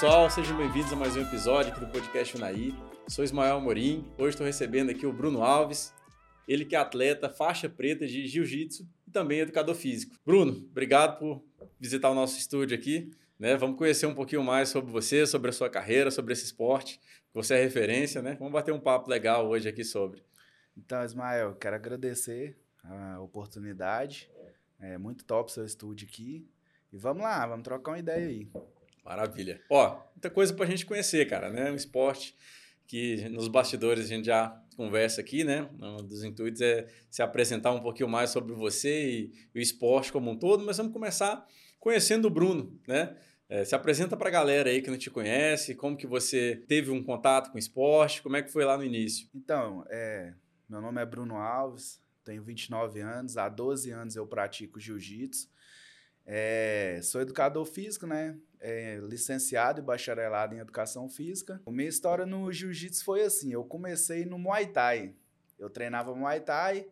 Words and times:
Pessoal, 0.00 0.30
sejam 0.30 0.56
bem-vindos 0.56 0.92
a 0.92 0.94
mais 0.94 1.16
um 1.16 1.22
episódio 1.22 1.72
aqui 1.72 1.80
do 1.80 1.88
podcast 1.88 2.36
Unaí. 2.36 2.72
Sou 3.08 3.24
Ismael 3.24 3.56
Amorim, 3.56 4.08
hoje 4.16 4.28
estou 4.28 4.46
recebendo 4.46 4.90
aqui 4.90 5.04
o 5.04 5.12
Bruno 5.12 5.42
Alves, 5.42 5.92
ele 6.46 6.64
que 6.64 6.76
é 6.76 6.78
atleta, 6.78 7.28
faixa 7.28 7.68
preta 7.68 8.06
de 8.06 8.24
jiu-jitsu 8.28 8.88
e 9.08 9.10
também 9.10 9.40
educador 9.40 9.74
físico. 9.74 10.14
Bruno, 10.24 10.52
obrigado 10.70 11.18
por 11.18 11.42
visitar 11.80 12.10
o 12.10 12.14
nosso 12.14 12.38
estúdio 12.38 12.78
aqui. 12.78 13.10
Né? 13.40 13.56
Vamos 13.56 13.76
conhecer 13.76 14.06
um 14.06 14.14
pouquinho 14.14 14.44
mais 14.44 14.68
sobre 14.68 14.88
você, 14.92 15.26
sobre 15.26 15.50
a 15.50 15.52
sua 15.52 15.68
carreira, 15.68 16.12
sobre 16.12 16.32
esse 16.32 16.44
esporte. 16.44 17.00
Você 17.34 17.54
é 17.54 17.64
referência, 17.64 18.22
né? 18.22 18.36
Vamos 18.38 18.52
bater 18.52 18.72
um 18.72 18.78
papo 18.78 19.10
legal 19.10 19.48
hoje 19.48 19.68
aqui 19.68 19.82
sobre. 19.82 20.22
Então, 20.76 21.04
Ismael, 21.04 21.56
quero 21.56 21.74
agradecer 21.74 22.56
a 22.84 23.20
oportunidade. 23.20 24.30
É 24.78 24.96
muito 24.96 25.24
top 25.24 25.50
seu 25.50 25.64
estúdio 25.64 26.06
aqui. 26.08 26.48
E 26.92 26.96
vamos 26.96 27.24
lá, 27.24 27.44
vamos 27.48 27.64
trocar 27.64 27.90
uma 27.90 27.98
ideia 27.98 28.28
aí. 28.28 28.48
Maravilha. 29.08 29.58
Ó, 29.70 30.02
muita 30.14 30.28
coisa 30.28 30.52
para 30.52 30.66
a 30.66 30.68
gente 30.68 30.84
conhecer, 30.84 31.26
cara, 31.26 31.48
né? 31.48 31.72
Um 31.72 31.74
esporte 31.74 32.36
que 32.86 33.26
nos 33.30 33.48
bastidores 33.48 34.04
a 34.04 34.08
gente 34.08 34.26
já 34.26 34.62
conversa 34.76 35.22
aqui, 35.22 35.44
né? 35.44 35.66
Um 35.80 35.96
dos 35.96 36.22
intuitos 36.22 36.60
é 36.60 36.86
se 37.08 37.22
apresentar 37.22 37.72
um 37.72 37.80
pouquinho 37.80 38.06
mais 38.06 38.28
sobre 38.28 38.52
você 38.52 39.10
e, 39.10 39.32
o 39.54 39.58
esporte 39.58 40.12
como 40.12 40.30
um 40.30 40.38
todo, 40.38 40.62
mas 40.62 40.76
vamos 40.76 40.92
começar 40.92 41.42
conhecendo 41.80 42.26
o 42.26 42.30
Bruno, 42.30 42.78
né? 42.86 43.16
É, 43.48 43.64
se 43.64 43.74
apresenta 43.74 44.14
para 44.14 44.28
a 44.28 44.32
galera 44.32 44.68
aí 44.68 44.82
que 44.82 44.90
não 44.90 44.98
te 44.98 45.10
conhece, 45.10 45.74
como 45.74 45.96
que 45.96 46.06
você 46.06 46.62
teve 46.68 46.90
um 46.90 47.02
contato 47.02 47.50
com 47.50 47.56
o 47.56 47.58
esporte, 47.58 48.22
como 48.22 48.36
é 48.36 48.42
que 48.42 48.52
foi 48.52 48.66
lá 48.66 48.76
no 48.76 48.84
início? 48.84 49.26
Então, 49.34 49.86
é, 49.88 50.34
meu 50.68 50.82
nome 50.82 51.00
é 51.00 51.06
Bruno 51.06 51.36
Alves, 51.36 51.98
tenho 52.26 52.42
29 52.42 53.00
anos, 53.00 53.38
há 53.38 53.48
12 53.48 53.90
anos 53.90 54.16
eu 54.16 54.26
pratico 54.26 54.78
jiu-jitsu. 54.78 55.48
É, 56.26 57.00
sou 57.02 57.22
educador 57.22 57.64
físico, 57.64 58.06
né? 58.06 58.36
É, 58.60 58.98
licenciado 59.02 59.80
e 59.80 59.84
bacharelado 59.84 60.54
em 60.54 60.58
educação 60.58 61.08
física. 61.08 61.60
A 61.66 61.70
minha 61.70 61.88
história 61.88 62.26
no 62.26 62.50
jiu-jitsu 62.52 63.04
foi 63.04 63.22
assim: 63.22 63.52
eu 63.52 63.64
comecei 63.64 64.24
no 64.24 64.38
Muay 64.38 64.66
Thai. 64.66 65.14
Eu 65.58 65.70
treinava 65.70 66.14
Muay 66.14 66.40
Thai 66.40 66.86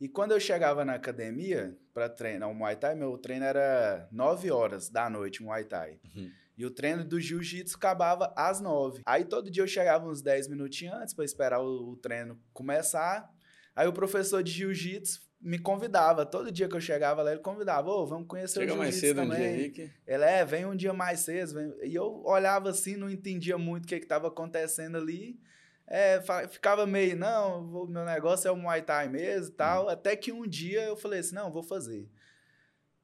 e 0.00 0.08
quando 0.08 0.32
eu 0.32 0.40
chegava 0.40 0.82
na 0.82 0.94
academia 0.94 1.76
para 1.92 2.08
treinar 2.08 2.50
o 2.50 2.54
Muay 2.54 2.74
Thai, 2.74 2.94
meu 2.94 3.18
treino 3.18 3.44
era 3.44 4.08
9 4.10 4.50
horas 4.50 4.88
da 4.88 5.10
noite, 5.10 5.42
Muay 5.42 5.64
Thai. 5.64 6.00
Uhum. 6.02 6.30
E 6.56 6.64
o 6.64 6.70
treino 6.70 7.04
do 7.04 7.20
jiu-jitsu 7.20 7.76
acabava 7.76 8.32
às 8.34 8.62
9. 8.62 9.02
Aí 9.04 9.26
todo 9.26 9.50
dia 9.50 9.62
eu 9.62 9.68
chegava 9.68 10.08
uns 10.08 10.22
10 10.22 10.48
minutinhos 10.48 10.94
antes 10.94 11.12
para 11.12 11.24
esperar 11.24 11.60
o, 11.60 11.90
o 11.90 11.96
treino 11.96 12.40
começar. 12.52 13.30
Aí 13.76 13.86
o 13.86 13.92
professor 13.92 14.42
de 14.42 14.50
jiu-jitsu 14.52 15.20
me 15.40 15.58
convidava. 15.58 16.26
Todo 16.26 16.52
dia 16.52 16.68
que 16.68 16.76
eu 16.76 16.80
chegava 16.80 17.22
lá, 17.22 17.32
ele 17.32 17.40
convidava, 17.40 17.88
ô, 17.88 18.02
oh, 18.02 18.06
vamos 18.06 18.28
conhecer 18.28 18.60
Chega 18.60 18.74
o 18.74 18.76
jiu-jitsu 18.76 18.92
mais 18.92 18.94
cedo 18.94 19.16
também. 19.16 19.68
um 19.68 19.72
dia. 19.72 19.94
Ele, 20.06 20.24
é, 20.24 20.44
vem 20.44 20.66
um 20.66 20.76
dia 20.76 20.92
mais 20.92 21.20
cedo. 21.20 21.54
Vem... 21.54 21.74
E 21.88 21.94
eu 21.94 22.22
olhava 22.24 22.70
assim, 22.70 22.96
não 22.96 23.08
entendia 23.08 23.56
muito 23.56 23.84
o 23.84 23.88
que 23.88 23.94
estava 23.94 24.28
acontecendo 24.28 24.98
ali. 24.98 25.40
É, 25.86 26.22
ficava 26.48 26.86
meio, 26.86 27.16
não, 27.16 27.86
meu 27.88 28.04
negócio 28.04 28.46
é 28.46 28.50
o 28.50 28.56
Muay 28.56 28.82
Thai 28.82 29.08
mesmo 29.08 29.48
e 29.48 29.56
tal. 29.56 29.86
Hum. 29.86 29.88
Até 29.88 30.14
que 30.14 30.30
um 30.30 30.46
dia 30.46 30.82
eu 30.82 30.96
falei 30.96 31.20
assim, 31.20 31.34
não, 31.34 31.50
vou 31.50 31.62
fazer. 31.62 32.08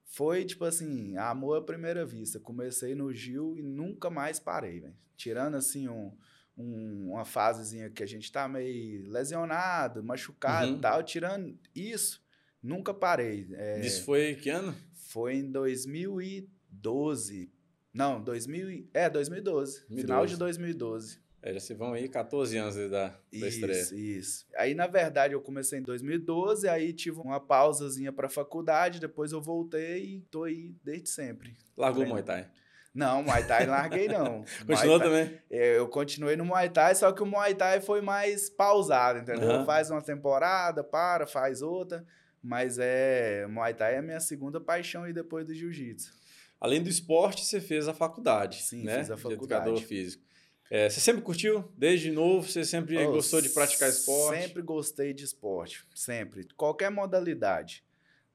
Foi, 0.05 0.45
tipo 0.45 0.65
assim, 0.65 1.17
amor 1.17 1.59
à 1.59 1.63
primeira 1.63 2.05
vista. 2.05 2.39
Comecei 2.39 2.95
no 2.95 3.13
Gil 3.13 3.57
e 3.57 3.63
nunca 3.63 4.09
mais 4.09 4.39
parei, 4.39 4.81
velho. 4.81 4.95
Tirando, 5.17 5.57
assim, 5.57 5.89
um 5.89 6.13
um, 6.57 7.11
uma 7.11 7.25
fasezinha 7.25 7.91
que 7.91 8.03
a 8.03 8.07
gente 8.07 8.33
tá 8.33 8.49
meio 8.49 9.09
lesionado, 9.11 10.03
machucado 10.03 10.69
uhum. 10.69 10.77
e 10.77 10.81
tal. 10.81 11.03
Tirando 11.03 11.59
isso, 11.75 12.23
nunca 12.67 12.93
parei. 12.93 13.49
É, 13.53 13.87
isso 13.87 14.05
foi 14.05 14.35
que 14.35 14.51
ano? 14.51 14.75
Foi 14.93 15.37
em 15.37 15.51
2012. 15.51 17.51
Não, 17.95 18.23
2000, 18.23 18.89
é, 18.93 19.09
2012. 19.09 19.87
2012. 19.89 20.03
Final 20.03 20.27
de 20.27 20.37
2012. 20.37 21.25
É, 21.43 21.53
já 21.53 21.61
se 21.61 21.75
vão 21.75 21.93
aí 21.93 22.09
14 22.09 22.59
anos 22.59 22.75
da, 22.75 23.09
da 23.09 23.15
isso, 23.33 23.47
estreia. 23.47 23.81
Isso, 23.81 23.95
isso. 23.95 24.47
Aí, 24.57 24.75
na 24.75 24.89
verdade, 24.89 25.33
eu 25.33 25.41
comecei 25.41 25.79
em 25.79 25.83
2012, 25.83 26.69
aí 26.69 26.93
tive 26.93 27.21
uma 27.21 27.39
pausazinha 27.39 28.13
pra 28.13 28.29
faculdade, 28.29 28.99
depois 28.99 29.31
eu 29.31 29.41
voltei 29.41 30.05
e 30.05 30.21
tô 30.23 30.43
aí 30.43 30.75
desde 30.83 31.09
sempre. 31.09 31.57
Largou 31.77 32.03
o 32.03 32.09
Muay 32.09 32.25
Thai? 32.25 32.51
Não, 32.93 33.23
Muay 33.23 33.47
Thai 33.47 33.67
larguei 33.67 34.09
não. 34.09 34.45
Continuou 34.67 34.99
também? 34.99 35.39
Eu 35.49 35.87
continuei 35.87 36.35
no 36.35 36.45
Muay 36.45 36.69
Thai, 36.69 36.97
só 36.97 37.13
que 37.13 37.23
o 37.23 37.27
Muay 37.27 37.55
Thai 37.55 37.81
foi 37.81 38.01
mais 38.01 38.51
pausado, 38.51 39.21
entendeu? 39.21 39.49
Uhum. 39.49 39.65
Faz 39.65 39.89
uma 39.91 40.03
temporada, 40.03 40.83
para, 40.83 41.25
faz 41.27 41.63
outra. 41.63 42.05
Mas 42.43 42.79
é. 42.79 43.47
Muay 43.47 43.75
Thai 43.75 43.95
é 43.95 43.99
a 43.99 44.03
minha 44.03 44.21
segunda 44.21 44.61
paixão 44.61 45.05
aí 45.05 45.13
depois 45.13 45.47
do 45.47 45.55
Jiu-Jitsu. 45.55 46.13
Além 46.61 46.83
do 46.83 46.89
esporte, 46.89 47.45
você 47.45 47.61
fez 47.61 47.87
a 47.87 47.95
faculdade. 47.95 48.63
Sim, 48.63 48.85
né? 48.85 48.99
fiz 48.99 49.11
a 49.11 49.17
faculdade. 49.17 49.39
De 49.39 49.71
educador 49.71 49.83
físico. 49.83 50.25
É, 50.71 50.89
você 50.89 50.99
sempre 51.01 51.23
curtiu? 51.23 51.65
Desde 51.77 52.11
novo, 52.11 52.49
você 52.49 52.65
sempre 52.65 52.99
oh, 52.99 53.13
gostou 53.13 53.41
de 53.41 53.51
praticar 53.51 53.89
esporte? 53.89 54.41
Sempre 54.41 54.63
gostei 54.63 55.13
de 55.13 55.25
esporte. 55.25 55.85
Sempre. 55.95 56.49
Qualquer 56.57 56.91
modalidade. 56.91 57.85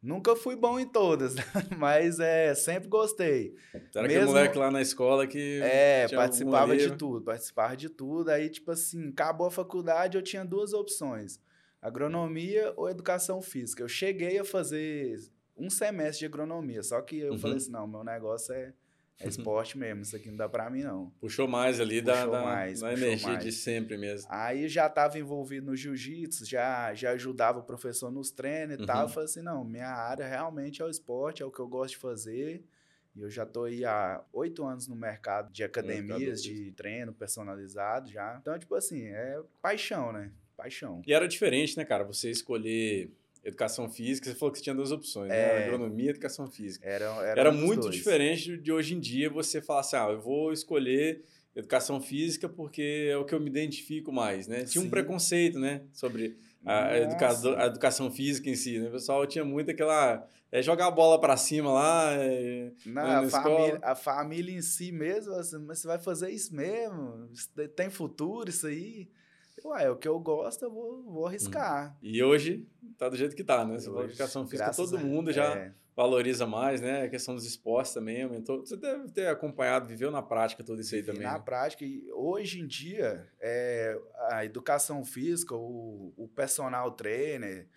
Nunca 0.01 0.35
fui 0.35 0.55
bom 0.55 0.79
em 0.79 0.87
todas, 0.87 1.35
mas 1.77 2.19
é, 2.19 2.55
sempre 2.55 2.89
gostei. 2.89 3.53
Era 3.71 3.83
Mesmo, 3.83 4.03
aquele 4.03 4.25
moleque 4.25 4.57
lá 4.57 4.71
na 4.71 4.81
escola 4.81 5.27
que. 5.27 5.59
É, 5.61 6.07
participava 6.07 6.75
de 6.75 6.95
tudo, 6.95 7.23
participava 7.23 7.77
de 7.77 7.87
tudo. 7.87 8.29
Aí, 8.29 8.49
tipo 8.49 8.71
assim, 8.71 9.09
acabou 9.09 9.45
a 9.45 9.51
faculdade, 9.51 10.17
eu 10.17 10.23
tinha 10.23 10.43
duas 10.43 10.73
opções: 10.73 11.39
agronomia 11.81 12.73
ou 12.77 12.89
educação 12.89 13.41
física. 13.41 13.83
Eu 13.83 13.89
cheguei 13.89 14.37
a 14.37 14.45
fazer 14.45 15.19
um 15.57 15.69
semestre 15.69 16.19
de 16.19 16.25
agronomia, 16.25 16.83
só 16.83 17.01
que 17.01 17.19
eu 17.19 17.33
uhum. 17.33 17.39
falei 17.39 17.57
assim: 17.57 17.71
não, 17.71 17.87
meu 17.87 18.03
negócio 18.03 18.53
é 18.53 18.73
é 19.23 19.27
esporte 19.27 19.77
mesmo, 19.77 20.01
isso 20.01 20.15
aqui 20.15 20.29
não 20.29 20.37
dá 20.37 20.49
pra 20.49 20.69
mim, 20.69 20.81
não. 20.81 21.11
Puxou 21.19 21.47
mais 21.47 21.79
ali 21.79 22.01
puxou 22.01 22.31
da, 22.31 22.41
mais, 22.41 22.79
da 22.79 22.93
energia 22.93 23.33
mais. 23.33 23.43
de 23.43 23.51
sempre 23.51 23.97
mesmo. 23.97 24.27
Aí 24.31 24.67
já 24.67 24.87
estava 24.87 25.19
envolvido 25.19 25.67
no 25.67 25.75
jiu-jitsu, 25.75 26.45
já, 26.45 26.93
já 26.93 27.11
ajudava 27.11 27.59
o 27.59 27.63
professor 27.63 28.11
nos 28.11 28.31
treinos 28.31 28.77
e 28.77 28.79
uhum. 28.79 28.85
tal. 28.85 29.03
Eu 29.03 29.09
falei 29.09 29.25
assim, 29.25 29.41
não, 29.41 29.63
minha 29.63 29.89
área 29.89 30.27
realmente 30.27 30.81
é 30.81 30.85
o 30.85 30.89
esporte, 30.89 31.43
é 31.43 31.45
o 31.45 31.51
que 31.51 31.59
eu 31.59 31.67
gosto 31.67 31.93
de 31.93 31.97
fazer. 31.97 32.63
E 33.15 33.21
eu 33.21 33.29
já 33.29 33.43
estou 33.43 33.65
aí 33.65 33.85
há 33.85 34.23
oito 34.31 34.65
anos 34.65 34.87
no 34.87 34.95
mercado 34.95 35.51
de 35.51 35.63
academias, 35.63 36.41
de 36.41 36.71
treino 36.71 37.13
personalizado 37.13 38.09
já. 38.09 38.37
Então, 38.41 38.57
tipo 38.57 38.73
assim, 38.73 39.03
é 39.03 39.39
paixão, 39.61 40.13
né? 40.13 40.31
Paixão. 40.61 41.01
E 41.07 41.13
era 41.13 41.27
diferente, 41.27 41.75
né, 41.75 41.83
cara? 41.83 42.03
Você 42.03 42.29
escolher 42.29 43.11
educação 43.43 43.89
física, 43.89 44.29
você 44.29 44.35
falou 44.35 44.51
que 44.51 44.59
você 44.59 44.63
tinha 44.63 44.75
duas 44.75 44.91
opções, 44.91 45.29
né? 45.29 45.39
é, 45.39 45.59
né? 45.59 45.65
Agronomia 45.65 46.05
e 46.05 46.09
educação 46.09 46.47
física. 46.47 46.87
Era, 46.87 47.05
era, 47.23 47.41
era 47.41 47.51
muito 47.51 47.81
dois. 47.81 47.95
diferente 47.95 48.55
de 48.57 48.71
hoje 48.71 48.93
em 48.93 48.99
dia 48.99 49.29
você 49.29 49.59
falar 49.61 49.79
assim, 49.79 49.95
ah, 49.95 50.09
eu 50.11 50.21
vou 50.21 50.53
escolher 50.53 51.23
educação 51.55 51.99
física 51.99 52.47
porque 52.47 53.09
é 53.11 53.17
o 53.17 53.25
que 53.25 53.33
eu 53.33 53.39
me 53.39 53.49
identifico 53.49 54.11
mais, 54.11 54.47
né? 54.47 54.63
Tinha 54.63 54.81
Sim. 54.81 54.87
um 54.87 54.89
preconceito, 54.89 55.59
né? 55.59 55.81
Sobre 55.91 56.37
a, 56.63 56.95
educador, 56.97 57.57
a 57.57 57.65
educação 57.65 58.11
física 58.11 58.49
em 58.49 58.55
si, 58.55 58.79
né? 58.79 58.89
O 58.89 58.91
pessoal 58.91 59.25
tinha 59.25 59.43
muito 59.43 59.71
aquela... 59.71 60.27
É 60.51 60.61
jogar 60.61 60.87
a 60.87 60.91
bola 60.91 61.19
para 61.19 61.37
cima 61.37 61.71
lá, 61.71 62.11
é, 62.13 62.71
Não, 62.85 63.01
a, 63.01 63.29
família, 63.29 63.79
a 63.81 63.95
família 63.95 64.53
em 64.53 64.61
si 64.61 64.91
mesmo, 64.91 65.33
assim, 65.33 65.57
mas 65.59 65.79
você 65.79 65.87
vai 65.87 65.97
fazer 65.97 66.29
isso 66.29 66.53
mesmo? 66.53 67.29
Tem 67.73 67.89
futuro 67.89 68.49
isso 68.49 68.67
aí? 68.67 69.07
Ué, 69.65 69.85
é 69.85 69.89
o 69.89 69.95
que 69.95 70.07
eu 70.07 70.19
gosto, 70.19 70.63
eu 70.63 70.71
vou, 70.71 71.03
vou 71.03 71.27
arriscar. 71.27 71.93
Hum. 71.93 71.97
E 72.01 72.23
hoje 72.23 72.67
tá 72.97 73.09
do 73.09 73.15
jeito 73.15 73.35
que 73.35 73.43
tá, 73.43 73.65
né? 73.65 73.79
Falou 73.79 74.03
educação 74.03 74.47
física, 74.47 74.71
todo 74.73 74.99
mundo 74.99 75.31
já 75.31 75.55
é. 75.55 75.73
valoriza 75.95 76.45
mais, 76.45 76.81
né? 76.81 77.03
A 77.03 77.09
questão 77.09 77.35
dos 77.35 77.45
esportes 77.45 77.93
também 77.93 78.23
aumentou. 78.23 78.59
Você 78.59 78.77
deve 78.77 79.09
ter 79.09 79.27
acompanhado, 79.27 79.87
viveu 79.87 80.11
na 80.11 80.21
prática 80.21 80.63
tudo 80.63 80.81
isso 80.81 80.95
aí 80.95 81.01
Vivi 81.01 81.13
também. 81.13 81.27
Na 81.27 81.37
né? 81.37 81.43
prática, 81.43 81.85
e 81.85 82.11
hoje 82.13 82.59
em 82.59 82.67
dia, 82.67 83.27
é, 83.39 83.99
a 84.29 84.45
educação 84.45 85.03
física, 85.03 85.55
o, 85.55 86.13
o 86.17 86.27
personal 86.27 86.91
trainer, 86.91 87.67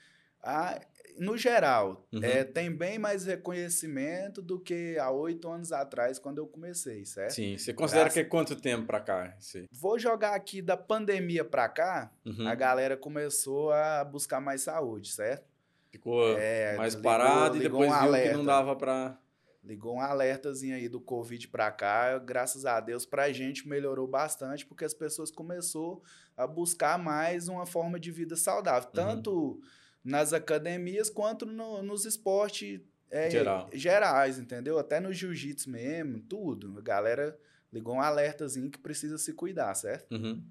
a, 0.42 0.80
no 1.18 1.36
geral, 1.36 2.06
uhum. 2.12 2.22
é, 2.22 2.44
tem 2.44 2.70
bem 2.70 2.98
mais 2.98 3.24
reconhecimento 3.24 4.42
do 4.42 4.58
que 4.58 4.98
há 4.98 5.10
oito 5.10 5.48
anos 5.48 5.72
atrás, 5.72 6.18
quando 6.18 6.38
eu 6.38 6.46
comecei, 6.46 7.04
certo? 7.04 7.34
Sim. 7.34 7.56
Você 7.56 7.72
considera 7.72 8.04
Graças... 8.04 8.14
que 8.14 8.26
é 8.26 8.28
quanto 8.28 8.56
tempo 8.56 8.86
para 8.86 9.00
cá? 9.00 9.36
Sim. 9.38 9.66
Vou 9.70 9.98
jogar 9.98 10.34
aqui 10.34 10.60
da 10.60 10.76
pandemia 10.76 11.44
para 11.44 11.68
cá, 11.68 12.12
uhum. 12.24 12.46
a 12.46 12.54
galera 12.54 12.96
começou 12.96 13.72
a 13.72 14.04
buscar 14.04 14.40
mais 14.40 14.62
saúde, 14.62 15.12
certo? 15.12 15.44
Ficou 15.90 16.36
é, 16.36 16.76
mais 16.76 16.94
ligou, 16.94 17.10
parado 17.10 17.56
ligou 17.56 17.56
e 17.56 17.62
depois 17.62 17.90
um 17.90 17.92
viu 17.92 18.02
alerta. 18.02 18.30
que 18.30 18.36
não 18.36 18.44
dava 18.44 18.74
para... 18.74 19.18
Ligou 19.62 19.94
um 19.94 20.00
alertazinho 20.00 20.76
aí 20.76 20.90
do 20.90 21.00
Covid 21.00 21.48
para 21.48 21.70
cá, 21.70 22.18
graças 22.18 22.66
a 22.66 22.80
Deus, 22.80 23.06
para 23.06 23.22
a 23.22 23.32
gente 23.32 23.66
melhorou 23.66 24.06
bastante, 24.06 24.66
porque 24.66 24.84
as 24.84 24.92
pessoas 24.92 25.30
começou 25.30 26.02
a 26.36 26.46
buscar 26.46 26.98
mais 26.98 27.48
uma 27.48 27.64
forma 27.64 27.98
de 27.98 28.10
vida 28.10 28.36
saudável. 28.36 28.90
Uhum. 28.94 29.60
Nas 30.04 30.32
academias 30.32 31.08
quanto 31.08 31.46
no, 31.46 31.82
nos 31.82 32.04
esportes 32.04 32.80
é, 33.10 33.30
Geral. 33.30 33.70
gerais, 33.72 34.38
entendeu? 34.38 34.78
Até 34.78 35.00
no 35.00 35.12
jiu-jitsu 35.12 35.70
mesmo, 35.70 36.20
tudo. 36.20 36.76
A 36.78 36.82
galera 36.82 37.38
ligou 37.72 37.94
um 37.94 38.00
alertazinho 38.00 38.70
que 38.70 38.78
precisa 38.78 39.18
se 39.18 39.32
cuidar, 39.32 39.74
certo? 39.74 40.12
Uhum. 40.14 40.42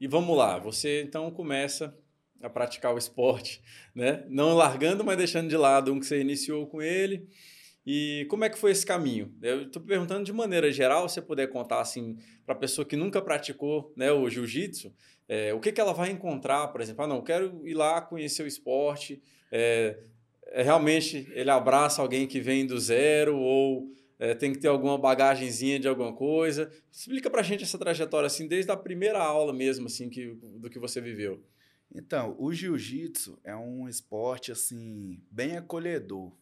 E 0.00 0.06
vamos 0.06 0.36
lá, 0.36 0.58
você 0.58 1.02
então 1.02 1.30
começa 1.30 1.96
a 2.42 2.50
praticar 2.50 2.94
o 2.94 2.98
esporte, 2.98 3.62
né? 3.94 4.24
Não 4.28 4.54
largando, 4.54 5.04
mas 5.04 5.16
deixando 5.16 5.48
de 5.48 5.56
lado 5.56 5.92
um 5.92 6.00
que 6.00 6.06
você 6.06 6.20
iniciou 6.20 6.66
com 6.66 6.80
ele. 6.82 7.28
E 7.86 8.26
como 8.30 8.44
é 8.44 8.50
que 8.50 8.58
foi 8.58 8.70
esse 8.70 8.86
caminho? 8.86 9.34
Eu 9.42 9.62
estou 9.62 9.82
perguntando 9.82 10.24
de 10.24 10.32
maneira 10.32 10.72
geral, 10.72 11.08
se 11.08 11.16
você 11.16 11.22
puder 11.22 11.48
contar 11.48 11.80
assim 11.80 12.16
para 12.46 12.54
a 12.54 12.58
pessoa 12.58 12.84
que 12.84 12.96
nunca 12.96 13.20
praticou 13.20 13.92
né, 13.94 14.10
o 14.10 14.28
jiu-jitsu, 14.28 14.94
é, 15.28 15.52
o 15.54 15.60
que, 15.60 15.72
que 15.72 15.80
ela 15.80 15.92
vai 15.92 16.10
encontrar, 16.10 16.68
por 16.68 16.80
exemplo? 16.80 17.04
Ah, 17.04 17.08
não, 17.08 17.22
quero 17.22 17.66
ir 17.66 17.74
lá 17.74 18.00
conhecer 18.00 18.42
o 18.42 18.46
esporte. 18.46 19.22
É, 19.50 19.98
é, 20.48 20.62
realmente 20.62 21.28
ele 21.32 21.50
abraça 21.50 22.02
alguém 22.02 22.26
que 22.26 22.40
vem 22.40 22.66
do 22.66 22.78
zero 22.78 23.38
ou 23.38 23.90
é, 24.18 24.34
tem 24.34 24.52
que 24.52 24.58
ter 24.58 24.68
alguma 24.68 24.98
bagagenzinha 24.98 25.78
de 25.78 25.88
alguma 25.88 26.12
coisa? 26.12 26.70
Explica 26.92 27.30
para 27.30 27.40
a 27.40 27.44
gente 27.44 27.64
essa 27.64 27.78
trajetória 27.78 28.26
assim, 28.26 28.46
desde 28.46 28.70
a 28.70 28.76
primeira 28.76 29.18
aula 29.18 29.52
mesmo, 29.52 29.86
assim, 29.86 30.08
que, 30.08 30.34
do 30.58 30.68
que 30.70 30.78
você 30.78 31.00
viveu. 31.00 31.42
Então, 31.94 32.34
o 32.38 32.52
jiu-jitsu 32.52 33.38
é 33.44 33.54
um 33.54 33.88
esporte 33.88 34.50
assim 34.50 35.22
bem 35.30 35.56
acolhedor 35.56 36.32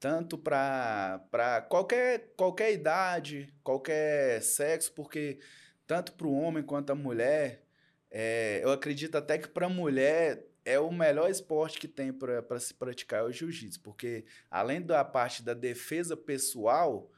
tanto 0.00 0.38
para 0.38 1.66
qualquer, 1.68 2.32
qualquer 2.34 2.72
idade, 2.72 3.52
qualquer 3.62 4.42
sexo, 4.42 4.92
porque 4.94 5.38
tanto 5.86 6.14
para 6.14 6.26
o 6.26 6.32
homem 6.32 6.62
quanto 6.62 6.90
a 6.90 6.94
mulher, 6.94 7.66
é, 8.10 8.60
eu 8.62 8.72
acredito 8.72 9.16
até 9.16 9.38
que 9.38 9.48
para 9.48 9.66
a 9.66 9.70
mulher 9.70 10.46
é 10.64 10.78
o 10.78 10.92
melhor 10.92 11.30
esporte 11.30 11.78
que 11.78 11.88
tem 11.88 12.12
para 12.12 12.60
se 12.60 12.74
praticar 12.74 13.20
é 13.20 13.22
o 13.24 13.32
jiu-jitsu, 13.32 13.80
porque 13.80 14.24
além 14.50 14.82
da 14.82 15.04
parte 15.04 15.42
da 15.42 15.54
defesa 15.54 16.16
pessoal, 16.16 17.10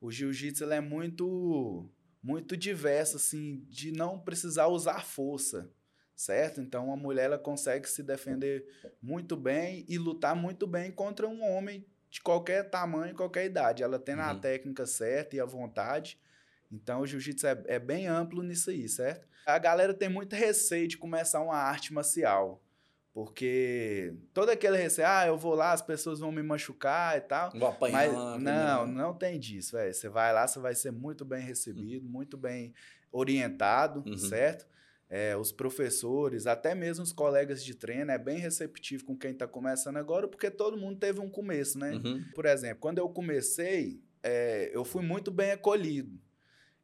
o 0.00 0.10
jiu-jitsu 0.10 0.64
é 0.70 0.80
muito 0.80 1.88
muito 2.20 2.56
diverso 2.56 3.16
assim, 3.16 3.64
de 3.68 3.92
não 3.92 4.18
precisar 4.18 4.66
usar 4.66 5.04
força, 5.04 5.70
certo? 6.16 6.60
Então 6.60 6.92
a 6.92 6.96
mulher 6.96 7.26
ela 7.26 7.38
consegue 7.38 7.88
se 7.88 8.02
defender 8.02 8.66
muito 9.00 9.36
bem 9.36 9.84
e 9.88 9.96
lutar 9.96 10.34
muito 10.34 10.66
bem 10.66 10.90
contra 10.90 11.28
um 11.28 11.42
homem 11.42 11.86
de 12.10 12.20
qualquer 12.20 12.68
tamanho, 12.68 13.14
qualquer 13.14 13.44
idade. 13.46 13.82
Ela 13.82 13.98
tem 13.98 14.16
uhum. 14.16 14.22
a 14.22 14.34
técnica 14.34 14.84
certa 14.84 15.36
e 15.36 15.40
a 15.40 15.44
vontade. 15.44 16.18
Então, 16.70 17.00
o 17.00 17.06
jiu-jitsu 17.06 17.46
é, 17.46 17.62
é, 17.66 17.78
bem 17.78 18.06
amplo 18.06 18.42
nisso 18.42 18.70
aí, 18.70 18.88
certo? 18.88 19.26
A 19.46 19.58
galera 19.58 19.94
tem 19.94 20.08
muito 20.08 20.36
receio 20.36 20.86
de 20.86 20.98
começar 20.98 21.40
uma 21.40 21.56
arte 21.56 21.92
marcial. 21.92 22.62
Porque 23.12 24.14
todo 24.32 24.50
aquele 24.50 24.76
receio, 24.76 25.08
ah, 25.08 25.26
eu 25.26 25.36
vou 25.36 25.54
lá, 25.54 25.72
as 25.72 25.82
pessoas 25.82 26.20
vão 26.20 26.30
me 26.30 26.42
machucar 26.42 27.16
e 27.16 27.20
tal. 27.22 27.50
Vou 27.52 27.68
apanhar. 27.68 28.12
Mas 28.12 28.42
não, 28.42 28.86
não 28.86 29.14
tem 29.14 29.40
disso, 29.40 29.76
velho. 29.76 29.92
Você 29.92 30.08
vai 30.08 30.32
lá, 30.32 30.46
você 30.46 30.58
vai 30.60 30.74
ser 30.74 30.92
muito 30.92 31.24
bem 31.24 31.42
recebido, 31.42 32.04
uhum. 32.04 32.12
muito 32.12 32.36
bem 32.36 32.74
orientado, 33.10 34.04
uhum. 34.06 34.16
certo? 34.16 34.66
é, 35.10 35.36
os 35.36 35.50
professores, 35.50 36.46
até 36.46 36.74
mesmo 36.74 37.02
os 37.02 37.12
colegas 37.12 37.64
de 37.64 37.74
treino, 37.74 38.10
é 38.10 38.18
bem 38.18 38.38
receptivo 38.38 39.04
com 39.04 39.16
quem 39.16 39.30
está 39.30 39.46
começando 39.46 39.96
agora, 39.96 40.28
porque 40.28 40.50
todo 40.50 40.76
mundo 40.76 40.98
teve 40.98 41.20
um 41.20 41.30
começo, 41.30 41.78
né? 41.78 41.92
Uhum. 41.92 42.22
Por 42.34 42.44
exemplo, 42.44 42.78
quando 42.80 42.98
eu 42.98 43.08
comecei, 43.08 44.02
é, 44.22 44.70
eu 44.72 44.84
fui 44.84 45.02
muito 45.02 45.30
bem 45.30 45.52
acolhido. 45.52 46.20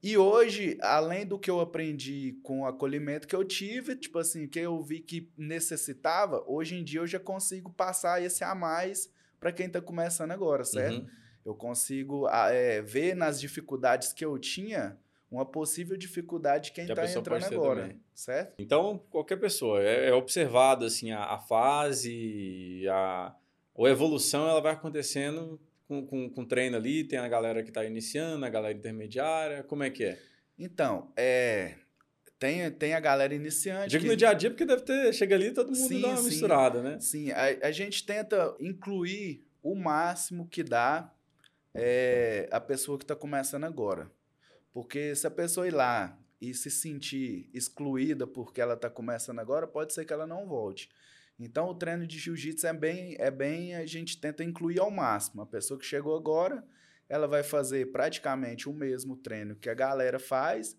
E 0.05 0.19
hoje, 0.19 0.77
além 0.83 1.25
do 1.25 1.39
que 1.39 1.51
eu 1.51 1.61
aprendi 1.61 2.39
com 2.43 2.61
o 2.61 2.67
acolhimento 2.67 3.27
que 3.27 3.35
eu 3.35 3.43
tive, 3.43 3.97
tipo 3.97 4.19
assim, 4.19 4.47
que 4.47 4.59
eu 4.59 4.83
vi 4.83 5.01
que 5.01 5.33
necessitava, 5.35 6.45
hoje 6.47 6.75
em 6.75 6.85
dia 6.85 7.01
eu 7.01 7.07
já 7.07 7.19
consigo 7.19 7.73
passar 7.73 8.23
esse 8.23 8.45
a 8.45 8.55
mais 8.55 9.11
para 9.41 9.51
quem 9.51 9.65
está 9.65 9.81
começando 9.81 10.33
agora, 10.33 10.63
certo? 10.63 10.99
Uhum. 10.99 11.09
Eu 11.43 11.55
consigo 11.55 12.29
é, 12.29 12.83
ver 12.83 13.17
nas 13.17 13.41
dificuldades 13.41 14.13
que 14.13 14.23
eu 14.23 14.39
tinha 14.39 14.95
uma 15.31 15.47
possível 15.47 15.97
dificuldade 15.97 16.67
de 16.67 16.73
quem 16.73 16.85
está 16.85 17.11
entrando 17.11 17.47
agora, 17.47 17.81
também. 17.85 18.01
certo? 18.15 18.53
Então, 18.59 19.01
qualquer 19.11 19.37
pessoa, 19.37 19.83
é, 19.83 20.11
é 20.11 20.13
observado 20.13 20.85
assim, 20.85 21.13
a, 21.13 21.25
a, 21.25 21.39
fase, 21.39 22.87
a, 22.91 23.35
a 23.79 23.89
evolução, 23.89 24.47
ela 24.47 24.61
vai 24.61 24.75
acontecendo 24.75 25.59
com, 25.87 26.07
com, 26.07 26.31
com 26.31 26.45
treino 26.45 26.77
ali, 26.77 27.05
tem 27.05 27.19
a 27.19 27.29
galera 27.29 27.63
que 27.63 27.71
está 27.71 27.85
iniciando, 27.85 28.45
a 28.45 28.49
galera 28.49 28.77
intermediária, 28.77 29.63
como 29.63 29.83
é 29.83 29.91
que 29.91 30.05
é? 30.05 30.19
Então, 30.59 31.13
é, 31.17 31.75
tem, 32.39 32.71
tem 32.71 32.95
a 32.95 33.01
galera 33.01 33.35
iniciante. 33.35 33.91
Digo 33.91 34.03
que... 34.03 34.11
no 34.11 34.17
dia 34.17 34.31
a 34.31 34.35
dia, 34.35 34.51
porque 34.51 34.65
deve 34.65 34.83
ter. 34.83 35.13
Chega 35.13 35.35
ali 35.35 35.53
todo 35.53 35.69
mundo 35.69 35.89
sim, 35.89 36.01
dá 36.01 36.09
uma 36.09 36.17
sim, 36.19 36.25
misturada, 36.25 36.83
né? 36.83 37.01
Sim, 37.01 37.31
a, 37.31 37.69
a 37.69 37.71
gente 37.71 38.05
tenta 38.05 38.55
incluir 38.61 39.47
o 39.63 39.75
máximo 39.75 40.47
que 40.49 40.63
dá 40.63 41.13
é, 41.75 42.49
a 42.51 42.61
pessoa 42.61 42.99
que 42.99 43.05
está 43.05 43.17
começando 43.17 43.65
agora. 43.65 44.11
Porque 44.73 45.15
se 45.15 45.27
a 45.27 45.31
pessoa 45.31 45.67
ir 45.67 45.73
lá 45.73 46.19
e 46.41 46.53
se 46.53 46.71
sentir 46.71 47.49
excluída 47.55 48.27
porque 48.27 48.61
ela 48.61 48.75
está 48.75 48.91
começando 48.91 49.39
agora, 49.39 49.67
pode 49.67 49.95
ser 49.95 50.05
que 50.05 50.13
ela 50.13 50.27
não 50.27 50.47
volte. 50.47 50.91
Então, 51.39 51.69
o 51.69 51.75
treino 51.75 52.07
de 52.07 52.19
jiu-jitsu 52.19 52.67
é 52.67 52.73
bem, 52.73 53.17
é 53.19 53.31
bem, 53.31 53.75
a 53.75 53.85
gente 53.87 54.21
tenta 54.21 54.45
incluir 54.45 54.79
ao 54.79 54.91
máximo. 54.91 55.43
A 55.43 55.47
pessoa 55.47 55.79
que 55.79 55.85
chegou 55.85 56.17
agora, 56.17 56.65
ela 57.09 57.27
vai 57.27 57.43
fazer 57.43 57.91
praticamente 57.91 58.69
o 58.69 58.73
mesmo 58.73 59.17
treino 59.17 59.57
que 59.57 59.69
a 59.69 59.75
galera 59.75 60.19
faz, 60.19 60.77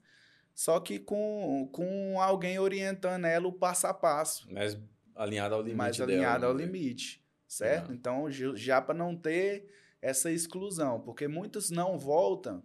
só 0.53 0.79
que 0.79 0.97
com, 0.97 1.69
com 1.71 2.21
alguém 2.21 2.57
orientando 2.57 3.25
ela 3.25 3.47
o 3.47 3.53
passo 3.53 3.87
a 3.87 3.93
passo. 3.93 4.51
Mais 4.53 4.77
alinhado 5.13 5.55
ao 5.55 5.61
limite. 5.61 5.77
Mais 5.77 6.01
alinhado 6.01 6.41
dela, 6.41 6.53
ao 6.53 6.57
né? 6.57 6.65
limite, 6.65 7.21
certo? 7.47 7.89
Não. 7.89 7.95
Então, 7.95 8.31
já 8.31 8.81
para 8.81 8.95
não 8.95 9.15
ter 9.15 9.69
essa 10.01 10.31
exclusão, 10.31 11.01
porque 11.01 11.27
muitos 11.27 11.69
não 11.69 11.97
voltam 11.99 12.63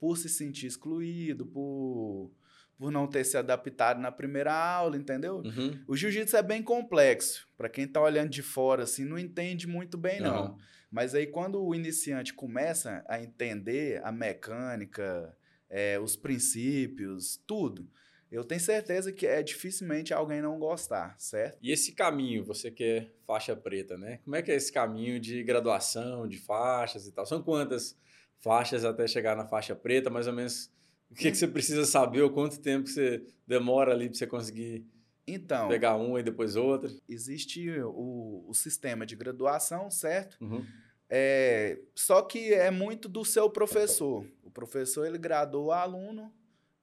por 0.00 0.16
se 0.16 0.28
sentir 0.28 0.66
excluído, 0.66 1.46
por, 1.46 2.32
por 2.78 2.92
não 2.92 3.08
ter 3.08 3.24
se 3.24 3.36
adaptado 3.36 4.00
na 4.00 4.12
primeira 4.12 4.54
aula, 4.54 4.96
entendeu? 4.96 5.38
Uhum. 5.38 5.78
O 5.88 5.96
jiu-jitsu 5.96 6.36
é 6.36 6.42
bem 6.42 6.62
complexo. 6.62 7.46
Para 7.56 7.68
quem 7.68 7.84
está 7.84 8.00
olhando 8.00 8.30
de 8.30 8.40
fora, 8.40 8.84
assim, 8.84 9.04
não 9.04 9.18
entende 9.18 9.66
muito 9.66 9.98
bem, 9.98 10.20
não. 10.20 10.52
Uhum. 10.52 10.58
Mas 10.90 11.14
aí, 11.14 11.26
quando 11.26 11.62
o 11.62 11.74
iniciante 11.74 12.32
começa 12.32 13.04
a 13.08 13.20
entender 13.20 14.00
a 14.04 14.12
mecânica, 14.12 15.36
é, 15.68 15.98
os 15.98 16.16
princípios, 16.16 17.42
tudo, 17.46 17.90
eu 18.30 18.44
tenho 18.44 18.60
certeza 18.60 19.12
que 19.12 19.26
é 19.26 19.42
dificilmente 19.42 20.14
alguém 20.14 20.40
não 20.40 20.58
gostar, 20.58 21.14
certo? 21.18 21.58
E 21.60 21.72
esse 21.72 21.92
caminho, 21.92 22.44
você 22.44 22.70
que 22.70 22.84
é 22.84 23.10
faixa 23.26 23.56
preta, 23.56 23.98
né? 23.98 24.18
Como 24.24 24.36
é 24.36 24.42
que 24.42 24.52
é 24.52 24.54
esse 24.54 24.72
caminho 24.72 25.18
de 25.18 25.42
graduação, 25.42 26.28
de 26.28 26.38
faixas 26.38 27.06
e 27.06 27.12
tal? 27.12 27.26
São 27.26 27.42
quantas 27.42 27.98
faixas 28.38 28.84
até 28.84 29.06
chegar 29.06 29.36
na 29.36 29.46
faixa 29.46 29.74
preta, 29.74 30.10
mais 30.10 30.26
ou 30.26 30.32
menos 30.32 30.70
o 31.10 31.14
que, 31.14 31.30
que 31.30 31.36
você 31.36 31.48
precisa 31.48 31.84
saber 31.84 32.22
ou 32.22 32.30
quanto 32.30 32.60
tempo 32.60 32.88
você 32.88 33.24
demora 33.46 33.92
ali 33.92 34.08
para 34.08 34.18
você 34.18 34.26
conseguir 34.26 34.86
então, 35.26 35.68
pegar 35.68 35.96
uma 35.96 36.20
e 36.20 36.22
depois 36.22 36.56
outra? 36.56 36.90
Existe 37.08 37.70
o, 37.80 38.44
o 38.46 38.54
sistema 38.54 39.04
de 39.04 39.16
graduação, 39.16 39.90
certo? 39.90 40.36
Uhum. 40.40 40.64
É, 41.10 41.80
só 41.94 42.22
que 42.22 42.52
é 42.52 42.70
muito 42.70 43.08
do 43.08 43.24
seu 43.24 43.48
professor. 43.48 44.26
O 44.42 44.50
professor 44.50 45.06
ele 45.06 45.18
gradua 45.18 45.60
o 45.62 45.72
aluno 45.72 46.32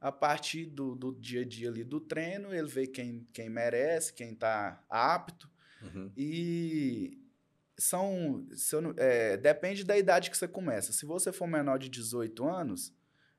a 0.00 0.12
partir 0.12 0.66
do, 0.66 0.94
do 0.94 1.12
dia 1.12 1.42
a 1.42 1.44
dia 1.44 1.68
ali 1.68 1.82
do 1.82 2.00
treino, 2.00 2.54
ele 2.54 2.68
vê 2.68 2.86
quem, 2.86 3.26
quem 3.32 3.48
merece, 3.48 4.12
quem 4.12 4.32
está 4.32 4.84
apto. 4.88 5.50
Uhum. 5.82 6.10
E 6.16 7.18
são. 7.78 8.46
É, 8.96 9.36
depende 9.36 9.84
da 9.84 9.96
idade 9.96 10.30
que 10.30 10.36
você 10.36 10.48
começa. 10.48 10.92
Se 10.92 11.04
você 11.04 11.32
for 11.32 11.46
menor 11.46 11.78
de 11.78 11.88
18 11.88 12.46
anos, 12.46 12.92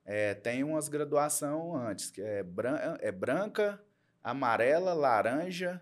é, 0.08 0.34
tem 0.34 0.64
umas 0.64 0.88
graduação 0.88 1.76
antes, 1.76 2.10
que 2.10 2.22
é, 2.22 2.42
bran 2.42 2.98
é 3.02 3.12
branca, 3.12 3.84
amarela, 4.24 4.94
laranja, 4.94 5.82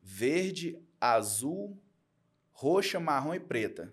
verde, 0.00 0.80
azul, 1.00 1.76
roxa, 2.52 3.00
marrom 3.00 3.34
e 3.34 3.40
preta. 3.40 3.92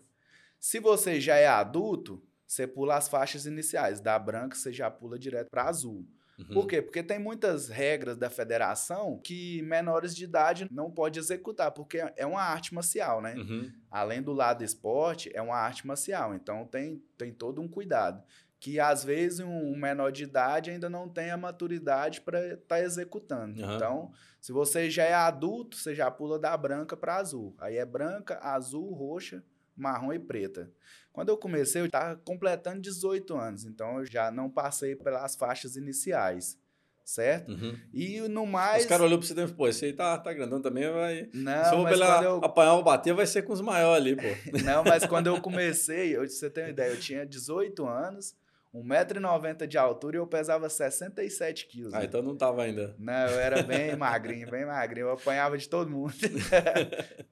Se 0.60 0.80
você 0.80 1.20
já 1.20 1.38
é 1.38 1.48
adulto, 1.48 2.24
você 2.46 2.68
pula 2.68 2.96
as 2.96 3.10
faixas 3.10 3.48
iniciais. 3.48 4.00
Da 4.00 4.20
branca, 4.20 4.56
você 4.56 4.72
já 4.72 4.92
pula 4.92 5.18
direto 5.18 5.50
para 5.50 5.64
azul. 5.64 6.08
Uhum. 6.38 6.54
Por 6.54 6.68
quê? 6.68 6.80
Porque 6.80 7.02
tem 7.02 7.18
muitas 7.18 7.68
regras 7.68 8.18
da 8.18 8.30
federação 8.30 9.20
que 9.24 9.64
menores 9.64 10.16
de 10.16 10.24
idade 10.24 10.68
não 10.70 10.92
pode 10.92 11.18
executar, 11.18 11.72
porque 11.72 11.98
é 12.16 12.26
uma 12.28 12.42
arte 12.42 12.76
marcial, 12.76 13.22
né? 13.22 13.36
Uhum. 13.36 13.72
Além 13.90 14.22
do 14.22 14.34
lado 14.34 14.64
esporte, 14.64 15.32
é 15.34 15.42
uma 15.42 15.56
arte 15.56 15.88
marcial. 15.88 16.36
Então 16.36 16.66
tem, 16.68 17.02
tem 17.18 17.34
todo 17.34 17.60
um 17.60 17.68
cuidado. 17.68 18.24
Que 18.62 18.80
às 18.80 19.04
vezes 19.04 19.40
um 19.40 19.76
menor 19.76 20.12
de 20.12 20.24
idade 20.24 20.70
ainda 20.70 20.88
não 20.88 21.10
tem 21.10 21.32
a 21.32 21.36
maturidade 21.36 22.22
para 22.22 22.54
estar 22.54 22.58
tá 22.68 22.80
executando. 22.80 23.60
Uhum. 23.60 23.76
Então, 23.76 24.12
se 24.40 24.52
você 24.52 24.88
já 24.88 25.04
é 25.04 25.16
adulto, 25.16 25.76
você 25.76 25.96
já 25.96 26.10
pula 26.12 26.38
da 26.38 26.56
branca 26.56 26.96
para 26.96 27.16
azul. 27.16 27.56
Aí 27.58 27.78
é 27.78 27.86
branca, 27.86 28.40
azul, 28.40 28.94
roxa, 28.94 29.44
marrom 29.76 30.14
e 30.14 30.20
preta. 30.20 30.72
Quando 31.12 31.30
eu 31.30 31.38
comecei, 31.38 31.82
eu 31.82 31.88
estava 31.88 32.16
completando 32.18 32.82
18 32.82 33.36
anos, 33.36 33.66
então 33.66 34.00
eu 34.00 34.06
já 34.06 34.32
não 34.32 34.50
passei 34.50 34.96
pelas 34.96 35.36
faixas 35.36 35.76
iniciais, 35.76 36.58
certo? 37.04 37.52
Uhum. 37.52 37.76
E 37.94 38.22
no 38.30 38.46
mais. 38.46 38.84
Os 38.84 38.90
caras 38.90 39.06
olhou 39.06 39.18
para 39.18 39.28
você 39.28 39.42
e 39.42 39.48
pô, 39.48 39.68
esse 39.68 39.86
aí 39.86 39.94
tá, 39.94 40.18
tá 40.18 40.32
grandão 40.32 40.62
também, 40.62 40.90
vai. 40.90 41.30
Não, 41.34 41.66
Se 41.66 41.76
eu 41.76 41.84
pela, 41.84 42.24
eu... 42.24 42.38
apanhar 42.38 42.76
ou 42.76 42.84
bater, 42.84 43.14
vai 43.14 43.26
ser 43.26 43.42
com 43.42 43.52
os 43.52 43.60
maiores 43.60 44.06
ali, 44.06 44.16
pô. 44.16 44.22
não, 44.64 44.84
mas 44.84 45.06
quando 45.06 45.28
eu 45.28 45.42
comecei, 45.42 46.16
eu, 46.16 46.28
você 46.28 46.50
tem 46.50 46.66
uma 46.66 46.70
ideia, 46.70 46.92
eu 46.92 47.00
tinha 47.00 47.26
18 47.26 47.86
anos. 47.86 48.40
1,90m 48.74 49.68
de 49.68 49.78
altura 49.78 50.16
e 50.16 50.20
eu 50.20 50.28
pesava 50.28 50.70
67 50.70 51.68
quilos. 51.68 51.94
Ah, 51.94 52.00
né? 52.00 52.06
então 52.06 52.22
não 52.22 52.36
tava 52.38 52.64
ainda. 52.64 52.96
Não, 52.98 53.28
eu 53.28 53.40
era 53.40 53.62
bem 53.64 53.96
magrinho, 53.98 54.50
bem 54.50 54.66
magrinho. 54.66 55.08
Eu 55.08 55.12
apanhava 55.14 55.58
de 55.58 55.68
todo 55.68 55.90
mundo. 55.90 56.14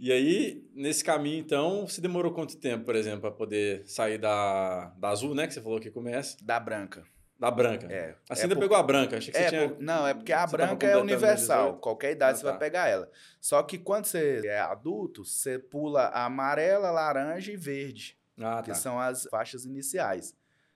E 0.00 0.12
aí, 0.12 0.64
nesse 0.74 1.02
caminho, 1.02 1.40
então, 1.40 1.84
você 1.88 2.00
demorou 2.00 2.32
quanto 2.32 2.56
tempo, 2.56 2.84
por 2.84 2.94
exemplo, 2.94 3.22
para 3.22 3.32
poder 3.32 3.82
sair 3.84 4.16
da, 4.16 4.92
da 4.96 5.08
azul, 5.08 5.34
né? 5.34 5.44
Que 5.46 5.54
você 5.54 5.60
falou 5.60 5.80
que 5.80 5.90
começa. 5.90 6.36
Da 6.40 6.60
branca. 6.60 7.02
Da 7.36 7.50
branca. 7.50 7.86
É. 7.92 8.14
Assim 8.30 8.42
é 8.42 8.44
ainda 8.44 8.54
por- 8.54 8.60
pegou 8.60 8.76
a 8.76 8.82
branca. 8.82 9.16
Achei 9.16 9.32
que 9.32 9.38
é 9.38 9.42
você 9.42 9.48
tinha. 9.48 9.68
por- 9.70 9.82
Não, 9.82 10.06
é 10.06 10.14
porque 10.14 10.32
a 10.32 10.46
você 10.46 10.56
branca 10.56 10.86
é 10.86 10.96
universal. 10.96 11.64
18. 11.66 11.80
Qualquer 11.80 12.12
idade 12.12 12.32
Ah, 12.34 12.36
você 12.36 12.44
tá. 12.44 12.50
vai 12.50 12.58
pegar 12.60 12.88
ela. 12.88 13.10
Só 13.40 13.60
que 13.64 13.76
quando 13.78 14.04
você 14.06 14.40
é 14.44 14.60
adulto, 14.60 15.24
você 15.24 15.58
pula 15.58 16.08
amarela, 16.10 16.90
laranja 16.92 17.50
e 17.52 17.56
verde, 17.56 18.16
Ah, 18.40 18.62
que 18.62 18.68
tá. 18.70 18.74
são 18.74 18.98
as 19.00 19.24
faixas 19.30 19.64
iniciais. 19.64 20.34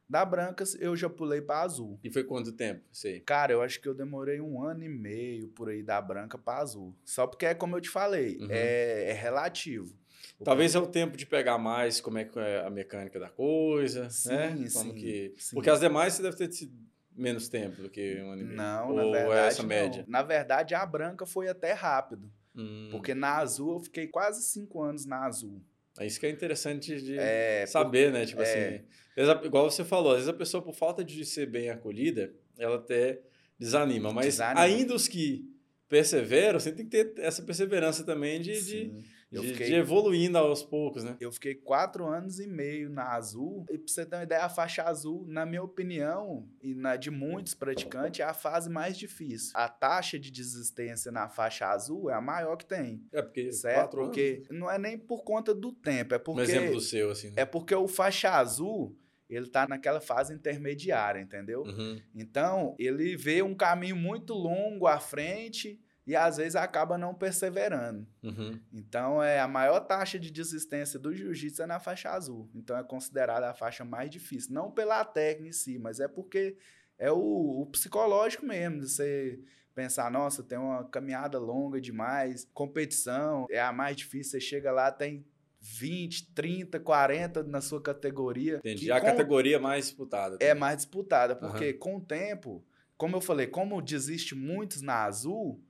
Da 0.08 0.24
branca, 0.24 0.62
eu 0.78 0.94
já 0.94 1.08
pulei 1.08 1.40
para 1.40 1.62
azul. 1.62 1.98
E 2.04 2.10
foi 2.10 2.22
quanto 2.24 2.52
tempo? 2.52 2.82
Sei. 2.92 3.20
Cara, 3.20 3.52
eu 3.52 3.62
acho 3.62 3.80
que 3.80 3.88
eu 3.88 3.94
demorei 3.94 4.40
um 4.40 4.62
ano 4.62 4.84
e 4.84 4.88
meio 4.88 5.48
por 5.48 5.70
aí 5.70 5.82
da 5.82 6.00
branca 6.02 6.36
para 6.36 6.58
azul. 6.60 6.94
Só 7.04 7.26
porque 7.26 7.46
é 7.46 7.54
como 7.54 7.76
eu 7.76 7.80
te 7.80 7.88
falei, 7.88 8.36
Uhum. 8.38 8.48
é, 8.50 9.10
é 9.10 9.12
relativo. 9.12 9.96
O 10.38 10.44
Talvez 10.44 10.74
é 10.74 10.78
o 10.78 10.86
tempo 10.86 11.16
de 11.16 11.24
pegar 11.24 11.56
mais 11.56 12.00
como 12.00 12.18
é 12.18 12.24
que 12.24 12.38
é 12.38 12.64
a 12.66 12.68
mecânica 12.70 13.18
da 13.18 13.30
coisa, 13.30 14.10
Sim, 14.10 14.28
né? 14.30 14.48
Como 14.50 14.68
sim, 14.68 14.94
que... 14.94 15.34
sim. 15.38 15.54
Porque 15.54 15.70
as 15.70 15.80
demais 15.80 16.12
você 16.14 16.22
deve 16.22 16.36
ter 16.36 16.48
tido 16.48 16.72
menos 17.14 17.48
tempo 17.48 17.80
do 17.82 17.88
que 17.88 18.20
um 18.22 18.30
ano 18.32 18.42
e 18.42 18.44
meio. 18.44 18.56
Não, 18.56 18.90
Ou 18.90 18.96
na 18.96 19.02
verdade, 19.18 19.32
é 19.40 19.46
essa 19.46 19.62
não. 19.62 19.68
média? 19.68 20.04
Na 20.08 20.22
verdade, 20.22 20.74
a 20.74 20.84
branca 20.84 21.24
foi 21.24 21.48
até 21.48 21.72
rápido. 21.72 22.30
Hum, 22.54 22.88
Porque 22.90 23.14
na 23.14 23.38
azul 23.38 23.74
eu 23.74 23.80
fiquei 23.80 24.06
quase 24.08 24.42
cinco 24.42 24.82
anos 24.82 25.06
na 25.06 25.24
azul. 25.24 25.62
É 25.98 26.06
isso 26.06 26.18
que 26.18 26.26
é 26.26 26.30
interessante 26.30 27.00
de 27.00 27.18
É, 27.18 27.64
saber, 27.66 28.10
né? 28.12 28.24
Tipo 28.24 28.40
é. 28.42 28.44
assim, 28.44 28.84
às 29.10 29.14
vezes 29.26 29.30
a- 29.30 29.44
igual 29.46 29.70
você 29.70 29.84
falou, 29.84 30.12
às 30.12 30.18
vezes 30.18 30.28
a 30.28 30.32
pessoa, 30.32 30.62
por 30.62 30.74
falta 30.74 31.04
de 31.04 31.24
ser 31.24 31.46
bem 31.46 31.68
acolhida, 31.70 32.32
ela 32.58 32.76
até 32.76 33.20
desanima. 33.58 34.12
Mas 34.12 34.26
Desanima. 34.26 34.60
ainda 34.60 34.94
os 34.94 35.06
que 35.06 35.44
perseveram, 35.88 36.58
você 36.58 36.72
tem 36.72 36.86
que 36.86 36.90
ter 36.90 37.12
essa 37.18 37.42
perseverança 37.42 38.02
também 38.04 38.40
de, 38.40 38.64
de. 38.64 38.92
Eu 39.32 39.42
de, 39.42 39.48
fiquei- 39.52 39.66
de 39.68 39.74
evoluindo 39.74 40.36
aos 40.36 40.62
poucos, 40.62 41.02
né? 41.04 41.16
Eu 41.18 41.32
fiquei 41.32 41.54
quatro 41.54 42.06
anos 42.06 42.38
e 42.38 42.46
meio 42.46 42.90
na 42.90 43.14
azul. 43.14 43.64
E 43.70 43.78
pra 43.78 43.86
você 43.88 44.04
ter 44.04 44.16
uma 44.16 44.22
ideia, 44.24 44.44
a 44.44 44.48
faixa 44.48 44.82
azul, 44.82 45.24
na 45.26 45.46
minha 45.46 45.62
opinião, 45.62 46.46
e 46.62 46.74
na 46.74 46.96
de 46.96 47.10
muitos 47.10 47.54
praticantes, 47.54 48.20
é 48.20 48.24
a 48.24 48.34
fase 48.34 48.68
mais 48.68 48.96
difícil. 48.98 49.52
A 49.54 49.68
taxa 49.68 50.18
de 50.18 50.30
desistência 50.30 51.10
na 51.10 51.28
faixa 51.28 51.66
azul 51.66 52.10
é 52.10 52.14
a 52.14 52.20
maior 52.20 52.56
que 52.56 52.66
tem. 52.66 53.02
É 53.12 53.22
porque 53.22 53.50
Certo? 53.52 53.74
quatro 53.76 54.00
anos. 54.02 54.08
Porque 54.16 54.42
não 54.50 54.70
é 54.70 54.78
nem 54.78 54.98
por 54.98 55.24
conta 55.24 55.54
do 55.54 55.72
tempo, 55.72 56.14
é 56.14 56.18
Um 56.18 56.20
porque. 56.20 56.42
exemplo 56.42 56.72
do 56.74 56.80
seu, 56.80 57.10
assim. 57.10 57.28
né? 57.28 57.34
É 57.38 57.44
porque 57.46 57.74
o 57.74 57.88
faixa 57.88 58.30
azul, 58.30 58.94
ele 59.30 59.48
tá 59.48 59.66
naquela 59.66 60.00
fase 60.00 60.34
intermediária, 60.34 61.18
entendeu? 61.20 61.62
Uhum. 61.62 61.98
Então, 62.14 62.74
ele 62.78 63.16
vê 63.16 63.42
um 63.42 63.54
caminho 63.54 63.96
muito 63.96 64.34
longo 64.34 64.86
à 64.86 65.00
frente 65.00 65.80
e 66.06 66.16
às 66.16 66.36
vezes 66.36 66.56
acaba 66.56 66.98
não 66.98 67.14
perseverando. 67.14 68.06
Uhum. 68.22 68.58
Então, 68.72 69.22
é 69.22 69.38
a 69.40 69.46
maior 69.46 69.80
taxa 69.80 70.18
de 70.18 70.30
desistência 70.30 70.98
do 70.98 71.14
jiu-jitsu 71.14 71.62
é 71.62 71.66
na 71.66 71.78
faixa 71.78 72.10
azul. 72.10 72.50
Então, 72.54 72.76
é 72.76 72.82
considerada 72.82 73.48
a 73.50 73.54
faixa 73.54 73.84
mais 73.84 74.10
difícil. 74.10 74.52
Não 74.52 74.70
pela 74.70 75.04
técnica 75.04 75.48
em 75.50 75.52
si, 75.52 75.78
mas 75.78 76.00
é 76.00 76.08
porque 76.08 76.56
é 76.98 77.10
o, 77.12 77.62
o 77.62 77.66
psicológico 77.66 78.44
mesmo, 78.44 78.80
de 78.80 78.88
você 78.88 79.40
pensar, 79.74 80.10
nossa, 80.10 80.42
tem 80.42 80.58
uma 80.58 80.84
caminhada 80.84 81.38
longa 81.38 81.80
demais, 81.80 82.46
competição 82.52 83.46
é 83.50 83.60
a 83.60 83.72
mais 83.72 83.96
difícil, 83.96 84.32
você 84.32 84.40
chega 84.40 84.70
lá, 84.70 84.90
tem 84.92 85.24
20, 85.60 86.32
30, 86.34 86.80
40 86.80 87.42
na 87.44 87.60
sua 87.60 87.80
categoria. 87.80 88.56
Entendi. 88.56 88.86
que 88.86 88.90
A 88.90 89.00
com- 89.00 89.06
categoria 89.06 89.58
mais 89.60 89.86
disputada. 89.86 90.34
é 90.36 90.48
também. 90.48 90.60
mais 90.60 90.76
disputada, 90.78 91.36
porque 91.36 91.72
com 91.72 91.96
o 91.96 92.00
tempo, 92.00 92.64
como 92.96 93.16
eu 93.16 93.20
falei, 93.20 93.46
como 93.46 93.80
desiste 93.80 94.34
muitos 94.34 94.82
na 94.82 95.04
azul, 95.04 95.62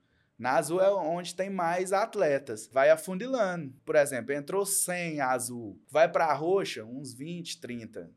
na 0.42 0.56
azul 0.56 0.80
é 0.80 0.90
onde 0.92 1.34
tem 1.34 1.48
mais 1.48 1.92
atletas. 1.92 2.68
Vai 2.72 2.90
afundilando. 2.90 3.72
Por 3.84 3.94
exemplo, 3.96 4.32
entrou 4.32 4.66
100 4.66 5.20
azul, 5.20 5.80
vai 5.88 6.10
para 6.10 6.32
roxa, 6.34 6.84
uns 6.84 7.14
20, 7.14 7.60
30. 7.60 8.10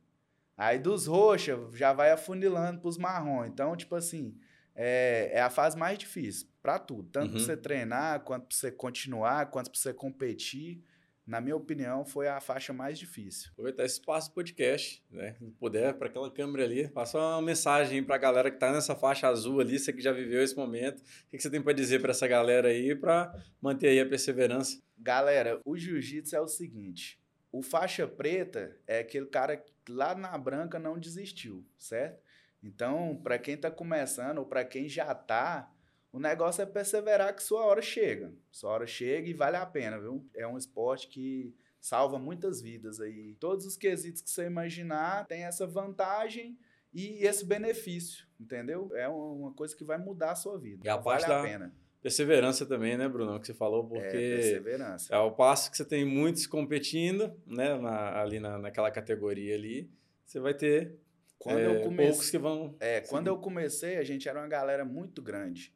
Aí 0.57 0.79
dos 0.79 1.05
roxa 1.05 1.57
já 1.73 1.93
vai 1.93 2.11
afunilando 2.11 2.79
pros 2.81 2.97
marrom. 2.97 3.45
Então, 3.45 3.75
tipo 3.75 3.95
assim, 3.95 4.35
é, 4.73 5.31
é 5.33 5.41
a 5.41 5.49
fase 5.49 5.77
mais 5.77 5.97
difícil 5.97 6.47
para 6.61 6.79
tudo. 6.79 7.09
Tanto 7.09 7.27
Uhum. 7.27 7.31
pra 7.33 7.39
você 7.41 7.57
treinar, 7.57 8.19
quanto 8.21 8.47
pra 8.47 8.55
você 8.57 8.71
continuar, 8.71 9.45
quanto 9.51 9.69
pra 9.69 9.79
você 9.79 9.93
competir. 9.93 10.81
Na 11.25 11.41
minha 11.41 11.55
opinião, 11.55 12.05
foi 12.05 12.27
a 12.27 12.39
faixa 12.39 12.71
mais 12.71 12.99
difícil. 12.99 13.49
Aproveitar 13.53 13.83
esse 13.83 13.95
espaço 13.95 14.29
do 14.29 14.35
podcast, 14.35 15.03
né? 15.09 15.35
Se 15.39 15.51
puder, 15.59 15.93
para 15.95 16.07
aquela 16.07 16.29
câmera 16.29 16.63
ali, 16.63 16.87
passa 16.87 17.17
uma 17.17 17.41
mensagem 17.41 18.03
para 18.03 18.13
a 18.13 18.19
galera 18.19 18.51
que 18.51 18.59
tá 18.59 18.71
nessa 18.71 18.95
faixa 18.95 19.27
azul 19.27 19.59
ali, 19.59 19.79
você 19.79 19.91
que 19.91 20.01
já 20.01 20.11
viveu 20.11 20.43
esse 20.43 20.55
momento. 20.55 20.99
O 20.99 21.31
que 21.31 21.39
você 21.39 21.49
tem 21.49 21.61
para 21.61 21.73
dizer 21.73 21.99
para 21.99 22.11
essa 22.11 22.27
galera 22.27 22.67
aí 22.67 22.95
para 22.95 23.33
manter 23.59 23.87
aí 23.87 23.99
a 23.99 24.05
perseverança? 24.05 24.79
Galera, 24.97 25.59
o 25.65 25.75
jiu-jitsu 25.75 26.35
é 26.35 26.41
o 26.41 26.47
seguinte: 26.47 27.19
o 27.51 27.63
faixa 27.63 28.07
preta 28.07 28.77
é 28.85 28.99
aquele 28.99 29.25
cara 29.25 29.57
que 29.57 29.73
lá 29.89 30.13
na 30.13 30.37
branca 30.37 30.77
não 30.77 30.99
desistiu, 30.99 31.65
certo? 31.77 32.21
Então, 32.61 33.19
para 33.23 33.39
quem 33.39 33.55
tá 33.55 33.71
começando 33.71 34.39
ou 34.39 34.45
para 34.45 34.65
quem 34.65 34.89
já 34.89 35.13
tá, 35.13 35.71
o 36.15 36.19
negócio 36.19 36.61
é 36.61 36.65
perseverar 36.65 37.35
que 37.35 37.43
sua 37.43 37.65
hora 37.65 37.81
chega. 37.81 38.33
Sua 38.49 38.69
hora 38.71 38.87
chega 38.87 39.27
e 39.29 39.33
vale 39.33 39.57
a 39.57 39.65
pena, 39.65 39.99
viu? 39.99 40.25
É 40.33 40.47
um 40.47 40.57
esporte 40.57 41.09
que 41.09 41.53
salva 41.81 42.17
muitas 42.17 42.61
vidas 42.61 43.01
aí. 43.01 43.35
Todos 43.37 43.65
os 43.65 43.75
quesitos 43.75 44.21
que 44.21 44.29
você 44.29 44.45
imaginar 44.45 45.25
tem 45.27 45.43
essa 45.43 45.67
vantagem 45.67 46.57
e 46.93 47.25
esse 47.25 47.45
benefício, 47.45 48.25
entendeu? 48.39 48.89
É 48.95 49.09
uma 49.09 49.51
coisa 49.53 49.75
que 49.75 49.83
vai 49.83 49.97
mudar 49.97 50.31
a 50.31 50.35
sua 50.35 50.57
vida. 50.57 50.85
E 50.85 50.89
a 50.89 50.93
Então, 50.93 51.03
parte 51.03 51.27
vale 51.27 51.33
a 51.33 51.43
pena. 51.43 51.75
Perseverança 52.01 52.65
também, 52.65 52.97
né, 52.97 53.09
Bruno? 53.09 53.37
Que 53.37 53.47
você 53.47 53.53
falou, 53.53 53.83
É, 53.83 53.87
porque 53.89 54.11
perseverança. 54.35 55.13
é, 55.13 55.17
ao 55.17 55.35
passo 55.35 55.69
que 55.69 55.75
você 55.75 55.83
tem 55.83 56.05
muitos 56.05 56.47
competindo, 56.47 57.33
né, 57.45 57.77
na- 57.77 58.21
ali 58.21 58.39
na, 58.39 58.57
naquela 58.57 58.89
categoria 58.89 59.53
ali, 59.55 59.91
você 60.25 60.39
vai 60.39 60.53
ter 60.53 60.95
Quando 61.37 61.59
é, 61.59 61.65
eu 61.65 61.81
comecei 61.83 62.07
poucos 62.11 62.29
que 62.31 62.37
vão. 62.37 62.73
É, 62.79 63.01
quando 63.01 63.27
eu 63.27 63.37
comecei, 63.37 63.97
a 63.97 64.03
gente 64.05 64.29
era 64.29 64.39
uma 64.39 64.47
galera 64.47 64.85
muito 64.85 65.21
grande. 65.21 65.74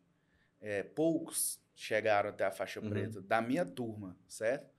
É, 0.61 0.83
poucos 0.83 1.59
chegaram 1.75 2.29
até 2.29 2.45
a 2.45 2.51
faixa 2.51 2.79
Uhum. 2.81 2.89
preta 2.89 3.21
da 3.21 3.41
minha 3.41 3.65
turma, 3.65 4.17
certo? 4.27 4.69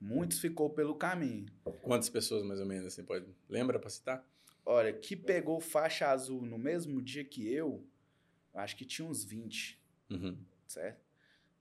Muitos 0.00 0.40
ficou 0.40 0.70
pelo 0.70 0.94
caminho. 0.94 1.46
Quantas 1.82 2.08
pessoas 2.08 2.42
mais 2.42 2.58
ou 2.60 2.66
menos 2.66 2.86
assim 2.86 3.04
pode? 3.04 3.26
Lembra 3.48 3.78
para 3.78 3.90
citar? 3.90 4.26
Olha, 4.64 4.92
que 4.92 5.14
pegou 5.14 5.60
faixa 5.60 6.08
azul 6.08 6.42
no 6.42 6.58
mesmo 6.58 7.00
dia 7.02 7.24
que 7.24 7.52
eu, 7.52 7.86
acho 8.54 8.76
que 8.76 8.84
tinha 8.84 9.06
uns 9.06 9.22
20, 9.24 9.80
Uhum. 10.10 10.36
certo? 10.66 11.04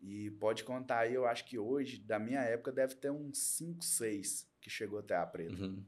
E 0.01 0.31
pode 0.31 0.63
contar 0.63 0.99
aí, 0.99 1.13
eu 1.13 1.25
acho 1.25 1.45
que 1.45 1.57
hoje, 1.59 1.99
da 1.99 2.17
minha 2.17 2.39
época, 2.41 2.71
deve 2.71 2.95
ter 2.95 3.11
uns 3.11 3.37
5, 3.37 3.83
6 3.83 4.47
que 4.61 4.69
chegou 4.69 4.99
até 4.99 5.15
a 5.15 5.25
preta. 5.25 5.53
Uhum. 5.53 5.83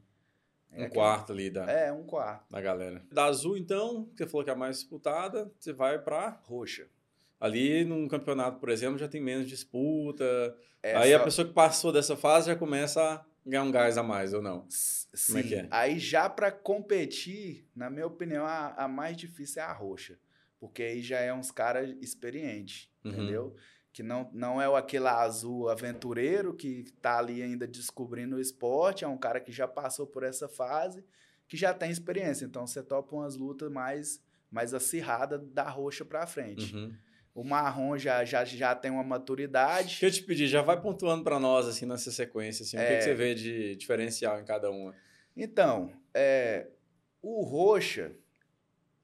É 0.70 0.84
um 0.84 0.88
que- 0.88 0.94
quarto 0.94 1.32
ali 1.32 1.50
da, 1.50 1.70
É, 1.70 1.92
um 1.92 2.04
quarto. 2.04 2.50
da 2.50 2.60
galera. 2.60 3.04
Da 3.10 3.24
azul, 3.24 3.56
então, 3.56 4.06
que 4.16 4.18
você 4.24 4.26
falou 4.30 4.44
que 4.44 4.50
é 4.50 4.52
a 4.52 4.56
mais 4.56 4.76
disputada, 4.80 5.50
você 5.58 5.72
vai 5.72 5.98
para 5.98 6.28
Roxa. 6.44 6.88
Ali 7.44 7.84
num 7.84 8.06
campeonato, 8.06 8.58
por 8.60 8.68
exemplo, 8.68 8.98
já 8.98 9.08
tem 9.08 9.20
menos 9.20 9.48
disputa. 9.48 10.24
É, 10.82 10.94
aí 10.96 11.12
a 11.14 11.20
pessoa 11.20 11.46
que 11.46 11.52
passou 11.54 11.92
dessa 11.92 12.16
fase 12.16 12.46
já 12.46 12.56
começa 12.56 13.02
a 13.02 13.24
ganhar 13.44 13.62
um 13.64 13.70
gás 13.72 13.98
a 13.98 14.02
mais, 14.02 14.32
ou 14.32 14.40
não? 14.40 14.64
S- 14.68 15.06
Como 15.26 15.38
é 15.38 15.42
Sim. 15.42 15.48
que 15.48 15.54
é? 15.56 15.68
Aí 15.70 15.98
já 15.98 16.28
para 16.28 16.52
competir, 16.52 17.66
na 17.74 17.88
minha 17.90 18.06
opinião, 18.06 18.44
a, 18.46 18.68
a 18.84 18.88
mais 18.88 19.16
difícil 19.16 19.60
é 19.62 19.64
a 19.64 19.72
roxa. 19.72 20.18
Porque 20.60 20.82
aí 20.82 21.02
já 21.02 21.18
é 21.18 21.32
uns 21.34 21.50
caras 21.50 21.90
experientes, 22.00 22.88
Uhum. 23.04 23.10
entendeu? 23.10 23.56
Que 23.92 24.02
não, 24.02 24.30
não 24.32 24.62
é 24.62 24.78
aquele 24.78 25.08
azul 25.08 25.68
aventureiro 25.68 26.54
que 26.54 26.84
tá 27.02 27.18
ali 27.18 27.42
ainda 27.42 27.66
descobrindo 27.66 28.36
o 28.36 28.40
esporte, 28.40 29.04
é 29.04 29.08
um 29.08 29.18
cara 29.18 29.40
que 29.40 29.50
já 29.50 29.66
passou 29.66 30.06
por 30.06 30.22
essa 30.22 30.48
fase, 30.48 31.04
que 31.48 31.56
já 31.56 31.74
tem 31.74 31.90
experiência. 31.90 32.44
Então 32.44 32.66
você 32.66 32.82
topa 32.82 33.14
umas 33.16 33.36
lutas 33.36 33.70
mais, 33.70 34.22
mais 34.50 34.72
acirradas 34.72 35.40
da 35.52 35.68
roxa 35.68 36.04
para 36.04 36.24
frente. 36.26 36.74
Uhum. 36.74 36.94
O 37.34 37.42
marrom 37.42 37.96
já, 37.96 38.24
já, 38.24 38.44
já 38.44 38.74
tem 38.74 38.90
uma 38.90 39.02
maturidade. 39.02 39.88
Deixa 39.88 40.06
eu 40.06 40.10
te 40.10 40.22
pedir, 40.22 40.46
já 40.48 40.60
vai 40.60 40.78
pontuando 40.80 41.24
para 41.24 41.40
nós, 41.40 41.66
assim, 41.66 41.86
nessa 41.86 42.10
sequência, 42.10 42.62
assim, 42.62 42.76
o 42.76 42.80
que, 42.80 42.86
É. 42.86 42.98
que 42.98 43.04
você 43.04 43.14
vê 43.14 43.34
de 43.34 43.74
diferencial 43.76 44.38
em 44.38 44.44
cada 44.44 44.70
uma? 44.70 44.94
Então, 45.34 45.90
é, 46.12 46.68
o 47.22 47.42
Roxa 47.42 48.12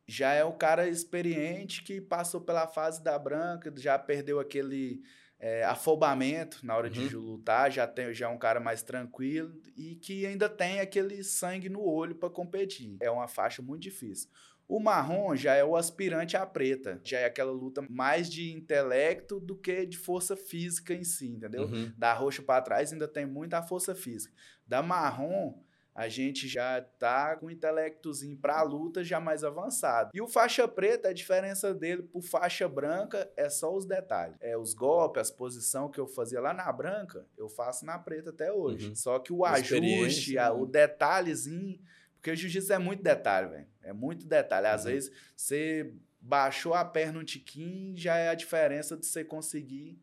já 0.07 0.33
é 0.33 0.45
o 0.45 0.53
cara 0.53 0.87
experiente 0.89 1.83
que 1.83 2.01
passou 2.01 2.41
pela 2.41 2.67
fase 2.67 3.03
da 3.03 3.19
branca, 3.19 3.73
já 3.77 3.99
perdeu 3.99 4.39
aquele 4.41 5.01
é, 5.41 5.63
afobamento 5.65 6.67
na 6.67 6.77
hora 6.77 6.89
Uhum. 6.89 6.93
de 7.09 7.17
lutar, 7.17 7.71
já, 7.71 7.87
tem, 7.87 8.13
já 8.13 8.27
é 8.27 8.29
um 8.29 8.39
cara 8.39 8.59
mais 8.61 8.83
tranquilo 8.83 9.55
e 9.77 9.95
que 9.95 10.27
ainda 10.27 10.49
tem 10.49 10.81
aquele 10.81 11.23
sangue 11.23 11.69
no 11.69 11.81
olho 11.83 12.15
para 12.15 12.29
competir. 12.29 12.97
É 13.01 13.11
uma 13.11 13.29
faixa 13.29 13.63
muito 13.63 13.83
difícil. 13.83 14.29
O 14.69 14.79
marrom 14.79 15.35
já 15.35 15.55
é 15.55 15.65
o 15.65 15.75
aspirante 15.75 16.37
à 16.37 16.45
preta, 16.45 17.01
já 17.03 17.19
é 17.19 17.25
aquela 17.25 17.51
luta 17.51 17.83
mais 17.89 18.31
de 18.31 18.53
intelecto 18.53 19.41
do 19.41 19.57
que 19.57 19.87
de 19.87 19.97
força 19.97 20.37
física 20.37 20.93
em 20.93 21.05
si, 21.05 21.29
entendeu? 21.29 21.63
Uhum. 21.63 21.91
Da 21.97 22.13
roxa 22.13 22.43
para 22.43 22.61
trás 22.61 22.93
ainda 22.93 23.09
tem 23.09 23.25
muita 23.25 23.63
força 23.63 23.95
física. 23.95 24.35
Da 24.67 24.83
marrom, 24.83 25.59
a 25.99 26.09
gente 26.09 26.47
já 26.47 26.81
tá 26.81 27.35
com 27.35 27.47
o 27.47 27.51
intelectozinho 27.51 28.37
pra 28.37 28.63
luta 28.63 29.03
já 29.03 29.19
mais 29.19 29.43
avançado. 29.43 30.11
E 30.15 30.21
o 30.21 30.29
faixa 30.29 30.69
preta, 30.69 31.09
a 31.09 31.13
diferença 31.13 31.75
dele 31.75 32.05
pro 32.05 32.23
faixa 32.23 32.69
branca 32.69 33.29
é 33.37 33.51
só 33.51 33.75
os 33.75 33.85
detalhes. 33.85 34.37
É 34.39 34.57
os 34.57 34.75
golpes, 34.75 35.23
as 35.23 35.31
posição 35.33 35.91
que 35.91 35.99
eu 35.99 36.07
fazia 36.07 36.41
lá 36.41 36.55
na 36.55 36.71
branca, 36.71 37.27
eu 37.37 37.49
faço 37.49 37.85
na 37.85 37.99
preta 37.99 38.31
até 38.31 38.53
hoje. 38.53 38.91
Uhum. 38.91 38.95
Só 38.95 39.19
que 39.19 39.33
o 39.33 39.45
ajuste, 39.45 40.35
né? 40.35 40.51
o 40.51 40.67
detalhezinho, 40.67 41.81
porque 42.19 42.31
o 42.31 42.37
jiu-jitsu 42.37 42.73
é 42.73 42.79
muito 42.79 43.03
detalhe, 43.03 43.49
velho. 43.49 43.67
É 43.83 43.93
muito 43.93 44.27
detalhe. 44.27 44.67
Às 44.67 44.85
Uhum. 44.85 44.91
vezes 44.91 45.13
você 45.37 45.93
baixou 46.21 46.75
a 46.75 46.85
perna 46.85 47.21
um 47.21 47.25
tiquinho, 47.25 47.97
já 47.97 48.17
é 48.17 48.29
a 48.29 48.35
diferença 48.35 48.97
de 48.97 49.07
você 49.07 49.25
conseguir 49.25 49.99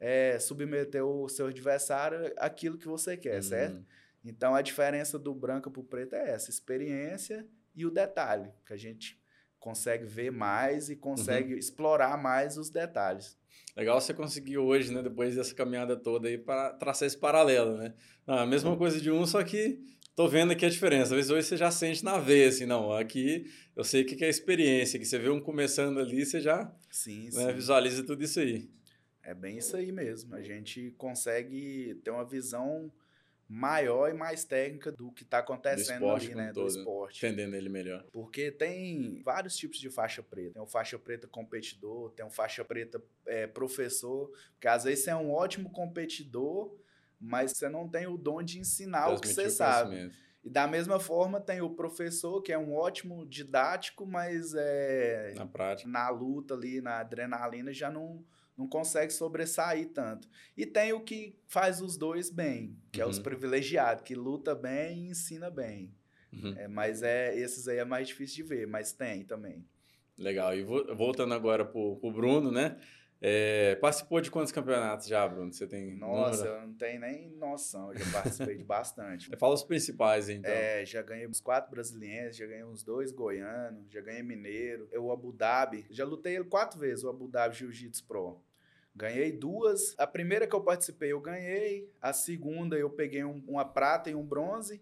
é, 0.00 0.38
submeter 0.38 1.04
o 1.04 1.28
seu 1.28 1.46
adversário 1.48 2.32
àquilo 2.38 2.78
que 2.78 2.86
você 2.86 3.16
quer, 3.16 3.42
certo? 3.42 3.76
Hum, 3.78 3.84
Então 4.24 4.54
a 4.54 4.62
diferença 4.62 5.18
do 5.18 5.34
branco 5.34 5.70
pro 5.70 5.82
preto 5.84 6.14
é 6.14 6.30
essa, 6.30 6.50
experiência 6.50 7.46
e 7.74 7.84
o 7.86 7.90
detalhe, 7.90 8.50
que 8.66 8.72
a 8.72 8.76
gente 8.76 9.20
consegue 9.58 10.04
ver 10.04 10.30
mais 10.30 10.88
e 10.88 10.96
consegue 10.96 11.52
Uhum. 11.52 11.58
explorar 11.58 12.16
mais 12.16 12.56
os 12.56 12.70
detalhes. 12.70 13.36
Legal 13.76 14.00
você 14.00 14.14
conseguir 14.14 14.58
hoje, 14.58 14.92
né, 14.92 15.02
depois 15.02 15.34
dessa 15.36 15.54
caminhada 15.54 15.96
toda 15.96 16.28
aí, 16.28 16.38
para 16.38 16.72
traçar 16.74 17.06
esse 17.06 17.16
paralelo, 17.18 17.76
né? 17.76 17.94
Não, 18.26 18.38
a 18.38 18.46
mesma 18.46 18.76
coisa 18.76 19.00
de 19.00 19.10
um, 19.10 19.24
só 19.26 19.42
que 19.44 19.80
tô 20.18 20.26
vendo 20.26 20.50
aqui 20.50 20.66
a 20.66 20.68
diferença. 20.68 21.04
Às 21.04 21.16
vezes 21.16 21.30
hoje 21.30 21.46
você 21.46 21.56
já 21.56 21.70
sente 21.70 22.04
na 22.04 22.18
veia, 22.18 22.48
assim, 22.48 22.66
não, 22.66 22.92
aqui 22.92 23.48
eu 23.76 23.84
sei 23.84 24.02
o 24.02 24.04
que 24.04 24.24
é 24.24 24.28
experiência, 24.28 24.98
que 24.98 25.04
você 25.04 25.16
vê 25.16 25.30
um 25.30 25.40
começando 25.40 26.00
ali, 26.00 26.26
você 26.26 26.40
já 26.40 26.74
Sim, 26.90 27.26
né, 27.26 27.46
sim. 27.46 27.52
visualiza 27.52 28.04
tudo 28.04 28.24
isso 28.24 28.40
aí. 28.40 28.68
É 29.22 29.32
bem 29.32 29.58
isso 29.58 29.76
aí 29.76 29.92
mesmo. 29.92 30.34
A 30.34 30.42
gente 30.42 30.90
consegue 30.98 32.00
ter 32.02 32.10
uma 32.10 32.24
visão 32.24 32.90
maior 33.48 34.10
e 34.10 34.12
mais 34.12 34.44
técnica 34.44 34.90
do 34.90 35.12
que 35.12 35.22
está 35.22 35.38
acontecendo 35.38 36.02
esporte 36.02 36.26
ali, 36.26 36.34
né? 36.34 36.52
todo, 36.52 36.64
do 36.64 36.78
esporte. 36.78 37.24
Entendendo 37.24 37.54
ele 37.54 37.68
melhor. 37.68 38.04
Porque 38.10 38.50
tem 38.50 39.22
vários 39.22 39.56
tipos 39.56 39.78
de 39.78 39.88
faixa 39.88 40.20
preta. 40.20 40.54
Tem 40.54 40.62
o 40.62 40.66
faixa 40.66 40.98
preta 40.98 41.28
competidor, 41.28 42.10
tem 42.10 42.26
o 42.26 42.30
faixa 42.30 42.64
preta 42.64 43.00
é, 43.24 43.46
professor, 43.46 44.32
porque 44.54 44.66
às 44.66 44.82
vezes 44.82 45.04
você 45.04 45.10
é 45.10 45.16
um 45.16 45.30
ótimo 45.30 45.70
competidor, 45.70 46.76
mas 47.20 47.52
você 47.52 47.68
não 47.68 47.88
tem 47.88 48.06
o 48.06 48.16
dom 48.16 48.42
de 48.42 48.58
ensinar 48.58 49.08
o 49.08 49.14
que 49.16 49.22
Transmitir 49.22 49.50
você 49.50 49.56
sabe. 49.56 50.12
E 50.44 50.50
da 50.50 50.66
mesma 50.66 50.98
forma 51.00 51.40
tem 51.40 51.60
o 51.60 51.70
professor, 51.70 52.40
que 52.42 52.52
é 52.52 52.58
um 52.58 52.72
ótimo 52.74 53.26
didático, 53.26 54.06
mas 54.06 54.54
é, 54.56 55.34
Na 55.36 55.46
prática. 55.46 55.88
na 55.90 56.08
luta 56.10 56.54
ali, 56.54 56.80
na 56.80 57.00
adrenalina, 57.00 57.72
já 57.72 57.90
não, 57.90 58.24
não 58.56 58.68
consegue 58.68 59.12
sobressair 59.12 59.88
tanto. 59.92 60.28
E 60.56 60.64
tem 60.64 60.92
o 60.92 61.00
que 61.00 61.36
faz 61.46 61.80
os 61.82 61.96
dois 61.96 62.30
bem, 62.30 62.76
que 62.92 63.00
é 63.00 63.06
os 63.06 63.16
Uhum. 63.18 63.24
privilegiados, 63.24 64.04
que 64.04 64.14
luta 64.14 64.54
bem 64.54 65.06
e 65.06 65.10
ensina 65.10 65.50
bem. 65.50 65.92
Uhum. 66.32 66.54
É, 66.56 66.68
mas 66.68 67.02
é, 67.02 67.36
esses 67.36 67.66
aí 67.68 67.78
é 67.78 67.84
mais 67.84 68.06
difícil 68.08 68.36
de 68.36 68.42
ver, 68.44 68.66
mas 68.66 68.92
tem 68.92 69.24
também. 69.24 69.66
Legal. 70.16 70.54
E 70.56 70.62
vo- 70.62 70.94
voltando 70.96 71.34
agora 71.34 71.64
pro, 71.64 71.96
pro 71.96 72.12
Bruno, 72.12 72.50
né? 72.50 72.78
É, 73.20 73.74
participou 73.76 74.20
de 74.20 74.30
quantos 74.30 74.52
campeonatos 74.52 75.08
já, 75.08 75.26
Bruno? 75.26 75.52
Você 75.52 75.66
tem 75.66 75.96
Nossa, 75.96 76.44
número? 76.44 76.60
eu 76.62 76.66
não 76.68 76.74
tenho 76.74 77.00
nem 77.00 77.30
noção, 77.30 77.92
eu 77.92 77.98
já 77.98 78.12
participei 78.12 78.56
de 78.56 78.62
bastante. 78.64 79.28
Fala 79.36 79.54
os 79.54 79.64
principais, 79.64 80.28
então. 80.28 80.50
É, 80.52 80.84
já 80.86 81.02
ganhei 81.02 81.26
uns 81.26 81.40
quatro 81.40 81.68
brasileiros, 81.70 82.36
já 82.36 82.46
ganhei 82.46 82.62
uns 82.64 82.84
dois 82.84 83.10
goianos, 83.10 83.90
já 83.90 84.00
ganhei 84.00 84.22
mineiro. 84.22 84.88
Eu, 84.92 85.06
o 85.06 85.12
Abu 85.12 85.32
Dhabi, 85.32 85.84
já 85.90 86.04
lutei 86.04 86.36
ele 86.36 86.44
quatro 86.44 86.78
vezes, 86.78 87.02
o 87.02 87.08
Abu 87.08 87.26
Dhabi 87.26 87.56
Jiu-Jitsu 87.56 88.04
Pro. 88.06 88.40
Ganhei 88.94 89.32
duas. 89.32 89.94
A 89.98 90.06
primeira 90.06 90.46
que 90.46 90.54
eu 90.54 90.60
participei 90.60 91.12
eu 91.12 91.20
ganhei. 91.20 91.88
A 92.00 92.12
segunda 92.12 92.76
eu 92.76 92.90
peguei 92.90 93.24
um- 93.24 93.42
uma 93.48 93.64
prata 93.64 94.10
e 94.10 94.14
um 94.14 94.24
bronze. 94.24 94.80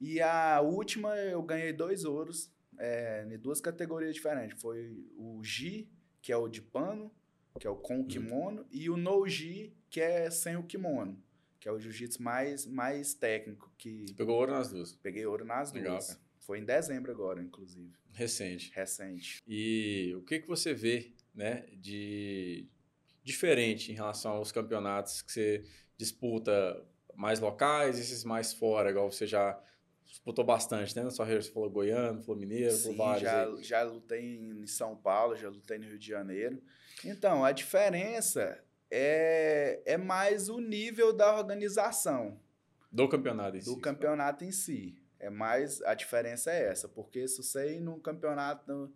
E 0.00 0.20
a 0.20 0.60
última 0.60 1.16
eu 1.16 1.42
ganhei 1.42 1.72
dois 1.72 2.04
ouros 2.04 2.52
é, 2.78 3.24
em 3.30 3.38
duas 3.38 3.60
categorias 3.60 4.14
diferentes. 4.14 4.60
Foi 4.60 4.96
o 5.16 5.40
Gi, 5.42 5.88
que 6.20 6.32
é 6.32 6.36
o 6.36 6.48
de 6.48 6.60
pano, 6.60 7.12
que 7.58 7.66
é 7.66 7.70
o 7.70 7.76
com 7.76 8.04
kimono, 8.04 8.66
e 8.70 8.90
o 8.90 8.96
No 8.96 9.26
Gi, 9.28 9.72
que 9.88 10.00
é 10.00 10.30
sem 10.30 10.56
o 10.56 10.62
kimono, 10.64 11.22
que 11.60 11.68
é 11.68 11.72
o 11.72 11.78
jiu-jitsu 11.78 12.22
mais, 12.22 12.66
mais 12.66 13.14
técnico, 13.14 13.72
que 13.78 14.12
Pegou 14.16 14.36
ouro 14.36 14.52
nas 14.52 14.70
duas. 14.70 14.92
Peguei 14.96 15.24
ouro 15.24 15.44
nas 15.44 15.72
Legal, 15.72 15.92
duas. 15.92 16.08
cara. 16.08 16.20
Foi 16.40 16.58
em 16.58 16.64
dezembro 16.64 17.10
agora, 17.10 17.40
inclusive. 17.40 17.92
Recente. 18.12 18.70
Recente. 18.74 19.42
E 19.46 20.12
o 20.16 20.22
que, 20.22 20.40
que 20.40 20.46
você 20.48 20.74
vê, 20.74 21.12
né, 21.34 21.64
de 21.76 22.68
diferente 23.22 23.90
em 23.90 23.94
relação 23.94 24.32
aos 24.32 24.52
campeonatos 24.52 25.22
que 25.22 25.32
você 25.32 25.64
disputa 25.96 26.86
mais 27.14 27.40
locais 27.40 27.96
e 27.96 28.02
esses 28.02 28.24
mais 28.24 28.52
fora, 28.52 28.90
igual 28.90 29.10
você 29.10 29.26
já 29.26 29.58
disputou 30.14 30.44
bastante, 30.44 30.94
né? 30.96 31.02
Na 31.02 31.10
sua 31.10 31.24
carreira 31.24 31.42
você 31.42 31.50
falou 31.50 31.68
goiano, 31.70 32.22
falou 32.22 32.40
mineiro, 32.40 32.72
Sim, 32.72 32.82
falou 32.96 32.96
vários 32.98 33.28
aí. 33.28 33.56
já, 33.56 33.62
já 33.62 33.82
lutei 33.82 34.36
em 34.38 34.66
São 34.66 34.96
Paulo, 34.96 35.36
já 35.36 35.48
lutei 35.48 35.76
no 35.78 35.86
Rio 35.86 35.98
de 35.98 36.06
Janeiro. 36.06 36.62
Então, 37.04 37.44
a 37.44 37.50
diferença 37.52 38.62
é, 38.90 39.82
é 39.84 39.96
mais 39.96 40.48
o 40.48 40.60
nível 40.60 41.12
da 41.12 41.36
organização 41.36 42.38
Do 42.92 43.08
campeonato 43.08 43.56
em 43.56 43.60
do 43.60 43.74
si. 43.74 43.80
campeonato 43.80 44.44
em 44.44 44.52
si. 44.52 44.96
É 45.18 45.28
mais 45.30 45.82
a 45.82 45.94
diferença 45.94 46.50
é 46.52 46.66
essa, 46.68 46.88
porque 46.88 47.26
se 47.26 47.42
você 47.42 47.76
ir 47.76 47.80
num 47.80 47.98
campeonato 47.98 48.92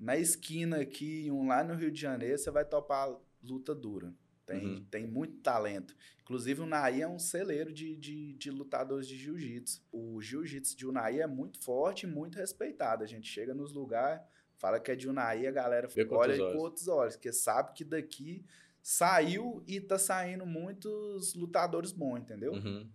na 0.00 0.16
esquina 0.16 0.80
aqui, 0.80 1.30
um 1.30 1.46
lá 1.48 1.62
no 1.62 1.74
Rio 1.74 1.90
de 1.90 2.00
Janeiro, 2.00 2.38
você 2.38 2.50
vai 2.50 2.64
topar 2.64 3.14
luta 3.42 3.74
dura. 3.74 4.12
Tem, 4.46 4.66
Uhum. 4.66 4.84
tem 4.90 5.06
muito 5.06 5.36
talento. 5.40 5.94
Inclusive, 6.22 6.60
o 6.62 6.66
Naí 6.66 7.00
é 7.02 7.08
um 7.08 7.18
celeiro 7.18 7.72
de, 7.72 7.96
de, 7.96 8.32
de 8.34 8.50
lutadores 8.50 9.06
de 9.06 9.16
jiu-jitsu. 9.16 9.80
O 9.92 10.20
jiu-jitsu 10.20 10.76
de 10.76 10.86
Unai 10.86 11.20
é 11.20 11.26
muito 11.26 11.60
forte 11.62 12.04
e 12.04 12.08
muito 12.08 12.36
respeitado. 12.38 13.04
A 13.04 13.06
gente 13.06 13.28
chega 13.28 13.54
nos 13.54 13.72
lugares, 13.72 14.20
fala 14.58 14.80
que 14.80 14.90
é 14.90 14.96
de 14.96 15.08
Unai, 15.08 15.46
a 15.46 15.50
galera 15.52 15.86
Vê 15.88 16.04
com 16.04 16.16
olha 16.16 16.30
outros 16.32 16.38
com 16.38 16.44
olhos. 16.50 16.62
outros 16.62 16.88
olhos, 16.88 17.16
porque 17.16 17.32
sabe 17.32 17.72
que 17.74 17.84
daqui 17.84 18.44
saiu 18.82 19.62
e 19.66 19.80
tá 19.80 19.98
saindo 19.98 20.44
muitos 20.44 21.34
lutadores 21.34 21.92
bons, 21.92 22.18
entendeu? 22.18 22.52
Uhum. 22.52 22.88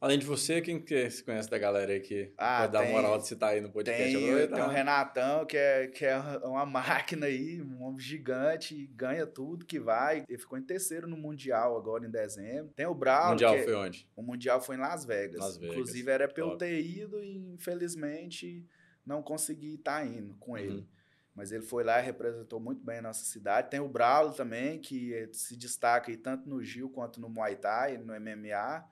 Além 0.00 0.16
de 0.16 0.24
você, 0.24 0.60
quem 0.62 0.80
que 0.80 1.10
você 1.10 1.22
conhece 1.24 1.50
da 1.50 1.58
galera 1.58 1.92
aí 1.92 1.98
que 1.98 2.32
Ah, 2.38 2.60
pode 2.60 2.72
dar 2.72 2.82
tem- 2.84 2.92
moral 2.92 3.18
de 3.18 3.26
citar 3.26 3.50
aí 3.54 3.60
no 3.60 3.68
podcast? 3.68 4.04
Tem, 4.14 4.48
tem 4.48 4.62
o? 4.62 4.68
Renatão, 4.68 5.44
que 5.44 5.56
é, 5.56 5.88
que 5.88 6.04
é 6.04 6.16
uma 6.44 6.64
máquina 7.18 7.26
aí, 7.26 7.60
um 7.60 7.82
homem 7.82 7.98
gigante, 7.98 8.86
ganha 8.94 9.26
tudo 9.26 9.66
que 9.66 9.80
vai. 9.80 10.24
Ele 10.28 10.38
ficou 10.38 10.56
em 10.56 10.62
terceiro 10.62 11.08
no 11.08 11.16
Mundial 11.16 11.76
agora 11.76 12.06
em 12.06 12.10
dezembro. 12.10 12.72
Tem 12.76 12.86
o 12.86 12.92
O 12.92 12.94
Braulio, 12.94 13.30
Mundial 13.30 13.56
que- 13.56 13.64
foi 13.64 13.74
onde? 13.74 14.08
o 14.14 14.22
Mundial 14.22 14.60
foi 14.60 14.76
em 14.76 14.78
Las 14.78 15.04
Vegas. 15.04 15.40
Las 15.40 15.56
Vegas, 15.56 15.74
Inclusive 15.74 16.10
era 16.12 16.28
pra 16.28 16.42
eu 16.44 16.46
top. 16.50 16.58
ter 16.60 16.80
ido 16.80 17.20
e 17.20 17.36
infelizmente 17.54 18.64
não 19.04 19.20
consegui 19.20 19.74
estar 19.74 20.06
indo 20.06 20.34
com 20.34 20.52
Uhum. 20.52 20.58
ele. 20.58 20.88
Mas 21.34 21.50
ele 21.50 21.62
foi 21.64 21.82
lá 21.82 22.00
e 22.00 22.04
representou 22.04 22.60
muito 22.60 22.84
bem 22.84 22.98
a 22.98 23.02
nossa 23.02 23.24
cidade. 23.24 23.70
Tem 23.70 23.80
o 23.80 23.88
Braulio 23.88 24.32
também, 24.32 24.78
que 24.78 25.12
eh, 25.14 25.28
se 25.32 25.56
destaca 25.56 26.08
aí 26.10 26.16
tanto 26.16 26.48
no 26.48 26.62
Gil 26.62 26.88
quanto 26.88 27.20
no 27.20 27.28
Muay 27.28 27.56
Thai, 27.56 27.96
no 27.96 28.12
MMA. 28.14 28.84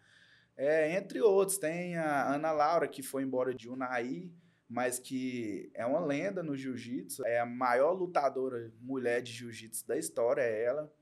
É, 0.56 0.96
entre 0.96 1.20
outros, 1.20 1.58
tem 1.58 1.96
a 1.96 2.34
Ana 2.34 2.50
Laura, 2.52 2.88
que 2.88 3.02
foi 3.02 3.22
embora 3.22 3.54
de 3.54 3.68
Unai, 3.68 4.30
mas 4.68 4.98
que 4.98 5.70
é 5.74 5.84
uma 5.84 6.00
lenda 6.00 6.42
no 6.42 6.56
jiu-jitsu. 6.56 7.24
É 7.26 7.38
a 7.40 7.46
maior 7.46 7.92
lutadora 7.92 8.72
mulher 8.80 9.22
de 9.22 9.32
jiu-jitsu 9.32 9.86
da 9.86 9.96
história, 9.96 10.42
é 10.42 10.64
ela. 10.64 10.92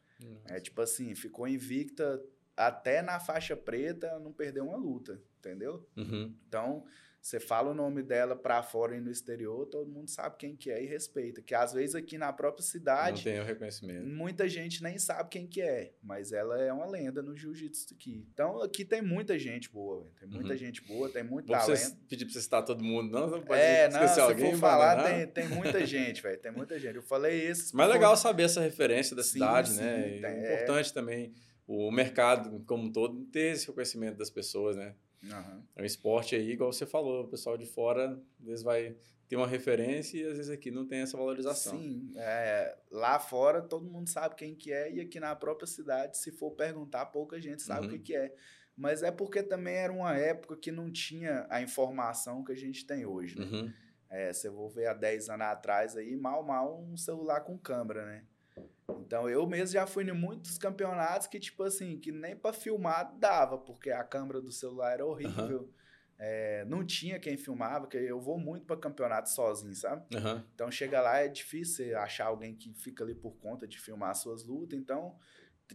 É 0.47 0.61
tipo 0.61 0.81
assim, 0.81 1.15
ficou 1.15 1.47
invicta 1.47 2.23
até 2.57 3.03
na 3.03 3.19
faixa 3.19 3.57
preta, 3.57 4.19
não 4.21 4.33
perdeu 4.33 4.67
uma 4.67 4.77
luta, 4.77 5.21
entendeu? 5.39 5.87
Uhum. 5.97 6.35
Então, 6.47 6.85
você 7.25 7.41
fala 7.41 7.71
o 7.71 7.75
nome 7.75 8.03
dela 8.03 8.37
pra 8.37 8.63
fora 8.63 8.95
e 8.95 9.01
no 9.01 9.11
exterior, 9.11 9.65
todo 9.65 9.91
mundo 9.91 10.11
sabe 10.11 10.37
quem 10.37 10.55
que 10.55 10.71
é 10.71 10.83
e 10.83 10.87
respeita. 10.87 11.41
Que 11.41 11.55
às 11.55 11.73
vezes 11.73 11.95
aqui 11.95 12.19
na 12.19 12.31
própria 12.31 12.61
Não 12.63 12.69
cidade, 12.71 13.25
tem 13.25 13.41
o 13.41 13.45
reconhecimento. 13.45 14.07
muita 14.07 14.47
gente 14.47 14.83
nem 14.83 14.99
sabe 14.99 15.31
quem 15.31 15.47
que 15.47 15.63
é, 15.63 15.95
mas 16.03 16.33
ela 16.33 16.61
é 16.61 16.71
uma 16.71 16.85
lenda 16.85 17.23
no 17.23 17.35
jiu-jitsu 17.35 17.95
aqui. 17.95 18.27
Então, 18.31 18.61
aqui 18.63 18.85
tem 18.85 19.01
muita 19.01 19.39
gente 19.39 19.71
boa, 19.73 20.03
velho. 20.03 20.13
tem 20.21 20.29
muita 20.29 20.51
Uhum. 20.53 20.57
gente 20.59 20.83
boa, 20.83 21.09
tem 21.09 21.23
muito 21.25 21.47
Vou 21.47 21.57
talento. 21.57 21.97
pedir 22.11 22.27
pra 22.27 22.35
você 22.35 22.43
citar 22.43 22.63
todo 22.63 22.85
mundo, 22.85 23.11
não? 23.11 23.27
Você 23.27 23.37
não 23.37 23.43
pode 23.43 23.61
É, 23.63 23.89
não, 23.89 24.07
se 24.07 24.21
alguém. 24.21 24.51
for 24.53 24.59
falar, 24.59 25.03
tem, 25.05 25.27
tem 25.27 25.49
muita 25.49 25.87
gente, 25.87 26.21
velho, 26.21 26.39
tem 26.39 26.53
muita 26.53 26.79
gente. 26.79 26.97
Eu 26.97 27.03
falei 27.03 27.47
esses... 27.47 27.73
Mas 27.73 27.89
é 27.89 27.93
legal 27.95 28.15
saber 28.19 28.43
essa 28.43 28.61
referência 28.61 29.17
da 29.17 29.23
Sim, 29.23 29.31
cidade, 29.31 29.71
sim, 29.71 29.81
né? 29.81 30.03
Tem- 30.21 30.25
é 30.27 30.55
importante 30.63 30.93
também 30.93 31.33
o 31.67 31.91
mercado 31.91 32.63
como 32.67 32.85
um 32.85 32.93
todo 32.93 33.25
ter 33.33 33.55
esse 33.55 33.67
reconhecimento 33.67 34.19
das 34.19 34.29
pessoas, 34.29 34.77
né? 34.77 34.95
Aham. 35.31 35.63
É 35.77 35.83
um 35.83 35.85
esporte 35.85 36.35
aí, 36.35 36.51
igual 36.53 36.73
você 36.73 36.87
falou, 36.87 37.25
o 37.25 37.29
pessoal 37.29 37.57
de 37.57 37.67
fora 37.67 38.21
às 38.41 38.45
vezes 38.47 38.63
vai 38.63 38.97
ter 39.29 39.37
uma 39.37 39.47
referência 39.47 40.19
e 40.19 40.25
às 40.27 40.37
vezes 40.37 40.51
aqui 40.51 40.71
não 40.71 40.87
tem 40.87 41.01
essa 41.01 41.17
valorização. 41.17 41.79
Sim, 41.79 42.13
é, 42.17 42.77
lá 42.91 43.19
fora 43.19 43.63
todo 43.63 43.91
mundo 43.91 44.09
sabe 44.09 44.35
quem 44.35 44.55
que 44.55 44.73
é 44.73 44.93
e 44.93 45.01
aqui 45.01 45.19
na 45.19 45.35
própria 45.35 45.67
cidade, 45.67 46.19
se 46.19 46.31
for 46.31 46.51
perguntar, 46.53 47.07
pouca 47.07 47.41
gente 47.41 47.63
sabe 47.63 47.87
Uhum. 47.87 47.95
o 47.95 47.97
que, 47.97 47.99
que 47.99 48.17
é. 48.17 48.35
Mas 48.77 49.03
é 49.03 49.11
porque 49.11 49.43
também 49.43 49.75
era 49.77 49.93
uma 49.93 50.17
época 50.17 50.57
que 50.57 50.73
não 50.73 50.91
tinha 50.91 51.47
a 51.49 51.63
informação 51.63 52.43
que 52.43 52.53
a 52.53 52.57
gente 52.57 52.85
tem 52.85 53.07
hoje, 53.07 53.39
né? 53.39 53.45
Uhum. 53.47 53.73
É, 54.11 54.33
se 54.33 54.47
eu 54.49 54.53
vou 54.53 54.69
ver 54.69 54.87
há 54.89 54.95
10 54.95 55.29
anos 55.29 55.47
atrás 55.47 55.97
aí, 55.97 56.15
mal, 56.17 56.43
mal 56.43 56.81
um 56.83 56.97
celular 56.97 57.41
com 57.41 57.57
câmera, 57.59 58.05
né? 58.05 58.25
Então 59.01 59.29
eu 59.29 59.47
mesmo 59.47 59.75
já 59.75 59.87
fui 59.87 60.05
em 60.05 60.13
muitos 60.13 60.59
campeonatos 60.59 61.27
que, 61.27 61.39
tipo 61.39 61.63
assim, 61.63 61.99
que 61.99 62.13
nem 62.13 62.37
pra 62.37 62.53
filmar 62.53 63.17
dava, 63.19 63.59
porque 63.59 63.91
a 63.91 64.05
câmera 64.05 64.41
do 64.41 64.53
celular 64.53 64.95
era 64.95 65.07
horrível. 65.07 65.71
é, 66.19 66.65
não 66.67 66.85
tinha 66.85 67.19
quem 67.19 67.37
filmava, 67.37 67.87
que 67.87 67.97
eu 67.97 68.21
vou 68.21 68.39
muito 68.39 68.67
para 68.67 68.77
campeonato 68.77 69.29
sozinho, 69.31 69.75
sabe? 69.75 70.05
Aham. 70.17 70.45
Então 70.55 70.71
chega 70.71 71.01
lá 71.01 71.19
é 71.19 71.29
difícil 71.29 71.99
achar 71.99 72.27
alguém 72.27 72.55
que 72.55 72.73
fica 72.75 73.03
ali 73.05 73.15
por 73.15 73.33
conta 73.37 73.67
de 73.67 73.79
filmar 73.79 74.11
as 74.11 74.19
suas 74.19 74.45
lutas, 74.45 74.79
então 74.79 75.17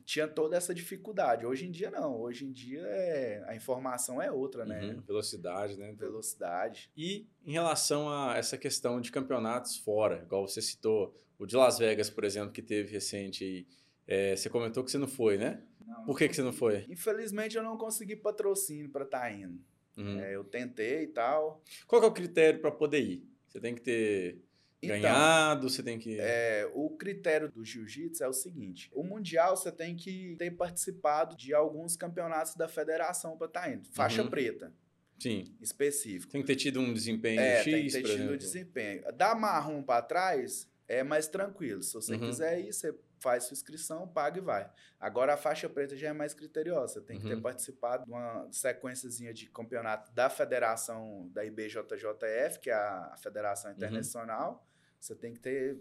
tinha 0.06 0.28
toda 0.28 0.56
essa 0.56 0.74
dificuldade. 0.74 1.46
Hoje 1.46 1.66
em 1.68 1.72
dia 1.72 1.90
não, 1.90 2.16
hoje 2.16 2.46
em 2.46 2.52
dia 2.52 2.82
é, 2.82 3.44
a 3.48 3.56
informação 3.56 4.22
é 4.22 4.32
outra, 4.32 4.66
né? 4.66 4.82
Uhum. 4.82 5.02
Velocidade, 5.02 5.78
né? 5.78 5.94
Velocidade. 5.94 6.92
E 6.96 7.28
em 7.44 7.52
relação 7.52 8.10
a 8.10 8.38
essa 8.38 8.58
questão 8.58 9.02
de 9.02 9.12
campeonatos 9.12 9.78
fora, 9.78 10.22
igual 10.24 10.48
você 10.48 10.62
citou, 10.62 11.20
o 11.40 11.46
de 11.48 11.56
Las 11.56 11.80
Vegas, 11.80 12.10
por 12.10 12.24
exemplo, 12.24 12.52
que 12.52 12.62
teve 12.62 12.92
recente 12.92 13.66
é, 14.06 14.36
você 14.36 14.50
comentou 14.50 14.84
que 14.84 14.92
você 14.92 14.98
não 14.98 15.08
foi, 15.08 15.38
né? 15.38 15.64
Não, 15.86 16.04
Por 16.06 16.18
que, 16.18 16.28
que 16.28 16.36
você 16.36 16.42
não 16.44 16.54
foi? 16.54 16.86
Infelizmente 16.90 17.56
eu 17.58 17.64
não 17.64 17.78
consegui 17.78 18.16
patrocínio 18.16 18.90
para 18.90 19.06
estar 19.06 19.32
indo. 19.32 19.60
Uhum. 19.98 20.20
É, 20.20 20.36
eu 20.36 20.44
tentei 20.44 21.04
e 21.04 21.08
tal. 21.08 21.64
Qual 21.88 22.04
é 22.04 22.06
o 22.06 22.12
critério 22.12 22.60
para 22.60 22.72
poder 22.72 23.02
ir? 23.02 23.28
Você 23.48 23.60
tem 23.60 23.74
que 23.76 23.82
ter 23.82 24.40
Então, 24.82 24.96
ganhado, 25.00 25.70
você 25.70 25.84
tem 25.84 25.98
que. 26.00 26.18
É, 26.20 26.70
o 26.74 26.90
critério 26.92 27.52
do 27.52 27.64
jiu-jitsu 27.66 28.24
é 28.24 28.28
o 28.28 28.34
seguinte: 28.34 28.90
o 28.94 29.04
mundial 29.04 29.56
você 29.58 29.72
tem 29.72 29.96
que 29.96 30.36
ter 30.38 30.52
participado 30.52 31.36
de 31.36 31.54
alguns 31.54 31.96
campeonatos 31.96 32.56
da 32.56 32.68
federação 32.68 33.38
para 33.38 33.48
estar 33.48 33.72
indo. 33.74 33.88
Faixa 33.92 34.24
Uhum. 34.24 34.30
preta, 34.30 34.74
Sim. 35.20 35.54
específico. 35.62 36.32
Tem 36.32 36.42
que 36.42 36.48
ter 36.48 36.56
tido 36.56 36.80
um 36.80 36.94
desempenho 36.94 37.40
É, 37.42 37.62
X, 37.64 37.66
tem 37.74 37.86
que 37.86 37.92
ter 37.92 38.02
tido 38.04 38.14
exemplo. 38.14 38.38
desempenho. 38.38 39.04
Da 39.16 39.36
marrom 39.36 39.84
para 39.84 40.02
trás 40.02 40.68
é 40.90 41.04
mais 41.04 41.28
tranquilo. 41.28 41.82
Se 41.84 41.94
você 41.94 42.14
Uhum. 42.16 42.20
quiser 42.20 42.60
ir, 42.60 42.74
você 42.74 42.94
faz 43.20 43.44
sua 43.46 43.54
inscrição, 43.54 44.08
paga 44.08 44.38
e 44.40 44.42
vai. 44.42 44.70
Agora 45.00 45.34
a 45.34 45.38
faixa 45.38 45.70
preta 45.70 45.96
já 45.96 46.10
é 46.10 46.14
mais 46.14 46.34
criteriosa. 46.34 46.96
Você 46.96 47.02
tem 47.02 47.20
que 47.20 47.28
ter 47.28 47.36
Uhum. 47.36 47.42
participado 47.42 48.04
de 48.06 48.12
uma 48.12 48.48
sequenciazinha 48.52 49.34
de 49.34 49.50
campeonato 49.50 50.12
da 50.14 50.30
federação 50.30 51.30
da 51.32 51.46
IBJJF, 51.46 52.60
que 52.60 52.70
é 52.70 52.74
a 52.74 53.16
Federação 53.22 53.72
Uhum. 53.72 53.78
Internacional. 53.78 54.66
Você 55.00 55.16
tem 55.16 55.34
que 55.34 55.40
ter 55.40 55.80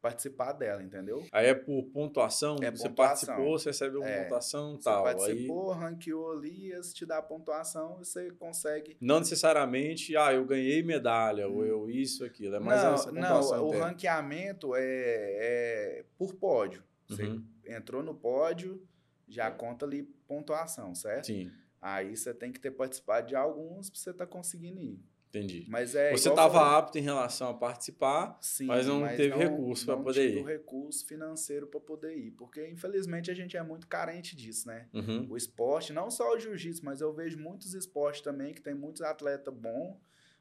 participado 0.00 0.58
dela, 0.58 0.82
entendeu? 0.82 1.24
Aí 1.30 1.46
é 1.46 1.54
por 1.54 1.84
pontuação, 1.92 2.56
É 2.62 2.70
você 2.70 2.88
pontuação. 2.88 2.94
participou, 2.94 3.58
você 3.58 3.68
recebe 3.70 3.96
uma 3.96 4.08
É. 4.08 4.22
pontuação 4.24 4.76
Você 4.76 4.84
tal. 4.84 5.06
Aí 5.06 5.14
participou, 5.16 5.72
ranqueou 5.72 6.32
ali, 6.32 6.72
te 6.94 7.04
dá 7.06 7.18
a 7.18 7.22
pontuação 7.22 7.98
e 8.00 8.04
você 8.04 8.30
consegue. 8.32 8.96
não 9.00 9.18
necessariamente, 9.20 10.16
ah, 10.16 10.32
eu 10.32 10.44
ganhei 10.44 10.82
medalha, 10.82 11.48
ou 11.48 11.58
Hum. 11.58 11.64
eu 11.64 11.90
isso, 11.90 12.24
aquilo. 12.24 12.56
É 12.56 12.60
mais 12.60 12.82
não, 12.82 12.94
essa 12.94 13.12
não, 13.12 13.20
pontuação. 13.22 13.64
o 13.64 13.68
interna. 13.68 13.86
ranqueamento 13.86 14.74
é, 14.76 14.82
é 14.82 16.04
por 16.16 16.34
pódio. 16.34 16.82
Você 17.08 17.24
Uhum. 17.24 17.44
entrou 17.66 18.02
no 18.02 18.14
pódio, 18.14 18.86
já 19.28 19.50
conta 19.50 19.84
ali 19.84 20.02
pontuação, 20.26 20.94
certo? 20.94 21.26
Sim, 21.26 21.50
Aí 21.82 22.14
você 22.14 22.34
tem 22.34 22.52
que 22.52 22.60
ter 22.60 22.72
participado 22.72 23.26
de 23.28 23.34
alguns 23.34 23.88
pra 23.88 23.98
você 23.98 24.10
estar 24.10 24.26
conseguindo 24.26 24.82
ir. 24.82 25.00
Entendi. 25.30 25.64
Mas 25.68 25.94
é. 25.94 26.10
você 26.10 26.28
estava 26.28 26.76
apto 26.76 26.98
em 26.98 27.00
relação 27.00 27.50
a 27.50 27.54
participar, 27.54 28.36
sim, 28.40 28.66
mas 28.66 28.86
não 28.86 29.06
teve 29.08 29.34
recurso 29.36 29.86
pra 29.86 29.96
não 29.96 30.02
poder 30.02 30.28
tive 30.28 30.40
ir. 30.40 30.42
o 30.42 30.46
recurso 30.46 31.06
financeiro 31.06 31.66
para 31.66 31.80
poder 31.80 32.16
ir. 32.16 32.32
Porque, 32.32 32.68
infelizmente, 32.68 33.30
a 33.30 33.34
gente 33.34 33.56
é 33.56 33.62
muito 33.62 33.86
carente 33.86 34.36
disso, 34.36 34.68
né? 34.68 34.88
Uhum. 34.92 35.26
O 35.30 35.36
esporte, 35.36 35.92
não 35.92 36.10
só 36.10 36.34
o 36.34 36.38
jiu-jitsu, 36.38 36.84
mas 36.84 37.00
eu 37.00 37.12
vejo 37.12 37.38
muitos 37.38 37.74
esportes 37.74 38.20
também 38.20 38.52
que 38.52 38.60
tem 38.60 38.74
muitos 38.74 39.02
atletas 39.02 39.54
bons, 39.54 39.96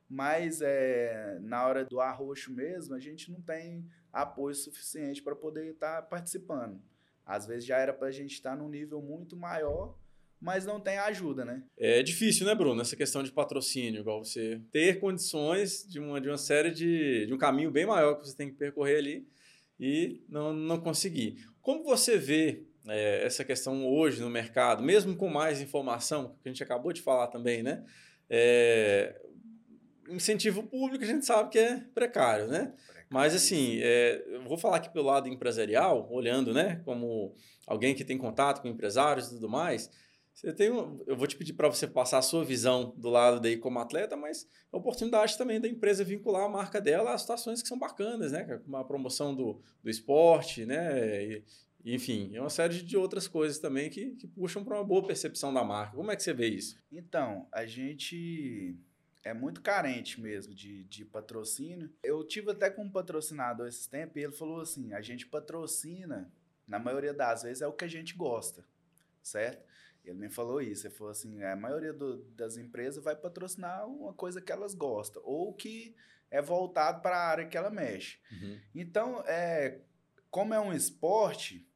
mas 0.10 0.60
é, 0.62 1.38
na 1.40 1.68
hora 1.68 1.86
do 1.86 2.02
arroxo 2.02 2.52
mesmo, 2.52 2.96
a 2.96 3.00
gente 3.00 3.32
não 3.32 3.40
tem 3.40 3.88
apoio 4.12 4.56
suficiente 4.56 5.22
para 5.22 5.36
poder 5.36 5.72
estar 5.72 6.02
participando. 6.04 6.82
Às 7.24 7.46
vezes 7.46 7.66
já 7.66 7.78
era 7.78 7.94
para 7.94 8.08
a 8.08 8.12
gente 8.12 8.34
estar 8.34 8.56
num 8.56 8.68
nível 8.68 9.00
muito 9.04 9.38
maior, 9.38 9.96
mas 10.42 10.66
não 10.66 10.80
tem 10.80 10.98
ajuda, 10.98 11.44
né? 11.44 11.64
É 11.78 12.02
difícil, 12.02 12.46
né, 12.46 12.56
Bruno? 12.56 12.82
Essa 12.82 12.96
questão 12.96 13.22
de 13.22 13.32
patrocínio, 13.32 14.02
igual 14.02 14.24
você 14.24 14.62
ter 14.72 15.00
condições 15.00 15.86
de 15.88 16.00
uma, 16.00 16.22
de 16.22 16.30
uma 16.30 16.38
série 16.38 16.72
de, 16.72 17.26
de 17.26 17.34
um 17.34 17.38
caminho 17.38 17.72
bem 17.72 17.86
maior 17.86 18.16
que 18.16 18.28
você 18.28 18.36
tem 18.36 18.50
que 18.50 18.56
percorrer 18.56 18.98
ali 18.98 19.28
e 19.80 20.24
não, 20.30 20.54
não 20.54 20.80
conseguir. 20.80 21.46
Como 21.62 21.84
você 21.84 22.18
vê 22.18 22.64
é, 22.88 23.26
essa 23.26 23.44
questão 23.44 23.86
hoje 23.86 24.22
no 24.22 24.30
mercado, 24.30 24.82
mesmo 24.82 25.16
com 25.16 25.30
mais 25.30 25.62
informação, 25.62 26.38
que 26.42 26.48
a 26.48 26.52
gente 26.52 26.64
acabou 26.64 26.94
de 26.94 27.02
falar 27.02 27.28
também, 27.28 27.62
né? 27.62 27.84
É, 28.30 29.20
incentivo 30.10 30.64
público 30.64 31.04
a 31.04 31.08
gente 31.08 31.26
sabe 31.26 31.50
que 31.50 31.60
é 31.60 31.84
precário, 31.94 32.48
né? 32.48 32.74
Mas 33.10 33.34
assim, 33.34 33.80
é, 33.82 34.24
eu 34.28 34.44
vou 34.44 34.58
falar 34.58 34.78
aqui 34.78 34.90
pelo 34.90 35.06
lado 35.06 35.28
empresarial, 35.28 36.08
olhando, 36.12 36.54
né, 36.54 36.80
como 36.86 37.34
alguém 37.66 37.96
que 37.96 38.06
tem 38.06 38.18
contato 38.18 38.62
com 38.62 38.68
empresários 38.68 39.28
e 39.28 39.30
tudo 39.32 39.50
mais. 39.50 39.90
Você 40.40 40.54
tem, 40.54 40.72
um- 40.72 41.04
eu 41.06 41.18
vou 41.18 41.28
te 41.28 41.36
pedir 41.36 41.52
para 41.52 41.68
você 41.68 41.86
passar 41.86 42.20
a 42.20 42.22
sua 42.22 42.46
visão 42.46 42.94
do 42.96 43.10
lado 43.10 43.42
daí 43.42 43.58
como 43.58 43.78
atleta, 43.78 44.16
mas 44.16 44.48
a 44.72 44.78
oportunidade 44.78 45.38
também 45.38 45.60
da 45.60 45.68
empresa 45.68 46.02
vincular 46.02 46.46
a 46.46 46.50
marca 46.50 46.80
dela 46.80 47.14
a 47.14 47.18
situações 47.18 47.62
que 47.62 47.68
são 47.68 47.78
bacanas, 47.78 48.32
né, 48.32 48.46
como 48.64 48.78
a 48.78 48.86
promoção 48.86 49.36
do, 49.36 49.62
do 49.84 49.90
esporte, 49.90 50.66
né, 50.66 51.26
e, 51.26 51.44
enfim, 51.84 52.32
é 52.34 52.40
uma 52.40 52.50
série 52.50 52.82
de 52.82 52.96
outras 52.96 53.28
coisas 53.28 53.60
também 53.60 53.90
que, 53.90 54.12
que 54.16 54.28
puxam 54.28 54.64
para 54.64 54.78
uma 54.78 54.84
boa 54.84 55.06
percepção 55.06 55.54
da 55.54 55.62
marca. 55.62 55.98
Como 55.98 56.10
é 56.10 56.16
que 56.16 56.24
você 56.24 56.34
vê 56.34 56.48
isso? 56.48 56.78
Então, 56.90 57.46
a 57.52 57.66
gente 57.66 58.78
é 59.26 59.34
muito 59.34 59.62
carente 59.62 60.22
mesmo 60.22 60.56
de, 60.56 60.86
de 60.86 61.04
patrocínio. 61.04 61.92
Eu 62.02 62.24
tive 62.24 62.52
até 62.52 62.70
com 62.70 62.84
um 62.84 62.90
patrocinador 62.90 63.68
esses 63.68 63.88
tempos 63.88 64.16
e 64.16 64.22
ele 64.22 64.32
falou 64.32 64.62
assim: 64.62 64.94
a 64.94 65.02
gente 65.02 65.28
patrocina, 65.28 66.32
na 66.66 66.80
maioria 66.80 67.14
das 67.14 67.44
vezes, 67.44 67.62
é 67.62 67.68
o 67.68 67.74
que 67.74 67.84
a 67.84 67.90
gente 67.90 68.16
gosta, 68.16 68.64
certo? 69.22 69.68
Ele 70.04 70.18
me 70.18 70.30
falou 70.30 70.62
isso. 70.62 70.88
Ele 70.88 70.94
falou 70.96 71.12
assim: 71.12 71.44
a 71.44 71.56
maioria 71.56 71.94
do- 71.94 72.24
das 72.36 72.58
empresas 72.58 73.04
vai 73.04 73.16
patrocinar 73.16 73.86
uma 73.88 74.14
coisa 74.14 74.42
que 74.42 74.52
elas 74.52 74.74
gostam, 74.74 75.22
ou 75.26 75.54
que 75.54 75.96
é 76.32 76.42
voltado 76.42 77.02
para 77.02 77.18
a 77.18 77.28
área 77.28 77.46
que 77.48 77.58
ela 77.58 77.70
mexe. 77.70 78.20
Então, 78.74 79.22
é, 79.26 79.80
como 80.32 80.54
é 80.54 80.60
um 80.60 80.72
esporte, 80.74 81.68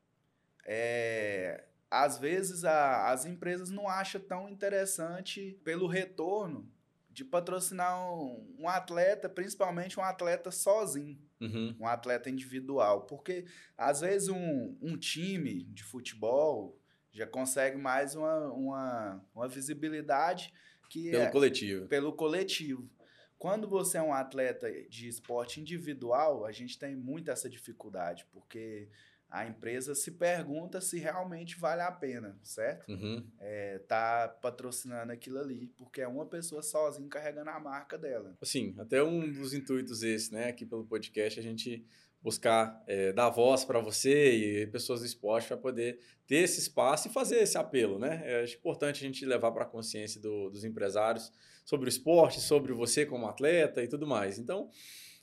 é, 0.66 1.64
às 1.90 2.18
vezes 2.18 2.64
a- 2.64 3.10
as 3.12 3.26
empresas 3.26 3.70
não 3.70 3.88
acham 3.88 4.22
tão 4.22 4.50
interessante 4.50 5.60
pelo 5.64 5.88
retorno 5.88 6.72
de 7.10 7.24
patrocinar 7.24 8.12
um, 8.12 8.56
um 8.58 8.68
atleta, 8.68 9.30
principalmente 9.30 10.00
um 10.00 10.04
atleta 10.04 10.50
sozinho, 10.50 11.20
Uhum. 11.40 11.76
um 11.80 11.86
atleta 11.88 12.30
individual. 12.30 13.02
Porque 13.06 13.46
às 13.78 14.02
vezes 14.02 14.30
um, 14.30 14.76
um 14.82 14.98
time 14.98 15.64
de 15.66 15.84
futebol 15.84 16.80
já 17.14 17.28
consegue 17.28 17.78
mais 17.78 18.16
uma, 18.16 18.52
uma, 18.52 19.26
uma 19.36 19.48
visibilidade 19.48 20.54
que 20.90 21.12
Pelo 21.12 21.24
é, 21.24 21.30
coletivo. 21.30 21.88
pelo 21.88 22.14
coletivo. 22.14 22.90
Quando 23.38 23.68
você 23.68 23.98
é 23.98 24.02
um 24.02 24.14
atleta 24.14 24.72
de 24.88 25.08
esporte 25.08 25.60
individual, 25.60 26.46
a 26.46 26.52
gente 26.52 26.80
tem 26.80 26.96
muito 26.96 27.30
essa 27.30 27.50
dificuldade, 27.50 28.26
porque 28.32 28.90
a 29.30 29.46
empresa 29.46 29.96
se 29.96 30.12
pergunta 30.12 30.80
se 30.80 31.00
realmente 31.00 31.60
vale 31.60 31.82
a 31.82 31.92
pena, 31.92 32.40
certo? 32.44 32.88
Uhum. 32.90 33.28
É, 33.40 33.80
tá 33.80 34.28
patrocinando 34.42 35.12
aquilo 35.12 35.40
ali, 35.40 35.68
porque 35.76 36.02
é 36.02 36.08
uma 36.08 36.26
pessoa 36.26 36.62
sozinha 36.62 37.10
carregando 37.10 37.50
a 37.50 37.60
marca 37.60 37.98
dela. 37.98 38.38
Assim, 38.40 38.76
até 38.78 39.04
um 39.04 39.30
dos 39.30 39.54
intuitos 39.54 40.04
esse, 40.04 40.32
né, 40.32 40.50
aqui 40.50 40.66
pelo 40.66 40.86
podcast, 40.86 41.40
a 41.40 41.44
gente 41.44 41.84
buscar 42.24 42.82
é, 42.88 43.12
dar 43.12 43.30
voz 43.30 43.66
para 43.66 43.80
você 43.80 44.62
e 44.64 44.68
pessoas 44.68 45.02
do 45.02 45.06
esporte 45.06 45.50
para 45.50 45.58
poder 45.58 46.00
ter 46.26 46.38
esse 46.38 46.60
espaço 46.60 47.10
e 47.10 47.12
fazer 47.12 47.40
esse 47.40 47.58
apelo, 47.58 48.00
né? 48.00 48.22
É 48.24 48.46
importante 48.46 49.04
a 49.04 49.08
gente 49.08 49.26
levar 49.26 49.52
para 49.52 49.64
a 49.64 49.68
consciência 49.68 50.22
do- 50.22 50.50
dos 50.50 50.64
empresários 50.64 51.32
sobre 51.66 51.88
o 51.88 51.90
esporte, 51.90 52.40
sobre 52.40 52.72
você 52.72 53.06
como 53.06 53.28
atleta 53.28 53.84
e 53.84 53.88
tudo 53.88 54.08
mais. 54.08 54.40
Então, 54.40 54.70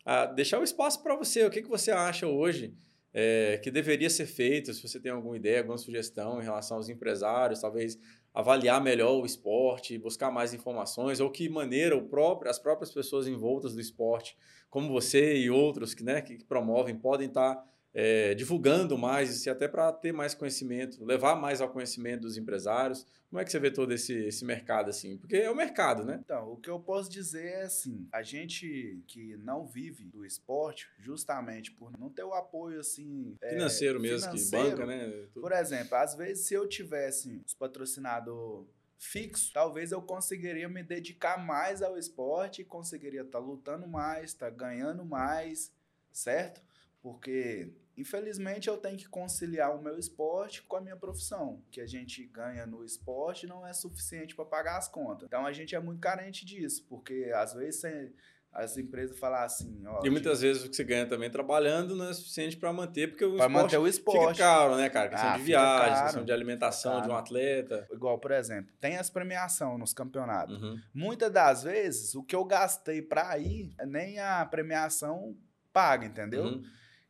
ah, 0.04 0.26
deixar 0.26 0.58
o 0.60 0.64
espaço 0.64 1.02
para 1.02 1.16
você. 1.16 1.44
O 1.44 1.50
que, 1.50 1.62
que 1.62 1.68
você 1.68 1.90
acha 1.90 2.26
hoje 2.26 2.74
é, 3.12 3.58
que 3.62 3.70
deveria 3.70 4.10
ser 4.10 4.26
feito? 4.26 4.72
Se 4.74 4.86
você 4.86 5.00
tem 5.00 5.10
alguma 5.10 5.36
ideia, 5.36 5.58
alguma 5.58 5.78
sugestão 5.78 6.40
em 6.40 6.44
relação 6.44 6.76
aos 6.76 6.88
empresários, 6.88 7.60
talvez 7.60 7.98
avaliar 8.33 8.83
melhor 8.83 9.21
o 9.21 9.27
esporte, 9.27 9.99
buscar 9.99 10.31
mais 10.31 10.55
informações, 10.55 11.21
ou 11.21 11.31
que 11.31 11.49
maneira 11.49 11.97
o 11.97 12.09
próprio, 12.09 12.51
as 12.51 12.59
próprias 12.59 12.93
pessoas 12.93 13.27
envoltas 13.27 13.75
do 13.75 13.81
esporte, 13.81 14.37
como 14.69 14.88
você 14.88 15.37
e 15.37 15.51
outros 15.51 15.95
que, 15.95 16.05
né, 16.05 16.23
que, 16.23 16.45
promovem, 16.45 16.97
podem 16.97 17.29
estar 17.29 17.62
é, 17.92 18.35
divulgando 18.35 18.96
mais, 18.96 19.44
e 19.44 19.50
até 19.50 19.66
para 19.66 19.92
ter 19.92 20.12
mais 20.12 20.35
conhecimento, 20.35 21.05
levar 21.05 21.35
mais 21.35 21.61
ao 21.61 21.68
conhecimento 21.68 22.22
dos 22.22 22.37
empresários. 22.37 23.07
Como 23.29 23.40
é 23.40 23.44
que 23.44 23.50
você 23.50 23.59
vê 23.59 23.70
todo 23.70 23.92
esse, 23.92 24.12
esse 24.12 24.44
mercado 24.44 24.90
assim? 24.90 25.16
Porque 25.16 25.37
é 25.37 25.50
o 25.50 25.55
mercado, 25.55 26.05
né? 26.05 26.20
Então, 26.24 26.53
o 26.53 26.57
que 26.57 26.68
eu 26.68 26.81
posso 26.81 27.11
dizer 27.11 27.44
é 27.44 27.62
assim, 27.62 28.09
a 28.12 28.22
gente 28.22 29.03
que 29.07 29.37
não 29.38 29.66
vive 29.66 30.05
do 30.05 30.24
esporte, 30.24 30.88
justamente 30.98 31.70
por 31.72 31.96
não 31.98 32.11
ter 32.11 32.24
o 32.24 32.35
apoio 32.35 32.81
assim 32.81 33.37
é, 33.40 33.50
Financeiro 33.50 34.00
mesmo, 34.00 34.31
financeiro, 34.31 34.64
que 34.64 34.70
banca, 34.70 34.87
né? 34.87 35.26
Tudo. 35.33 35.42
Por 35.42 35.53
exemplo, 35.53 35.96
às 35.96 36.14
vezes 36.14 36.46
se 36.46 36.55
eu 36.55 36.68
tivesse 36.68 37.42
os 37.46 37.55
patrocinador 37.55 38.66
fixo, 38.98 39.50
talvez 39.53 39.92
eu 39.92 40.03
conseguiria 40.03 40.68
me 40.68 40.83
dedicar 40.83 41.38
mais 41.38 41.83
ao 41.83 41.96
esporte, 41.96 42.62
conseguiria 42.62 43.22
estar 43.22 43.38
lutando 43.38 43.88
mais, 43.88 44.26
estar 44.26 44.50
ganhando 44.50 45.05
mais, 45.05 45.72
certo? 46.12 46.61
Porque 47.02 47.72
infelizmente 47.96 48.68
eu 48.68 48.76
tenho 48.78 48.96
que 48.96 49.08
conciliar 49.08 49.74
o 49.76 49.82
meu 49.82 49.98
esporte 49.98 50.62
com 50.62 50.76
a 50.76 50.80
minha 50.80 50.96
profissão. 50.96 51.62
que 51.70 51.80
a 51.80 51.86
gente 51.86 52.24
ganha 52.26 52.66
no 52.66 52.84
esporte 52.84 53.46
não 53.46 53.66
é 53.66 53.72
suficiente 53.72 54.34
para 54.34 54.44
pagar 54.44 54.78
as 54.78 54.88
contas. 54.88 55.26
Então 55.26 55.44
a 55.46 55.52
gente 55.52 55.74
é 55.74 55.80
muito 55.80 56.00
carente 56.00 56.44
disso, 56.44 56.86
porque 56.88 57.30
às 57.34 57.54
vezes 57.54 57.80
você 57.80 58.12
as 58.52 58.76
empresas 58.76 59.16
falam 59.16 59.38
assim, 59.42 59.86
ó, 59.86 60.00
E 60.04 60.10
muitas 60.10 60.40
vezes 60.40 60.64
o 60.64 60.68
que 60.68 60.74
você 60.74 60.82
ganha 60.82 61.06
também 61.06 61.30
trabalhando 61.30 61.94
não 61.94 62.10
é 62.10 62.12
suficiente 62.12 62.56
para 62.56 62.72
manter, 62.72 63.06
porque 63.08 63.24
o 63.24 63.36
pra 63.36 63.46
esporte, 63.46 63.62
manter 63.62 63.78
o 63.78 63.86
esporte 63.86 64.32
fica 64.38 64.44
caro, 64.44 64.76
né, 64.76 64.90
cara? 64.90 65.08
Questão 65.08 65.30
Ah, 65.30 65.36
de 65.36 65.42
viagem, 65.44 65.92
caro, 65.94 66.02
questão 66.04 66.24
de 66.24 66.32
alimentação 66.32 67.00
de 67.00 67.08
um 67.08 67.14
atleta. 67.14 67.86
Igual, 67.92 68.18
por 68.18 68.32
exemplo, 68.32 68.72
tem 68.80 68.96
as 68.96 69.08
premiações 69.08 69.78
nos 69.78 69.92
campeonatos. 69.94 70.60
Uhum. 70.60 70.80
Muitas 70.92 71.30
das 71.30 71.62
vezes, 71.62 72.14
o 72.16 72.24
que 72.24 72.34
eu 72.34 72.44
gastei 72.44 73.00
para 73.00 73.38
ir, 73.38 73.72
nem 73.86 74.18
a 74.18 74.44
premiação 74.44 75.36
paga, 75.72 76.04
entendeu? 76.06 76.42
Uhum. 76.42 76.62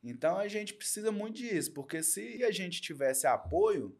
Então 0.02 0.38
a 0.38 0.48
gente 0.48 0.74
precisa 0.74 1.12
muito 1.12 1.36
disso, 1.36 1.72
porque 1.72 2.02
se 2.02 2.42
a 2.44 2.50
gente 2.50 2.80
tivesse 2.80 3.26
apoio, 3.26 3.96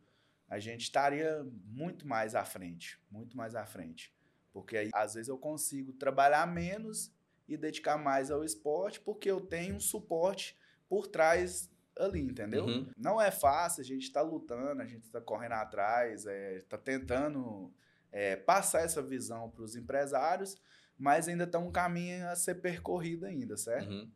a 0.48 0.58
gente 0.58 0.82
estaria 0.82 1.46
muito 1.66 2.06
mais 2.06 2.34
à 2.34 2.44
frente, 2.44 3.00
muito 3.10 3.36
mais 3.36 3.54
à 3.54 3.64
frente. 3.66 4.12
Porque 4.52 4.76
aí, 4.76 4.90
às 4.92 5.14
vezes 5.14 5.28
eu 5.28 5.38
consigo 5.38 5.92
trabalhar 5.92 6.46
menos 6.46 7.12
e 7.46 7.56
dedicar 7.56 7.96
mais 7.96 8.30
ao 8.30 8.44
esporte, 8.44 9.00
porque 9.00 9.30
eu 9.30 9.40
tenho 9.40 9.76
um 9.76 9.80
suporte 9.80 10.56
por 10.88 11.06
trás 11.06 11.70
ali, 11.96 12.20
entendeu? 12.20 12.64
Uhum. 12.64 12.90
Não 12.96 13.20
é 13.20 13.30
fácil, 13.30 13.82
a 13.82 13.84
gente 13.84 14.02
está 14.02 14.22
lutando, 14.22 14.82
a 14.82 14.86
gente 14.86 15.04
está 15.04 15.20
correndo 15.20 15.52
atrás, 15.52 16.26
está 16.26 16.78
tentando 16.78 17.72
é, 18.10 18.36
passar 18.36 18.82
essa 18.82 19.02
visão 19.02 19.50
para 19.50 19.62
os 19.62 19.76
empresários, 19.76 20.60
mas 20.98 21.28
ainda 21.28 21.44
está 21.44 21.58
um 21.58 21.70
caminho 21.70 22.28
a 22.28 22.34
ser 22.34 22.56
percorrido 22.56 23.26
ainda, 23.26 23.56
certo? 23.56 23.90
Uhum. 23.90 24.10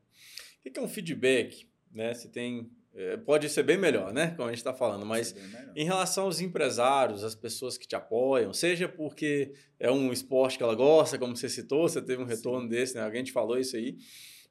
O 0.66 0.70
que 0.70 0.79
é 0.79 0.83
um 0.83 0.88
feedback? 0.88 1.68
Né? 1.94 2.12
Você 2.12 2.28
tem. 2.28 2.68
é, 2.92 3.16
Pode 3.16 3.48
ser 3.48 3.62
bem 3.62 3.78
melhor, 3.78 4.12
né? 4.12 4.33
Como 4.37 4.48
a 4.48 4.50
gente 4.50 4.59
está 4.59 4.74
falando, 4.74 5.07
mas 5.07 5.33
é. 5.33 5.72
Em 5.76 5.85
relação 5.85 6.24
aos 6.24 6.40
empresários, 6.40 7.22
as 7.22 7.35
pessoas 7.35 7.78
que 7.78 7.87
te 7.87 7.94
apoiam, 7.94 8.52
seja 8.52 8.88
porque 8.88 9.52
é 9.78 9.90
um 9.90 10.12
esporte 10.12 10.59
que 10.59 10.64
ela 10.64 10.74
gosta, 10.74 11.18
como 11.18 11.37
você 11.37 11.48
citou, 11.48 11.88
você 11.88 12.02
teve 12.02 12.22
um 12.22 12.26
retorno 12.26 12.68
desse, 12.68 12.96
né? 12.96 13.02
Alguém 13.02 13.22
te 13.22 13.33
falou 13.33 13.59
isso 13.59 13.76
aí. 13.76 13.96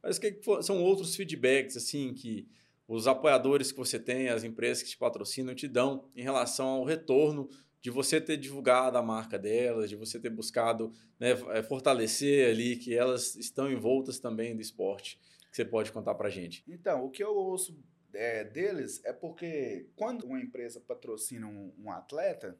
Mas 0.01 0.17
que 0.17 0.39
são 0.61 0.81
outros 0.81 1.15
feedbacks, 1.15 1.77
assim, 1.77 2.13
que 2.13 2.47
os 2.87 3.07
apoiadores 3.07 3.71
que 3.71 3.77
você 3.77 3.97
tem, 3.97 4.29
as 4.29 4.43
empresas 4.43 4.83
que 4.83 4.89
te 4.89 4.97
patrocinam, 4.97 5.55
te 5.55 5.67
dão 5.67 6.09
em 6.15 6.21
relação 6.21 6.67
ao 6.67 6.83
retorno 6.83 7.49
de 7.81 7.89
você 7.89 8.21
ter 8.21 8.37
divulgado 8.37 8.97
a 8.97 9.01
marca 9.01 9.37
delas, 9.37 9.89
de 9.89 9.95
você 9.97 10.17
ter 10.17 10.29
buscado 10.29 10.91
né, 11.19 11.31
eh, 11.31 11.63
fortalecer 11.63 12.49
ali 12.49 12.77
que 12.77 12.93
elas 12.93 13.35
estão 13.35 13.69
envoltas 13.69 14.19
também 14.19 14.55
do 14.55 14.61
esporte, 14.61 15.19
que 15.53 15.57
você 15.57 15.65
pode 15.65 15.91
contar 15.91 16.15
pra 16.15 16.31
gente. 16.31 16.63
Então, 16.67 17.05
o 17.05 17.11
que 17.11 17.23
eu 17.23 17.35
ouço 17.35 17.79
é, 18.11 18.43
deles 18.43 18.99
é 19.05 19.13
porque 19.13 19.87
quando 19.95 20.23
uma 20.23 20.41
empresa 20.41 20.81
patrocina 20.81 21.45
um, 21.45 21.71
um 21.77 21.91
atleta, 21.91 22.57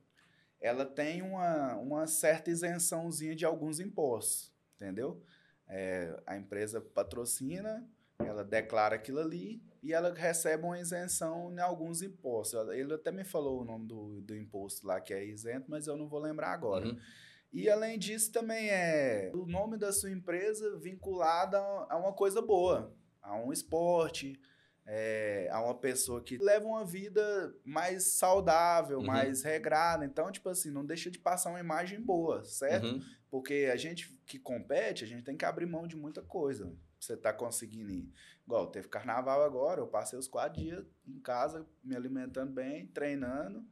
ela 0.62 0.86
tem 0.86 1.24
uma, 1.24 1.76
uma 1.78 2.06
certa 2.06 2.52
isençãozinha 2.52 3.36
de 3.36 3.46
alguns 3.46 3.80
impostos, 3.80 4.54
entendeu? 4.76 5.24
É, 5.68 6.22
a 6.28 6.38
empresa 6.38 6.80
patrocina, 6.80 7.84
ela 8.20 8.44
declara 8.44 8.94
aquilo 8.94 9.22
ali 9.22 9.64
e 9.82 9.92
ela 9.92 10.14
recebe 10.14 10.64
uma 10.64 10.80
isenção 10.80 11.52
em 11.52 11.60
alguns 11.60 12.04
impostos. 12.04 12.70
Ele 12.70 12.94
até 12.94 13.12
me 13.12 13.24
falou 13.24 13.62
o 13.62 13.66
nome 13.66 13.88
do, 13.88 14.22
do 14.22 14.36
imposto 14.36 14.86
lá 14.86 15.02
que 15.02 15.16
é 15.16 15.26
isento, 15.26 15.66
mas 15.68 15.88
eu 15.88 15.98
não 15.98 16.08
vou 16.08 16.20
lembrar 16.20 16.52
agora. 16.52 16.86
Uhum. 16.86 17.00
E 17.54 17.70
além 17.70 18.00
disso, 18.00 18.32
também 18.32 18.70
é 18.70 19.32
o 19.34 19.46
nome 19.46 19.78
da 19.78 19.92
sua 19.94 20.10
empresa 20.10 20.76
vinculado 20.80 21.56
a 21.56 21.96
uma 21.98 22.12
coisa 22.12 22.42
boa, 22.42 22.92
a 23.22 23.36
um 23.38 23.54
esporte, 23.54 24.40
é, 24.86 25.48
a 25.52 25.62
uma 25.64 25.76
pessoa 25.76 26.22
que 26.22 26.38
leva 26.38 26.66
uma 26.66 26.84
vida 26.84 27.56
mais 27.64 28.04
saudável, 28.18 28.98
Uhum. 29.00 29.06
mais 29.06 29.44
regrada. 29.44 30.04
Então, 30.04 30.32
tipo 30.32 30.50
assim, 30.50 30.72
não 30.72 30.84
deixa 30.86 31.12
de 31.12 31.20
passar 31.20 31.52
uma 31.52 31.60
imagem 31.60 32.02
boa, 32.02 32.44
certo? 32.44 32.88
Uhum. 32.88 33.02
Porque 33.30 33.70
a 33.72 33.76
gente 33.76 34.10
que 34.26 34.38
compete, 34.40 35.04
a 35.04 35.08
gente 35.08 35.24
tem 35.24 35.38
que 35.38 35.46
abrir 35.46 35.66
mão 35.68 35.88
de 35.88 35.96
muita 35.96 36.22
coisa. 36.22 36.74
Você 37.00 37.16
tá 37.16 37.32
conseguindo 37.32 37.92
ir. 37.92 38.12
Igual, 38.46 38.68
teve 38.68 38.88
carnaval 38.88 39.44
agora, 39.44 39.80
eu 39.82 39.88
passei 39.88 40.18
os 40.18 40.28
quatro 40.28 40.62
dias 40.62 40.86
em 41.08 41.20
casa, 41.20 41.66
me 41.84 41.96
alimentando 41.96 42.52
bem, 42.52 42.88
treinando. 42.88 43.66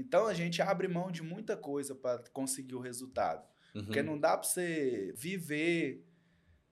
Então 0.00 0.26
a 0.26 0.32
gente 0.32 0.62
abre 0.62 0.88
mão 0.88 1.10
de 1.10 1.22
muita 1.22 1.56
coisa 1.56 1.94
para 1.94 2.24
conseguir 2.32 2.74
o 2.74 2.80
resultado. 2.80 3.46
Uhum. 3.74 3.84
Porque 3.84 4.02
não 4.02 4.18
dá 4.18 4.36
para 4.36 4.48
você 4.48 5.12
viver 5.14 6.02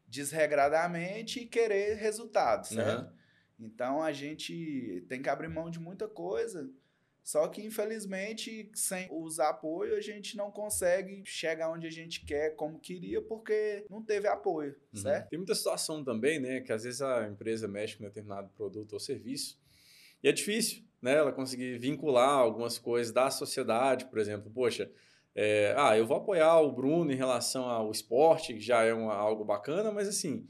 desregradamente 0.07 1.41
e 1.41 1.47
querer 1.47 1.95
resultado, 1.97 2.67
certo? 2.67 3.11
Uhum. 3.61 3.67
Então 3.67 4.03
a 4.03 4.13
gente 4.13 5.05
tem 5.09 5.21
que 5.21 5.29
abrir 5.29 5.49
mão 5.49 5.71
de 5.71 5.79
muita 5.79 6.09
coisa. 6.09 6.71
Só 7.23 7.47
que, 7.49 7.63
infelizmente, 7.63 8.71
sem 8.75 9.07
os 9.11 9.39
apoio, 9.39 9.95
a 9.95 10.01
gente 10.01 10.35
não 10.35 10.51
consegue 10.51 11.23
chegar 11.27 11.71
onde 11.71 11.87
a 11.87 11.91
gente 11.91 12.25
quer, 12.25 12.57
como 12.57 12.81
queria, 12.81 13.21
porque 13.21 13.85
não 13.91 14.03
teve 14.03 14.27
apoio, 14.27 14.75
Uhum. 14.95 15.01
certo? 15.03 15.29
Tem 15.29 15.39
muita 15.39 15.55
situação 15.55 16.03
também, 16.03 16.41
né? 16.41 16.63
Que 16.63 16.73
às 16.73 16.85
vezes 16.85 17.03
a 17.03 17.29
empresa 17.29 17.69
mexe 17.69 17.99
com 17.99 18.05
determinado 18.05 18.49
produto 18.57 18.95
ou 18.95 19.01
serviço 19.01 19.61
e 20.23 20.29
é 20.29 20.33
difícil, 20.33 20.88
né? 21.01 21.15
Ela 21.15 21.33
conseguir 21.33 21.79
vincular 21.79 22.31
algumas 22.39 22.79
coisas 22.79 23.13
da 23.13 23.31
sociedade, 23.31 24.07
por 24.07 24.19
exemplo. 24.19 24.51
Poxa, 24.51 24.91
é, 25.35 25.75
ah, 25.77 25.97
eu 25.97 26.07
vou 26.07 26.17
apoiar 26.17 26.61
o 26.61 26.73
Bruno 26.73 27.13
em 27.13 27.17
relação 27.17 27.65
ao 27.69 27.91
esporte, 27.91 28.55
que 28.55 28.61
já 28.61 28.83
é 28.83 28.93
uma- 28.93 29.15
algo 29.15 29.45
bacana, 29.45 29.93
mas 29.93 30.09
assim, 30.09 30.45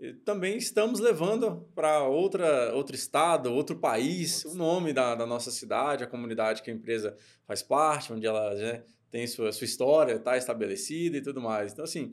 eh, 0.00 0.14
também 0.24 0.56
estamos 0.56 0.98
levando 1.00 1.68
para 1.74 2.02
outra 2.08 2.74
outro 2.74 2.94
estado, 2.96 3.52
outro 3.52 3.76
país, 3.78 4.44
o 4.44 4.54
nome 4.54 4.92
da, 4.92 5.14
da 5.14 5.26
nossa 5.26 5.50
cidade, 5.50 6.02
a 6.02 6.06
comunidade 6.08 6.62
que 6.62 6.70
a 6.70 6.74
empresa 6.74 7.16
faz 7.46 7.62
parte, 7.62 8.12
onde 8.12 8.26
ela 8.26 8.54
né, 8.54 8.82
tem 9.10 9.26
sua, 9.26 9.52
sua 9.52 9.64
história, 9.64 10.14
está 10.14 10.36
estabelecida 10.36 11.18
e 11.18 11.22
tudo 11.22 11.40
mais. 11.40 11.72
Então, 11.72 11.84
assim, 11.84 12.12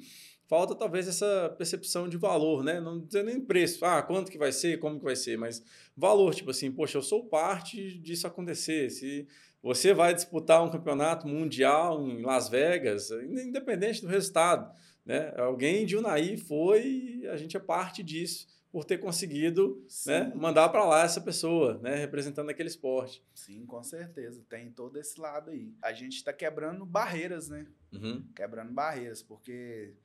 falta 0.49 0.73
talvez 0.73 1.07
essa 1.07 1.53
percepção 1.55 2.09
de 2.09 2.17
valor, 2.17 2.63
né? 2.63 2.81
Não 2.81 2.99
dizer 2.99 3.23
nem 3.23 3.39
preço, 3.39 3.85
ah, 3.85 4.01
quanto 4.01 4.31
que 4.31 4.37
vai 4.37 4.51
ser, 4.51 4.79
como 4.79 4.97
que 4.97 5.05
vai 5.05 5.15
ser, 5.15 5.37
mas 5.37 5.63
valor, 5.95 6.33
tipo 6.33 6.49
assim, 6.49 6.71
poxa, 6.71 6.97
eu 6.97 7.03
sou 7.03 7.23
parte 7.23 7.99
disso 7.99 8.25
acontecer. 8.25 8.89
Se 8.89 9.27
você 9.61 9.93
vai 9.93 10.11
disputar 10.11 10.63
um 10.63 10.71
campeonato 10.71 11.27
mundial 11.27 12.01
em 12.01 12.23
Las 12.23 12.49
Vegas, 12.49 13.11
independente 13.11 14.01
do 14.01 14.07
resultado, 14.07 14.75
né? 15.05 15.31
Alguém 15.37 15.85
de 15.85 15.95
Unai 15.95 16.35
foi 16.35 17.21
a 17.31 17.37
gente 17.37 17.55
é 17.55 17.59
parte 17.59 18.01
disso 18.01 18.47
por 18.71 18.83
ter 18.85 18.97
conseguido 18.97 19.83
né, 20.05 20.31
mandar 20.35 20.69
para 20.69 20.85
lá 20.85 21.03
essa 21.03 21.19
pessoa, 21.19 21.79
né, 21.79 21.95
representando 21.95 22.49
aquele 22.49 22.69
esporte. 22.69 23.23
Sim, 23.33 23.65
com 23.65 23.81
certeza. 23.81 24.43
Tem 24.47 24.71
todo 24.71 24.97
esse 24.99 25.19
lado 25.19 25.49
aí. 25.49 25.73
A 25.81 25.91
gente 25.91 26.17
está 26.17 26.31
quebrando 26.31 26.85
barreiras, 26.85 27.49
né? 27.49 27.65
Uhum, 27.91 28.23
quebrando 28.35 28.71
barreiras, 28.71 29.23
porque 29.23 29.95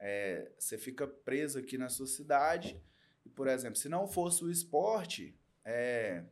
é, 0.00 0.50
você 0.58 0.78
fica 0.78 1.06
preso 1.06 1.58
aqui 1.58 1.76
na 1.76 1.88
sua 1.88 2.06
cidade. 2.06 2.80
E, 3.24 3.28
por 3.28 3.46
exemplo, 3.46 3.76
se 3.76 3.88
não 3.88 4.08
fosse 4.08 4.42
o 4.42 4.50
esporte, 4.50 5.38
é, 5.64 6.24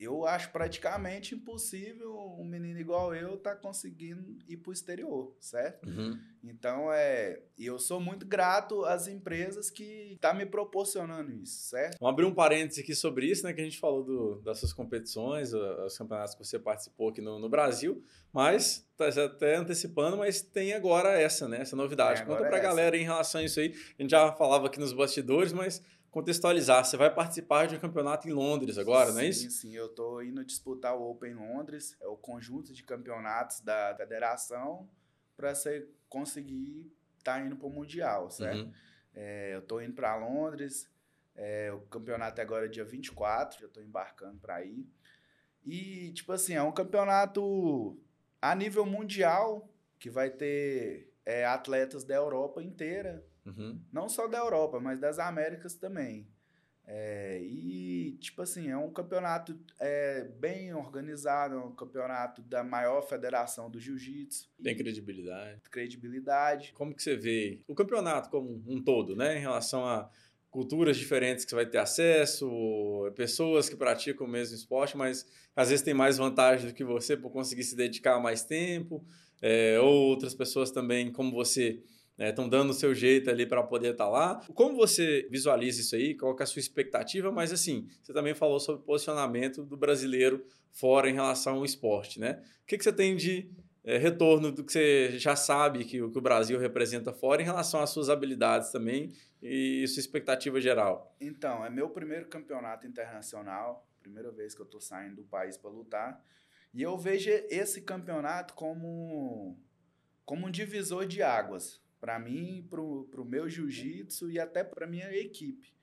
eu 0.00 0.26
acho 0.26 0.50
praticamente 0.50 1.34
impossível 1.34 2.16
um 2.38 2.44
menino 2.44 2.78
igual 2.80 3.14
eu 3.14 3.34
estar 3.34 3.56
conseguindo 3.56 4.38
ir 4.48 4.56
para 4.56 4.70
o 4.70 4.72
exterior, 4.72 5.36
certo? 5.38 5.86
uhum. 5.88 6.18
Então, 6.42 6.90
é, 6.90 7.38
e 7.58 7.66
eu 7.66 7.78
sou 7.78 8.00
muito 8.00 8.24
grato 8.24 8.82
às 8.86 9.06
empresas 9.06 9.68
que 9.70 10.12
estão 10.14 10.32
me 10.34 10.46
proporcionando 10.46 11.30
isso, 11.32 11.68
certo? 11.68 11.98
Vamos 12.00 12.12
abrir 12.14 12.24
um 12.24 12.32
parêntese 12.34 12.80
aqui 12.80 12.94
sobre 12.94 13.26
isso, 13.26 13.44
né? 13.44 13.52
Que 13.52 13.60
a 13.60 13.64
gente 13.64 13.78
falou 13.78 14.02
do, 14.02 14.40
das 14.40 14.58
suas 14.58 14.72
competições, 14.72 15.52
a- 15.52 15.84
os 15.84 15.98
campeonatos 15.98 16.34
que 16.34 16.42
você 16.42 16.58
participou 16.58 17.10
aqui 17.10 17.20
no, 17.20 17.38
no 17.38 17.48
Brasil, 17.50 18.02
mas 18.32 18.88
tá 18.96 19.10
já 19.10 19.26
até 19.26 19.56
antecipando, 19.56 20.16
mas 20.16 20.40
tem 20.40 20.72
agora 20.72 21.10
essa, 21.20 21.46
né? 21.46 21.60
Essa 21.60 21.76
novidade. 21.76 22.20
Tem 22.20 22.26
Conta 22.26 22.38
pra 22.48 22.56
essa. 22.56 22.62
galera 22.68 22.96
em 22.96 23.02
relação 23.04 23.42
a 23.42 23.44
isso 23.44 23.60
aí. 23.60 23.74
A 23.98 24.02
gente 24.02 24.10
já 24.10 24.32
falava 24.32 24.66
aqui 24.68 24.80
nos 24.80 24.94
bastidores, 24.94 25.52
mas 25.52 25.82
contextualizar. 26.10 26.84
Você 26.84 26.96
vai 26.96 27.12
participar 27.12 27.66
de 27.66 27.76
um 27.76 27.78
campeonato 27.78 28.28
em 28.28 28.32
Londres 28.32 28.78
agora, 28.78 29.12
não 29.12 29.20
é 29.20 29.26
isso? 29.26 29.42
Sim, 29.42 29.50
sim. 29.50 29.74
Eu 29.74 29.88
tô 29.88 30.20
indo 30.20 30.44
disputar 30.44 30.96
o 30.96 31.10
Open 31.10 31.34
Londres, 31.34 31.96
é 32.00 32.06
o 32.06 32.16
conjunto 32.16 32.72
de 32.72 32.82
campeonatos 32.82 33.60
da 33.60 33.94
federação, 33.96 34.88
para 35.36 35.54
você 35.54 35.88
conseguir 36.08 36.92
estar 37.18 37.44
indo 37.44 37.56
para 37.56 37.66
o 37.66 37.70
Mundial, 37.70 38.30
certo? 38.30 38.64
Uhum. 38.64 38.72
É, 39.14 39.54
eu 39.54 39.62
tô 39.62 39.80
indo 39.80 39.94
para 39.94 40.16
Londres, 40.16 40.90
é, 41.34 41.72
o 41.72 41.80
campeonato 41.82 42.40
é 42.40 42.44
agora 42.44 42.68
dia 42.68 42.84
24, 42.84 43.60
já 43.60 43.68
tô 43.68 43.80
embarcando 43.80 44.38
para 44.38 44.64
ir. 44.64 44.86
E, 45.64 46.12
tipo 46.12 46.32
assim, 46.32 46.54
é 46.54 46.62
um 46.62 46.72
campeonato 46.72 47.98
a 48.40 48.54
nível 48.54 48.86
mundial, 48.86 49.68
que 49.98 50.08
vai 50.08 50.30
ter 50.30 51.12
é, 51.24 51.44
atletas 51.44 52.04
da 52.04 52.14
Europa 52.14 52.62
inteira, 52.62 53.24
Uhum. 53.56 53.80
não 53.92 54.08
só 54.08 54.26
da 54.26 54.38
Europa, 54.38 54.80
mas 54.80 54.98
das 55.00 55.18
Américas 55.18 55.74
também. 55.74 56.26
É, 56.92 57.40
e, 57.42 58.16
tipo 58.20 58.42
assim, 58.42 58.68
é 58.68 58.76
um 58.76 58.90
campeonato 58.90 59.56
é, 59.78 60.24
bem 60.40 60.74
organizado, 60.74 61.54
é 61.54 61.58
um 61.58 61.72
campeonato 61.72 62.42
da 62.42 62.64
maior 62.64 63.02
federação 63.02 63.70
do 63.70 63.78
jiu-jitsu. 63.78 64.50
Tem 64.60 64.76
credibilidade. 64.76 65.60
credibilidade. 65.70 66.72
Como 66.72 66.92
que 66.92 67.02
você 67.02 67.16
vê 67.16 67.60
o 67.68 67.76
campeonato 67.76 68.28
como 68.28 68.60
um 68.66 68.82
todo, 68.82 69.14
né? 69.14 69.36
Em 69.36 69.40
relação 69.40 69.86
a 69.86 70.10
culturas 70.50 70.96
diferentes 70.96 71.44
que 71.44 71.50
você 71.50 71.56
vai 71.56 71.66
ter 71.66 71.78
acesso, 71.78 72.50
pessoas 73.14 73.68
que 73.68 73.76
praticam 73.76 74.26
o 74.26 74.30
mesmo 74.30 74.56
esporte, 74.56 74.96
mas 74.96 75.24
às 75.54 75.68
vezes 75.68 75.84
tem 75.84 75.94
mais 75.94 76.18
vantagem 76.18 76.66
do 76.66 76.74
que 76.74 76.82
você 76.84 77.16
por 77.16 77.30
conseguir 77.30 77.62
se 77.62 77.76
dedicar 77.76 78.18
mais 78.18 78.42
tempo, 78.42 79.04
é, 79.40 79.78
ou 79.78 80.08
outras 80.08 80.34
pessoas 80.34 80.72
também, 80.72 81.12
como 81.12 81.30
você, 81.30 81.80
estão 82.28 82.44
né, 82.44 82.50
dando 82.50 82.70
o 82.70 82.74
seu 82.74 82.94
jeito 82.94 83.30
ali 83.30 83.46
para 83.46 83.62
poder 83.62 83.92
estar 83.92 84.04
tá 84.04 84.10
lá. 84.10 84.46
Como 84.54 84.76
você 84.76 85.26
visualiza 85.30 85.80
isso 85.80 85.96
aí? 85.96 86.14
Qual 86.14 86.36
é 86.38 86.42
a 86.42 86.46
sua 86.46 86.60
expectativa? 86.60 87.32
Mas 87.32 87.52
assim, 87.52 87.88
você 88.02 88.12
também 88.12 88.34
falou 88.34 88.60
sobre 88.60 88.82
o 88.82 88.84
posicionamento 88.84 89.64
do 89.64 89.76
brasileiro 89.76 90.44
fora 90.70 91.08
em 91.08 91.14
relação 91.14 91.56
ao 91.56 91.64
esporte, 91.64 92.20
né? 92.20 92.42
O 92.62 92.66
que, 92.66 92.76
que 92.76 92.84
você 92.84 92.92
tem 92.92 93.16
de 93.16 93.50
é, 93.82 93.96
retorno 93.96 94.52
do 94.52 94.62
que 94.62 94.72
você 94.72 95.18
já 95.18 95.34
sabe 95.34 95.84
que, 95.84 95.96
que 95.96 96.18
o 96.18 96.20
Brasil 96.20 96.58
representa 96.58 97.12
fora 97.12 97.40
em 97.40 97.44
relação 97.44 97.80
às 97.80 97.90
suas 97.90 98.10
habilidades 98.10 98.70
também 98.70 99.12
e 99.42 99.86
sua 99.88 100.00
expectativa 100.00 100.60
geral? 100.60 101.16
Então, 101.20 101.64
é 101.64 101.70
meu 101.70 101.88
primeiro 101.88 102.26
campeonato 102.26 102.86
internacional, 102.86 103.88
primeira 104.00 104.30
vez 104.30 104.54
que 104.54 104.60
eu 104.60 104.66
estou 104.66 104.80
saindo 104.80 105.16
do 105.16 105.24
país 105.24 105.56
para 105.56 105.70
lutar. 105.70 106.22
E 106.72 106.82
eu 106.82 106.96
vejo 106.96 107.30
esse 107.48 107.80
campeonato 107.80 108.54
como, 108.54 109.58
como 110.24 110.46
um 110.46 110.50
divisor 110.50 111.04
de 111.06 111.20
águas 111.20 111.79
para 112.00 112.18
mim, 112.18 112.66
para 112.68 112.80
o 112.80 113.24
meu 113.24 113.48
jiu-jitsu 113.48 114.30
e 114.30 114.40
até 114.40 114.64
para 114.64 114.86
minha 114.86 115.12
equipe. 115.14 115.74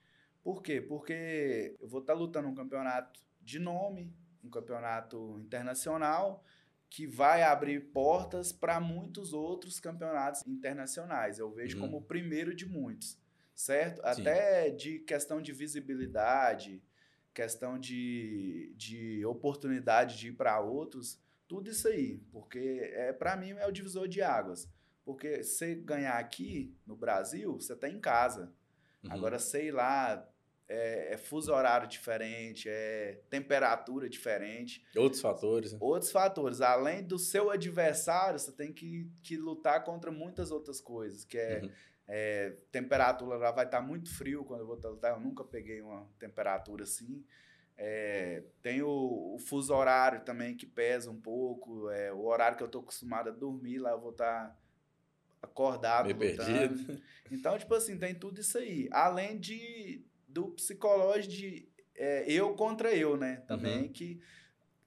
Por 0.44 0.64
quê? 0.64 0.82
Porque 0.82 1.76
eu 1.80 1.88
vou 1.88 2.02
estar 2.02 2.14
tá 2.14 2.20
lutando 2.20 2.48
um 2.48 2.56
campeonato 2.56 3.22
de 3.42 3.60
nome, 3.60 4.14
um 4.44 4.50
campeonato 4.50 5.38
internacional 5.40 6.44
que 6.90 7.06
vai 7.06 7.44
abrir 7.44 7.92
portas 7.92 8.52
para 8.52 8.80
muitos 8.80 9.34
outros 9.34 9.80
campeonatos 9.80 10.46
internacionais. 10.48 11.38
Eu 11.38 11.52
vejo 11.52 11.76
uhum. 11.78 11.82
como 11.82 11.98
o 11.98 12.02
primeiro 12.02 12.56
de 12.56 12.66
muitos, 12.66 13.20
certo? 13.54 13.98
Sim. 13.98 14.22
Até 14.22 14.70
de 14.70 15.00
questão 15.00 15.42
de 15.42 15.52
visibilidade, 15.52 16.82
questão 17.34 17.78
de, 17.78 18.74
de 18.76 19.24
oportunidade 19.26 20.18
de 20.18 20.30
ir 20.30 20.34
para 20.34 20.60
outros, 20.60 21.20
tudo 21.48 21.70
isso 21.70 21.88
aí, 21.88 22.20
porque 22.32 22.92
é 22.94 23.14
para 23.14 23.36
mim 23.36 23.52
é 23.52 23.68
o 23.68 23.72
divisor 23.72 24.08
de 24.08 24.22
águas. 24.22 24.68
Porque 25.08 25.42
você 25.42 25.74
ganhar 25.74 26.20
aqui 26.20 26.76
no 26.86 26.94
Brasil, 26.94 27.54
você 27.54 27.72
está 27.72 27.88
em 27.88 27.98
casa. 27.98 28.54
Uhum. 29.02 29.14
Agora, 29.14 29.40
sei 29.40 29.72
lá, 29.72 30.30
é, 30.68 31.14
é, 31.14 31.18
fuso 31.18 31.54
horário 31.54 31.88
diferente, 31.88 32.68
é 32.68 33.22
temperatura 33.30 34.10
diferente. 34.10 34.86
Outros 34.98 35.22
fatores. 35.22 35.72
Né? 35.72 35.80
Outros 35.82 36.12
fatores. 36.12 36.60
Além 36.60 37.06
do 37.06 37.18
seu 37.18 37.50
adversário, 37.50 38.38
você 38.38 38.52
tem 38.52 38.74
que, 38.74 39.10
que 39.24 39.38
lutar 39.38 39.82
contra 39.86 40.12
muitas 40.12 40.52
outras 40.52 40.82
coisas, 40.82 41.24
que 41.24 41.38
é, 41.38 41.62
uhum. 41.64 41.72
é 42.10 42.58
temperatura 42.70 43.38
lá 43.38 43.52
vai 43.52 43.64
estar 43.64 43.80
tá 43.80 43.82
muito 43.82 44.14
frio 44.14 44.44
quando 44.44 44.60
eu 44.60 44.68
vou 44.68 44.76
lutar. 44.76 45.14
Eu 45.14 45.22
nunca 45.22 45.42
peguei 45.42 45.82
uma 45.82 46.06
temperatura 46.20 46.84
assim. 46.84 47.24
É, 47.78 48.44
tem 48.62 48.82
o, 48.82 49.36
o, 49.36 49.40
fuso 49.40 49.74
horário 49.74 50.26
também 50.26 50.58
que 50.58 50.66
pesa 50.66 51.10
um 51.10 51.22
pouco. 51.22 51.90
É, 51.92 52.12
o 52.12 52.26
horário 52.26 52.58
que 52.58 52.64
eu 52.64 52.68
estou 52.68 52.82
acostumado 52.82 53.30
a 53.30 53.32
dormir, 53.32 53.78
lá 53.78 53.92
eu 53.92 54.02
vou 54.02 54.12
estar 54.12 54.50
tá 54.50 54.58
acordado. 55.42 56.06
Meio 56.06 56.18
perdido. 56.18 57.02
Então, 57.30 57.58
tipo 57.60 57.76
assim, 57.76 57.98
tem 57.98 58.16
tudo 58.16 58.40
isso 58.40 58.58
aí. 58.58 58.88
Além 58.90 59.38
de 59.38 60.02
do 60.26 60.48
psicológico 60.52 61.34
de 61.34 61.68
é, 61.94 62.24
eu 62.32 62.54
contra 62.54 62.96
eu, 62.96 63.18
né? 63.18 63.44
Também 63.48 63.82
uhum. 63.82 63.92
que 63.92 64.22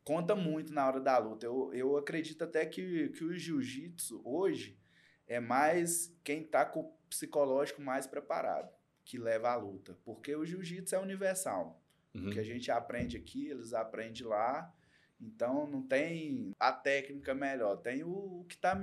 conta 0.03 0.35
muito 0.35 0.73
na 0.73 0.87
hora 0.87 1.01
da 1.01 1.19
luta. 1.19 1.45
Eu, 1.45 1.71
eu 1.75 1.97
acredito 1.99 2.43
até 2.43 2.65
que, 2.65 3.11
que 3.11 3.25
o 3.25 3.37
jiu-jitsu 3.37 4.23
hoje 4.25 4.79
é 5.27 5.39
mais 5.39 6.17
quem 6.25 6.43
tá 6.43 6.65
com 6.65 6.81
o 6.81 6.93
psicológico 7.09 7.83
mais 7.83 8.07
preparado 8.07 8.73
que 9.05 9.19
leva 9.19 9.51
a 9.51 9.57
luta. 9.57 9.99
Porque 10.05 10.35
o 10.35 10.47
jiu-jitsu 10.47 10.95
é 10.95 10.99
universal. 10.99 11.83
Uhum. 12.15 12.29
O 12.29 12.31
que 12.31 12.39
a 12.39 12.45
gente 12.45 12.71
aprende 12.71 13.17
aqui, 13.17 13.49
eles 13.49 13.73
aprendem 13.73 14.25
lá. 14.25 14.73
Então 15.21 15.67
não 15.67 15.83
tem 15.83 16.53
a 16.59 16.73
técnica 16.73 17.35
melhor, 17.35 17.77
tem 17.77 18.03
o, 18.03 18.45
que 18.49 18.55
está 18.55 18.79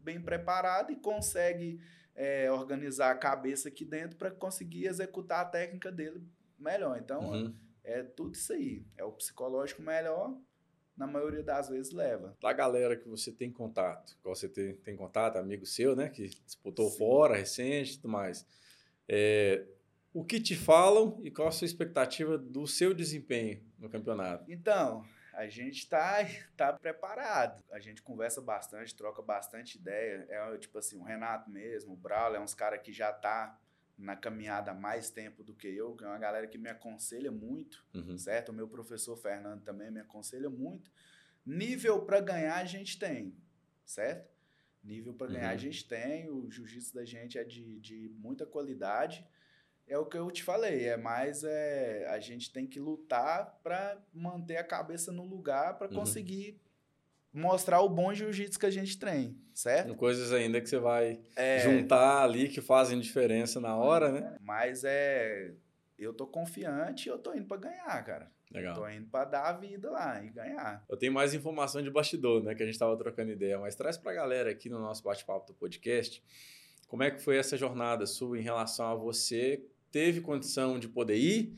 bem 0.00 0.20
preparado 0.20 0.90
e 0.90 0.96
consegue 0.96 1.80
é, 2.14 2.50
organizar 2.50 3.10
a 3.10 3.18
cabeça 3.18 3.68
aqui 3.68 3.84
dentro 3.84 4.16
para 4.16 4.30
conseguir 4.30 4.86
executar 4.86 5.40
a 5.40 5.48
técnica 5.48 5.90
dele 5.90 6.22
melhor. 6.58 6.98
Então, 6.98 7.30
uhum. 7.30 7.54
é 7.84 8.02
tudo 8.02 8.34
isso 8.34 8.52
aí. 8.52 8.84
É 8.96 9.04
o 9.04 9.12
psicológico 9.12 9.82
melhor, 9.82 10.36
na 10.96 11.06
maioria 11.06 11.42
das 11.42 11.68
vezes 11.68 11.92
leva. 11.92 12.36
Da 12.40 12.52
galera 12.52 12.96
que 12.96 13.08
você 13.08 13.32
tem 13.32 13.50
contato, 13.50 14.16
igual 14.20 14.34
você 14.34 14.48
tem, 14.48 14.74
tem 14.76 14.96
contato, 14.96 15.36
amigo 15.36 15.66
seu, 15.66 15.96
né, 15.96 16.08
que 16.08 16.28
disputou 16.28 16.90
Sim. 16.90 16.98
fora, 16.98 17.36
recente 17.36 17.94
e 17.94 17.96
tudo 17.96 18.10
mais. 18.10 18.46
É, 19.08 19.66
o 20.12 20.24
que 20.24 20.40
te 20.40 20.54
falam 20.54 21.18
e 21.22 21.30
qual 21.30 21.48
a 21.48 21.52
sua 21.52 21.64
expectativa 21.64 22.36
do 22.36 22.66
seu 22.66 22.92
desempenho 22.92 23.62
no 23.78 23.88
campeonato? 23.88 24.50
Então, 24.50 25.04
a 25.32 25.48
gente 25.48 25.78
está 25.78 26.18
tá 26.56 26.72
preparado. 26.72 27.62
A 27.70 27.78
gente 27.78 28.02
conversa 28.02 28.40
bastante, 28.40 28.94
troca 28.94 29.22
bastante 29.22 29.78
ideia. 29.78 30.26
É 30.28 30.58
tipo 30.58 30.78
assim, 30.78 30.98
o 30.98 31.02
Renato 31.02 31.50
mesmo, 31.50 31.94
o 31.94 31.96
Braulio, 31.96 32.36
é 32.36 32.40
uns 32.40 32.54
caras 32.54 32.80
que 32.82 32.92
já 32.92 33.12
tá 33.12 33.58
na 33.96 34.16
caminhada 34.16 34.72
há 34.72 34.74
mais 34.74 35.10
tempo 35.10 35.44
do 35.44 35.54
que 35.54 35.68
eu, 35.68 35.94
que 35.94 36.04
é 36.04 36.06
uma 36.06 36.18
galera 36.18 36.46
que 36.46 36.58
me 36.58 36.68
aconselha 36.68 37.30
muito, 37.30 37.84
uhum. 37.94 38.18
certo? 38.18 38.48
O 38.48 38.52
meu 38.52 38.66
professor 38.66 39.16
Fernando 39.16 39.62
também 39.62 39.90
me 39.90 40.00
aconselha 40.00 40.50
muito. 40.50 40.90
Nível 41.44 42.04
para 42.04 42.20
ganhar 42.20 42.56
a 42.56 42.64
gente 42.64 42.98
tem, 42.98 43.36
certo? 43.84 44.30
Nível 44.82 45.14
para 45.14 45.28
ganhar 45.28 45.48
uhum. 45.48 45.54
a 45.54 45.56
gente 45.56 45.86
tem, 45.86 46.28
o 46.28 46.50
jiu-jitsu 46.50 46.94
da 46.94 47.04
gente 47.04 47.38
é 47.38 47.44
de, 47.44 47.78
de 47.78 48.08
muita 48.18 48.44
qualidade 48.44 49.24
é 49.92 49.98
o 49.98 50.06
que 50.06 50.16
eu 50.16 50.30
te 50.30 50.42
falei, 50.42 50.86
é 50.86 50.96
mais 50.96 51.44
é, 51.44 52.06
a 52.08 52.18
gente 52.18 52.52
tem 52.52 52.66
que 52.66 52.80
lutar 52.80 53.58
para 53.62 53.98
manter 54.12 54.56
a 54.56 54.64
cabeça 54.64 55.12
no 55.12 55.24
lugar 55.24 55.78
para 55.78 55.88
uhum. 55.88 55.94
conseguir 55.94 56.58
mostrar 57.32 57.80
o 57.80 57.88
bom 57.88 58.12
jiu-jitsu 58.12 58.58
que 58.58 58.66
a 58.66 58.70
gente 58.70 58.98
tem, 58.98 59.36
certo? 59.54 59.94
Coisas 59.94 60.32
ainda 60.32 60.60
que 60.60 60.68
você 60.68 60.78
vai 60.78 61.20
é, 61.36 61.60
juntar 61.60 62.22
ali 62.22 62.48
que 62.48 62.60
fazem 62.60 62.98
diferença 63.00 63.60
na 63.60 63.76
hora, 63.76 64.10
né? 64.10 64.36
Mas 64.40 64.82
é 64.84 65.54
eu 65.98 66.12
tô 66.12 66.26
confiante 66.26 67.08
e 67.08 67.10
eu 67.10 67.18
tô 67.18 67.32
indo 67.32 67.46
para 67.46 67.58
ganhar, 67.58 68.04
cara. 68.04 68.30
Legal. 68.50 68.74
Tô 68.74 68.88
indo 68.88 69.08
para 69.08 69.24
dar 69.24 69.44
a 69.44 69.52
vida 69.52 69.90
lá 69.90 70.22
e 70.22 70.30
ganhar. 70.30 70.84
Eu 70.88 70.96
tenho 70.96 71.12
mais 71.12 71.32
informação 71.32 71.80
de 71.80 71.90
bastidor, 71.90 72.42
né, 72.42 72.54
que 72.54 72.62
a 72.62 72.66
gente 72.66 72.78
tava 72.78 72.96
trocando 72.96 73.30
ideia, 73.30 73.58
mas 73.58 73.74
traz 73.74 73.96
pra 73.96 74.12
galera 74.12 74.50
aqui 74.50 74.68
no 74.68 74.78
nosso 74.78 75.02
bate-papo 75.02 75.46
do 75.46 75.54
podcast, 75.54 76.22
como 76.88 77.02
é 77.02 77.10
que 77.10 77.22
foi 77.22 77.38
essa 77.38 77.56
jornada 77.56 78.04
sua 78.04 78.38
em 78.38 78.42
relação 78.42 78.86
a 78.86 78.94
você 78.94 79.64
teve 79.92 80.20
condição 80.20 80.78
de 80.78 80.88
poder 80.88 81.16
ir, 81.16 81.54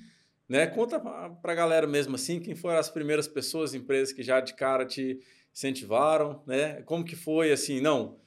né? 0.48 0.66
Conta 0.66 1.00
para 1.00 1.52
a 1.52 1.54
galera 1.54 1.86
mesmo 1.86 2.16
assim, 2.16 2.40
quem 2.40 2.54
foram 2.54 2.78
as 2.78 2.90
primeiras 2.90 3.26
pessoas, 3.26 3.72
empresas 3.72 4.12
que 4.12 4.22
já 4.22 4.40
de 4.40 4.54
cara 4.54 4.84
te 4.84 5.20
incentivaram, 5.54 6.42
né? 6.46 6.82
Como 6.82 7.04
que 7.04 7.16
foi 7.16 7.52
assim, 7.52 7.80
não, 7.80 8.18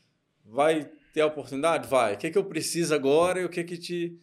vai 0.43 0.89
ter 1.13 1.21
a 1.21 1.27
oportunidade? 1.27 1.87
Vai. 1.87 2.15
O 2.15 2.17
que, 2.17 2.31
que 2.31 2.37
eu 2.37 2.45
preciso 2.45 2.95
agora 2.95 3.41
e 3.41 3.45
o 3.45 3.49
que 3.49 3.63
que 3.63 3.77
te 3.77 4.19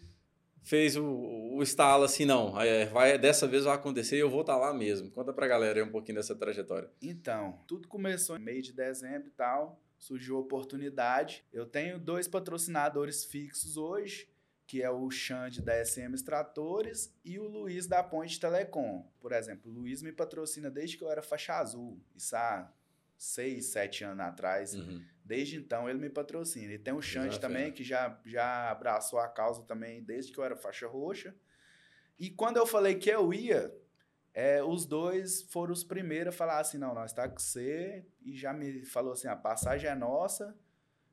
fez 0.63 0.97
o, 0.97 1.05
o 1.05 1.63
estalo 1.63 2.05
assim, 2.05 2.25
não, 2.25 2.59
é, 2.59 2.87
vai, 2.87 3.19
dessa 3.19 3.47
vez 3.47 3.65
vai 3.65 3.75
acontecer 3.75 4.17
e 4.17 4.21
eu 4.21 4.31
vou 4.31 4.41
estar 4.41 4.55
tá 4.55 4.59
lá 4.59 4.73
mesmo. 4.73 5.11
Conta 5.11 5.33
para 5.33 5.45
a 5.45 5.49
galera 5.49 5.79
aí 5.79 5.87
um 5.87 5.91
pouquinho 5.91 6.17
dessa 6.17 6.35
trajetória. 6.35 6.91
Então, 7.03 7.61
tudo 7.69 7.87
começou 7.87 8.37
em 8.37 8.41
meio 8.41 8.63
de 8.63 8.73
dezembro 8.73 9.29
e 9.29 9.33
tal, 9.33 9.79
surgiu 9.99 10.37
a 10.37 10.41
oportunidade. 10.41 11.45
Eu 11.53 11.67
tenho 11.67 11.99
dois 11.99 12.27
patrocinadores 12.27 13.25
fixos 13.27 13.77
hoje, 13.77 14.27
que 14.67 14.83
é 14.83 14.91
o 14.91 15.11
Xande 15.11 15.61
da 15.61 15.85
SM 15.85 16.15
Extratores 16.15 17.15
e 17.25 17.39
o 17.39 17.47
Luiz 17.47 17.87
da 17.87 18.03
Ponte 18.03 18.41
Telecom. 18.41 19.07
Por 19.21 19.33
exemplo, 19.33 19.71
o 19.71 19.75
Luiz 19.75 20.03
me 20.03 20.13
patrocina 20.13 20.71
desde 20.71 20.97
que 20.97 21.05
eu 21.05 21.11
era 21.11 21.23
faixa 21.23 21.55
azul, 21.55 22.01
isso 22.15 22.35
há 22.35 22.73
seis, 23.17 23.67
sete 23.67 24.05
anos 24.05 24.25
atrás. 24.25 24.75
Uhum. 24.75 25.05
Desde 25.25 25.57
então 25.57 25.89
ele 25.89 25.99
me 25.99 26.11
patrocina. 26.11 26.73
E 26.73 26.79
tem 26.79 26.95
o 26.95 27.01
Xande 27.01 27.41
também, 27.41 27.73
que 27.73 27.85
já, 27.85 28.19
já 28.25 28.71
abraçou 28.71 29.19
a 29.19 29.29
causa 29.29 29.63
também 29.63 30.03
desde 30.03 30.33
que 30.33 30.39
eu 30.39 30.45
era 30.45 30.57
faixa 30.57 30.87
roxa. 30.87 31.35
E 32.19 32.31
quando 32.31 32.57
eu 32.57 32.67
falei 32.67 32.97
que 32.97 33.11
eu 33.11 33.33
ia, 33.33 33.75
é, 34.33 34.63
os 34.63 34.85
dois 34.85 35.43
foram 35.43 35.73
os 35.73 35.85
primeiros 35.85 36.35
a 36.35 36.37
falar 36.37 36.61
assim: 36.61 36.79
não, 36.79 36.95
nós 36.95 37.11
está 37.11 37.29
com 37.29 37.39
você. 37.39 38.05
E 38.23 38.37
já 38.37 38.53
me 38.53 38.85
falou 38.85 39.13
assim: 39.13 39.29
a 39.29 39.37
passagem 39.37 39.89
é 39.89 39.95
nossa 39.95 40.55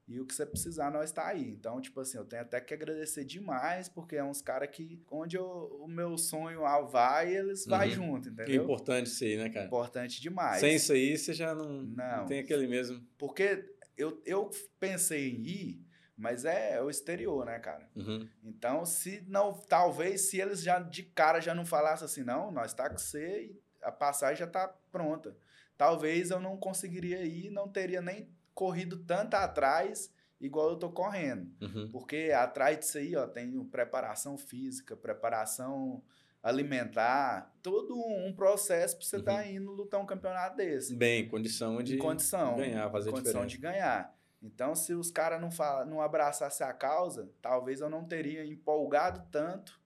e 0.07 0.19
o 0.19 0.25
que 0.25 0.33
você 0.33 0.45
precisar, 0.45 0.91
nós 0.91 1.11
tá 1.11 1.27
aí. 1.27 1.49
Então, 1.49 1.79
tipo 1.79 1.99
assim, 1.99 2.17
eu 2.17 2.25
tenho 2.25 2.41
até 2.41 2.59
que 2.59 2.73
agradecer 2.73 3.23
demais, 3.23 3.87
porque 3.87 4.15
é 4.15 4.23
uns 4.23 4.41
caras 4.41 4.69
que, 4.69 5.01
onde 5.09 5.37
eu, 5.37 5.45
o 5.79 5.87
meu 5.87 6.17
sonho 6.17 6.61
vai, 6.89 7.33
eles 7.33 7.65
uhum. 7.65 7.69
vai 7.69 7.89
junto, 7.89 8.27
entendeu? 8.27 8.45
Que 8.45 8.55
importante 8.55 9.07
isso 9.07 9.23
aí, 9.23 9.37
né, 9.37 9.49
cara? 9.49 9.65
Importante 9.65 10.21
demais. 10.21 10.59
Sem 10.59 10.75
isso 10.75 10.91
aí, 10.91 11.17
você 11.17 11.33
já 11.33 11.55
não, 11.55 11.83
não, 11.83 12.17
não 12.17 12.25
tem 12.25 12.39
aquele 12.39 12.67
mesmo. 12.67 13.01
Porque 13.17 13.73
eu, 13.97 14.21
eu 14.25 14.49
pensei 14.79 15.29
em 15.29 15.41
ir, 15.43 15.85
mas 16.17 16.45
é, 16.45 16.75
é 16.75 16.81
o 16.81 16.89
exterior, 16.89 17.45
né, 17.45 17.57
cara? 17.59 17.89
Uhum. 17.95 18.27
Então, 18.43 18.85
se 18.85 19.23
não, 19.27 19.53
talvez, 19.53 20.29
se 20.29 20.39
eles 20.39 20.61
já 20.61 20.79
de 20.79 21.03
cara 21.03 21.39
já 21.39 21.55
não 21.55 21.65
falassem 21.65 22.05
assim, 22.05 22.23
não, 22.23 22.51
nós 22.51 22.73
tá 22.73 22.89
com 22.89 22.97
você 22.97 23.45
e 23.45 23.61
a 23.81 23.91
passagem 23.91 24.37
já 24.37 24.47
tá 24.47 24.67
pronta. 24.91 25.35
Talvez 25.77 26.29
eu 26.29 26.39
não 26.39 26.57
conseguiria 26.57 27.23
ir, 27.23 27.49
não 27.49 27.67
teria 27.67 28.01
nem 28.01 28.29
corrido 28.61 28.97
tanto 28.97 29.33
atrás 29.33 30.13
igual 30.39 30.69
eu 30.69 30.75
tô 30.75 30.91
correndo. 30.91 31.51
Uhum. 31.59 31.89
Porque 31.91 32.31
atrás 32.31 32.77
disso 32.77 32.99
aí, 32.99 33.15
ó, 33.15 33.25
tem 33.25 33.59
preparação 33.65 34.37
física, 34.37 34.95
preparação 34.95 36.03
alimentar, 36.43 37.51
todo 37.63 37.95
um 37.95 38.31
processo 38.31 38.97
para 38.97 39.05
você 39.05 39.17
estar 39.17 39.35
tá 39.37 39.47
indo 39.47 39.71
lutar 39.71 39.99
um 39.99 40.05
campeonato 40.05 40.57
desse. 40.57 40.95
Bem, 40.95 41.27
condição 41.27 41.81
de 41.81 41.97
condição, 41.97 42.55
ganhar, 42.55 42.87
fazer 42.91 43.09
condição 43.09 43.45
diferença. 43.47 43.49
de 43.49 43.57
ganhar. 43.57 44.15
Então, 44.43 44.75
se 44.75 44.93
os 44.93 45.09
caras 45.09 45.41
não, 45.41 45.49
fala, 45.49 45.83
não 45.83 45.99
abraçassem 45.99 46.65
a 46.65 46.71
causa, 46.71 47.31
talvez 47.41 47.81
eu 47.81 47.89
não 47.89 48.05
teria 48.05 48.45
empolgado 48.45 49.27
tanto 49.31 49.81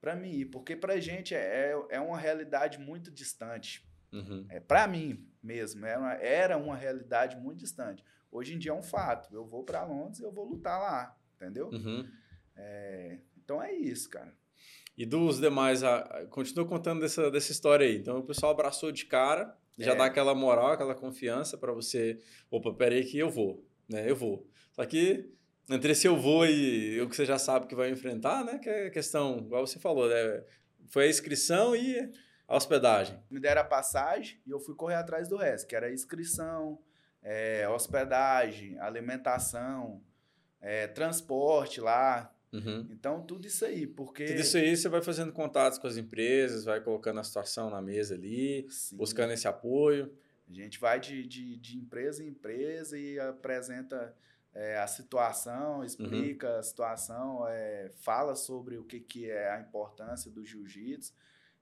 para 0.00 0.14
mim 0.14 0.30
ir. 0.30 0.44
Porque 0.46 0.76
pra 0.76 1.00
gente 1.00 1.34
é, 1.34 1.74
é 1.88 2.00
uma 2.00 2.18
realidade 2.18 2.78
muito 2.78 3.10
distante. 3.10 3.84
Uhum. 4.12 4.46
É, 4.48 4.60
para 4.60 4.86
mim 4.86 5.28
mesmo, 5.42 5.86
era 5.86 5.98
uma, 5.98 6.14
era 6.14 6.56
uma 6.56 6.76
realidade 6.76 7.36
muito 7.36 7.58
distante. 7.58 8.04
Hoje 8.30 8.54
em 8.54 8.58
dia 8.58 8.70
é 8.70 8.74
um 8.74 8.82
fato. 8.82 9.34
Eu 9.34 9.44
vou 9.46 9.64
para 9.64 9.84
Londres 9.84 10.20
e 10.20 10.22
eu 10.24 10.30
vou 10.32 10.44
lutar 10.44 10.78
lá, 10.80 11.16
entendeu? 11.36 11.68
Uhum. 11.68 12.08
É, 12.56 13.18
então 13.42 13.62
é 13.62 13.72
isso, 13.72 14.08
cara. 14.08 14.32
E 14.96 15.06
dos 15.06 15.40
demais, 15.40 15.82
a, 15.82 15.98
a, 15.98 16.26
continua 16.26 16.66
contando 16.66 17.00
dessa, 17.00 17.30
dessa 17.30 17.50
história 17.52 17.86
aí. 17.86 17.96
Então 17.96 18.18
o 18.18 18.22
pessoal 18.24 18.52
abraçou 18.52 18.92
de 18.92 19.06
cara, 19.06 19.56
já 19.78 19.92
É. 19.92 19.96
dá 19.96 20.04
aquela 20.04 20.34
moral, 20.34 20.72
aquela 20.72 20.94
confiança 20.94 21.56
para 21.56 21.72
você. 21.72 22.20
Opa, 22.50 22.72
peraí 22.74 23.04
que 23.04 23.18
eu 23.18 23.30
vou, 23.30 23.64
né? 23.88 24.08
Eu 24.08 24.14
vou. 24.14 24.46
Só 24.72 24.84
que 24.84 25.32
entre 25.70 25.92
esse 25.92 26.06
eu 26.06 26.16
vou 26.16 26.44
e 26.46 27.00
o 27.00 27.08
que 27.08 27.16
você 27.16 27.24
já 27.24 27.38
sabe 27.38 27.66
que 27.66 27.74
vai 27.74 27.90
enfrentar, 27.90 28.44
né? 28.44 28.58
Que 28.58 28.68
é 28.68 28.90
questão, 28.90 29.38
igual 29.38 29.66
você 29.66 29.78
falou, 29.78 30.08
né? 30.08 30.44
Foi 30.88 31.04
a 31.04 31.08
inscrição 31.08 31.74
e 31.74 32.12
a 32.46 32.56
hospedagem. 32.56 33.18
Me 33.30 33.40
deram 33.40 33.62
a 33.62 33.64
passagem 33.64 34.40
e 34.46 34.50
eu 34.50 34.60
fui 34.60 34.74
correr 34.74 34.96
atrás 34.96 35.28
do 35.28 35.36
resto, 35.36 35.66
que 35.68 35.74
era 35.76 35.90
inscrição, 35.92 36.78
é, 37.22 37.68
hospedagem, 37.68 38.78
alimentação, 38.78 40.02
é, 40.60 40.86
transporte 40.86 41.80
lá. 41.80 42.34
Uhum. 42.52 42.88
Então, 42.90 43.22
tudo 43.22 43.46
isso 43.46 43.64
aí, 43.64 43.86
porque... 43.86 44.24
Tudo 44.24 44.40
isso 44.40 44.56
aí 44.56 44.76
você 44.76 44.88
vai 44.88 45.00
fazendo 45.00 45.32
contatos 45.32 45.78
com 45.78 45.86
as 45.86 45.96
empresas, 45.96 46.64
vai 46.64 46.80
colocando 46.80 47.20
a 47.20 47.24
situação 47.24 47.70
na 47.70 47.80
mesa 47.80 48.14
ali, 48.14 48.66
Sim. 48.68 48.96
buscando 48.96 49.32
esse 49.32 49.46
apoio. 49.46 50.12
A 50.48 50.52
gente 50.52 50.80
vai 50.80 50.98
de, 50.98 51.24
de, 51.26 51.56
de 51.56 51.78
empresa 51.78 52.24
em 52.24 52.28
empresa 52.28 52.98
e 52.98 53.20
apresenta 53.20 54.14
é, 54.52 54.78
a 54.78 54.86
situação, 54.86 55.84
explica 55.84 56.58
a 56.58 56.62
situação, 56.62 57.46
é, 57.46 57.88
fala 58.00 58.34
sobre 58.34 58.76
o 58.76 58.84
que, 58.84 58.98
que 58.98 59.30
é 59.30 59.50
a 59.52 59.60
importância 59.60 60.28
do 60.30 60.44
jiu-jitsu. 60.44 61.14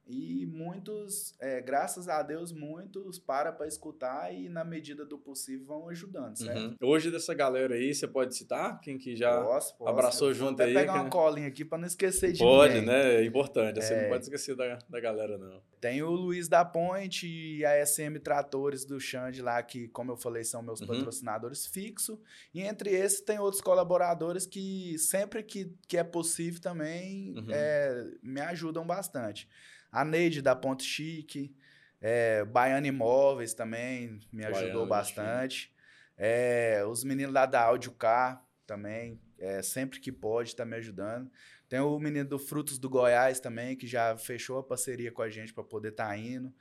E 0.08 0.46
muitos, 0.46 1.34
é, 1.38 1.60
graças 1.60 2.08
a 2.08 2.22
Deus, 2.22 2.50
muitos 2.50 3.18
param 3.18 3.52
para 3.54 3.66
escutar 3.66 4.32
e, 4.34 4.48
na 4.48 4.64
medida 4.64 5.04
do 5.04 5.18
possível, 5.18 5.66
vão 5.66 5.88
ajudando, 5.90 6.34
certo? 6.36 6.58
Uhum. 6.58 6.76
Hoje, 6.82 7.10
dessa 7.10 7.34
galera 7.34 7.74
aí, 7.74 7.94
você 7.94 8.08
pode 8.08 8.34
citar 8.34 8.80
quem 8.80 8.96
que 8.96 9.14
já 9.14 9.42
Posso, 9.42 9.76
posso. 9.76 9.90
abraçou 9.90 10.28
Eu 10.30 10.34
vou 10.34 10.48
junto 10.48 10.62
até 10.62 10.70
aí, 10.70 10.74
pegar 10.74 10.94
que- 10.94 10.98
uma 11.00 11.10
colinha 11.10 11.48
aqui 11.48 11.62
para 11.62 11.76
não 11.76 11.86
esquecer 11.86 12.32
de 12.32 12.38
pode, 12.38 12.72
ninguém. 12.74 12.86
né? 12.88 13.16
É 13.16 13.24
importante. 13.24 13.82
Você 13.82 13.92
É. 13.92 14.02
não 14.02 14.08
pode 14.08 14.22
esquecer 14.24 14.56
da, 14.56 14.78
da 14.88 14.98
galera, 15.00 15.36
não. 15.36 15.60
Tem 15.78 16.02
o 16.02 16.10
Luiz 16.10 16.48
da 16.48 16.64
Ponte 16.64 17.28
e 17.28 17.64
a 17.66 17.76
SM 17.84 18.18
Tratores 18.18 18.86
do 18.86 18.98
Xande 18.98 19.42
lá, 19.42 19.62
que, 19.62 19.88
como 19.88 20.12
eu 20.12 20.16
falei, 20.16 20.42
são 20.42 20.62
meus 20.62 20.80
Uhum. 20.80 20.86
patrocinadores 20.86 21.66
fixos. 21.66 22.18
E 22.54 22.62
entre 22.62 22.90
esses 22.90 23.20
tem 23.20 23.38
outros 23.38 23.60
colaboradores 23.60 24.46
que, 24.46 24.96
sempre 24.98 25.42
que, 25.42 25.70
que 25.86 25.98
é 25.98 26.02
possível 26.02 26.60
também, 26.62 27.34
Uhum. 27.36 27.46
é, 27.50 28.06
me 28.22 28.40
ajudam 28.40 28.86
bastante. 28.86 29.46
A 29.90 30.04
Neide 30.04 30.42
da 30.42 30.54
Ponte 30.54 30.84
Chique, 30.84 31.54
é, 32.00 32.44
Baiana 32.44 32.86
Imóveis 32.86 33.54
também 33.54 34.20
me 34.32 34.44
ajudou 34.44 34.86
Baiana, 34.86 34.86
bastante. 34.86 35.72
É, 36.16 36.84
os 36.86 37.04
meninos 37.04 37.32
lá 37.32 37.46
da 37.46 37.62
Audio 37.62 37.92
Car 37.92 38.44
também, 38.66 39.20
é, 39.38 39.62
sempre 39.62 40.00
que 40.00 40.12
pode, 40.12 40.54
tá 40.54 40.64
me 40.64 40.76
ajudando. 40.76 41.30
Tem 41.68 41.80
o 41.80 41.98
menino 41.98 42.28
do 42.28 42.38
Frutos 42.38 42.78
do 42.78 42.88
Goiás 42.88 43.40
também, 43.40 43.76
que 43.76 43.86
já 43.86 44.16
fechou 44.16 44.58
a 44.58 44.62
parceria 44.62 45.12
com 45.12 45.22
a 45.22 45.28
gente 45.28 45.52
para 45.52 45.64
poder 45.64 45.90
estar 45.90 46.16
indo. 46.18 46.52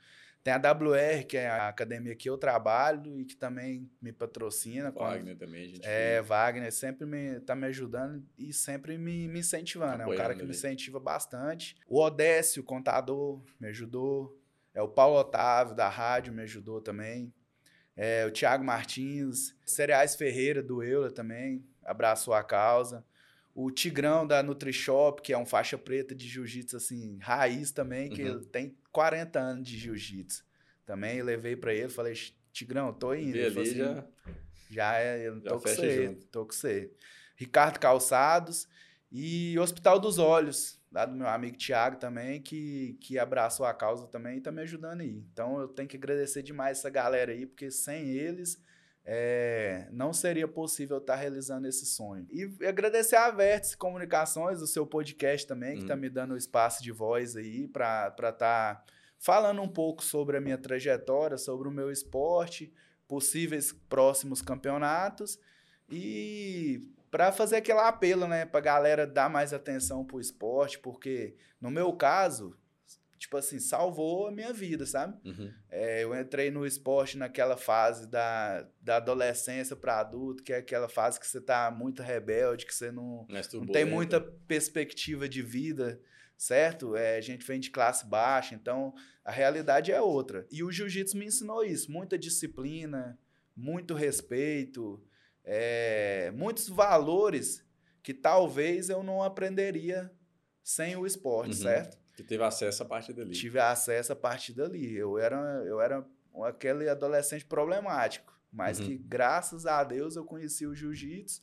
Tem 0.48 0.54
a 0.54 0.56
WR, 0.72 1.24
que 1.26 1.36
é 1.36 1.46
a 1.46 1.68
academia 1.68 2.14
que 2.16 2.30
eu 2.30 2.38
trabalho 2.38 3.20
e 3.20 3.26
que 3.26 3.36
também 3.36 3.86
me 4.00 4.10
patrocina. 4.14 4.90
quando- 4.90 5.10
Wagner 5.10 5.36
também, 5.36 5.68
gente. 5.68 5.86
É, 5.86 6.22
Wagner 6.22 6.72
sempre 6.72 7.04
me, 7.04 7.38
tá 7.40 7.54
me 7.54 7.66
ajudando 7.66 8.24
e 8.38 8.50
sempre 8.50 8.96
me, 8.96 9.28
me 9.28 9.40
incentivando. 9.40 10.02
É 10.04 10.06
um 10.06 10.16
cara 10.16 10.34
que 10.34 10.42
me 10.42 10.48
incentiva 10.50 10.98
bastante. 10.98 11.76
O 11.86 12.00
Odécio, 12.00 12.64
contador, 12.64 13.42
me 13.60 13.68
ajudou. 13.68 14.40
É 14.72 14.80
o 14.80 14.88
Paulo 14.88 15.18
Otávio, 15.18 15.74
da 15.74 15.86
rádio, 15.90 16.32
me 16.32 16.42
ajudou 16.44 16.80
também. 16.80 17.30
É, 17.94 18.24
o 18.24 18.30
Thiago 18.30 18.64
Martins. 18.64 19.54
Cereais 19.66 20.16
Ferreira, 20.16 20.62
do 20.62 20.82
Euler 20.82 21.12
também, 21.12 21.62
abraçou 21.84 22.32
a 22.32 22.42
causa. 22.42 23.04
O 23.60 23.72
Tigrão, 23.72 24.24
da 24.24 24.40
NutriShop, 24.40 25.20
que 25.20 25.32
é 25.32 25.38
um 25.38 25.44
faixa 25.44 25.76
preta 25.76 26.14
de 26.14 26.28
jiu-jitsu, 26.28 26.76
assim, 26.76 27.18
raiz 27.20 27.72
também, 27.72 28.08
que 28.08 28.22
Uhum. 28.22 28.44
tem 28.44 28.78
40 28.92 29.40
anos 29.40 29.66
de 29.68 29.76
jiu-jitsu. 29.76 30.44
Também 30.86 31.20
levei 31.22 31.56
pra 31.56 31.74
ele, 31.74 31.88
falei, 31.88 32.14
Tigrão, 32.52 32.92
tô 32.92 33.12
indo. 33.14 33.36
Ele 33.36 33.50
falou 33.50 33.62
assim, 33.64 33.76
já. 33.78 34.06
já 34.70 34.98
é, 35.00 35.26
eu 35.26 35.34
Já 35.40 35.48
tô 35.50 35.54
com 35.56 35.68
você, 35.68 36.06
junto. 36.06 36.26
tô 36.28 36.46
com 36.46 36.52
você. 36.52 36.92
Ricardo 37.36 37.80
Calçados 37.80 38.68
e 39.10 39.58
Hospital 39.58 39.98
dos 39.98 40.18
Olhos, 40.18 40.80
lá 40.92 41.04
do 41.04 41.16
meu 41.16 41.26
amigo 41.26 41.56
Tiago 41.56 41.96
também, 41.96 42.40
que, 42.40 42.96
que 43.00 43.18
abraçou 43.18 43.66
a 43.66 43.74
causa 43.74 44.06
também 44.06 44.38
e 44.38 44.40
tá 44.40 44.52
me 44.52 44.62
ajudando 44.62 45.00
aí. 45.00 45.16
Então 45.32 45.58
eu 45.60 45.66
tenho 45.66 45.88
que 45.88 45.96
agradecer 45.96 46.44
demais 46.44 46.78
essa 46.78 46.90
galera 46.90 47.32
aí, 47.32 47.44
porque 47.44 47.72
sem 47.72 48.08
eles 48.10 48.56
é, 49.10 49.88
não 49.90 50.12
seria 50.12 50.46
possível 50.46 50.98
estar 50.98 51.16
realizando 51.16 51.66
esse 51.66 51.86
sonho. 51.86 52.26
E 52.30 52.66
agradecer 52.66 53.16
a 53.16 53.30
Vértice 53.30 53.74
Comunicações, 53.74 54.60
o 54.60 54.66
seu 54.66 54.86
podcast 54.86 55.46
também, 55.46 55.76
que 55.76 55.80
Uhum. 55.82 55.88
tá 55.88 55.96
me 55.96 56.10
dando 56.10 56.36
espaço 56.36 56.82
de 56.82 56.92
voz 56.92 57.34
aí 57.34 57.66
para 57.68 58.08
estar 58.08 58.32
tá 58.34 58.84
falando 59.18 59.62
um 59.62 59.68
pouco 59.68 60.04
sobre 60.04 60.36
a 60.36 60.42
minha 60.42 60.58
trajetória, 60.58 61.38
sobre 61.38 61.66
o 61.66 61.70
meu 61.72 61.90
esporte, 61.90 62.70
possíveis 63.08 63.72
próximos 63.88 64.42
campeonatos 64.42 65.38
e 65.88 66.92
para 67.10 67.32
fazer 67.32 67.56
aquele 67.56 67.78
apelo, 67.80 68.28
né, 68.28 68.44
pra 68.44 68.60
galera 68.60 69.06
dar 69.06 69.30
mais 69.30 69.54
atenção 69.54 70.04
pro 70.04 70.20
esporte, 70.20 70.78
porque 70.78 71.34
no 71.58 71.70
meu 71.70 71.90
caso, 71.94 72.54
tipo 73.28 73.36
assim, 73.36 73.58
salvou 73.60 74.26
a 74.26 74.32
minha 74.32 74.54
vida, 74.54 74.86
sabe? 74.86 75.14
Uhum. 75.28 75.52
É, 75.68 76.02
eu 76.02 76.18
entrei 76.18 76.50
no 76.50 76.64
esporte 76.64 77.18
naquela 77.18 77.58
fase 77.58 78.06
da, 78.08 78.66
da 78.80 78.96
adolescência 78.96 79.76
para 79.76 80.00
adulto, 80.00 80.42
que 80.42 80.50
é 80.50 80.56
aquela 80.56 80.88
fase 80.88 81.20
que 81.20 81.26
você 81.26 81.38
tá 81.38 81.70
muito 81.70 82.02
rebelde, 82.02 82.64
que 82.64 82.74
você 82.74 82.90
não, 82.90 83.26
não 83.28 83.34
tem 83.42 83.42
turbulenta. 83.50 83.86
muita 83.86 84.20
perspectiva 84.22 85.28
de 85.28 85.42
vida, 85.42 86.00
certo? 86.38 86.96
É, 86.96 87.18
a 87.18 87.20
gente 87.20 87.44
vem 87.46 87.60
de 87.60 87.70
classe 87.70 88.06
baixa, 88.06 88.54
então 88.54 88.94
a 89.22 89.30
realidade 89.30 89.92
é 89.92 90.00
outra. 90.00 90.46
E 90.50 90.64
o 90.64 90.72
jiu-jitsu 90.72 91.14
me 91.18 91.26
ensinou 91.26 91.62
isso: 91.62 91.92
muita 91.92 92.16
disciplina, 92.16 93.18
muito 93.54 93.92
respeito, 93.92 95.04
é, 95.44 96.30
muitos 96.34 96.66
valores 96.66 97.62
que 98.02 98.14
talvez 98.14 98.88
eu 98.88 99.02
não 99.02 99.22
aprenderia 99.22 100.10
sem 100.62 100.96
o 100.96 101.04
esporte, 101.06 101.56
Uhum. 101.56 101.62
certo? 101.62 101.98
Que 102.18 102.24
teve 102.24 102.42
acesso 102.42 102.82
a 102.82 102.86
partir 102.86 103.12
dali. 103.12 103.30
Tive 103.30 103.60
acesso 103.60 104.12
a 104.12 104.16
partir 104.16 104.52
dali. 104.52 104.92
Eu 104.96 105.16
era, 105.18 105.36
eu 105.64 105.80
era 105.80 106.04
aquele 106.44 106.88
adolescente 106.88 107.44
problemático, 107.46 108.36
mas 108.52 108.80
Uhum. 108.80 108.86
que 108.86 108.98
graças 108.98 109.66
a 109.66 109.84
Deus 109.84 110.16
eu 110.16 110.24
conheci 110.24 110.66
o 110.66 110.74
jiu-jitsu 110.74 111.40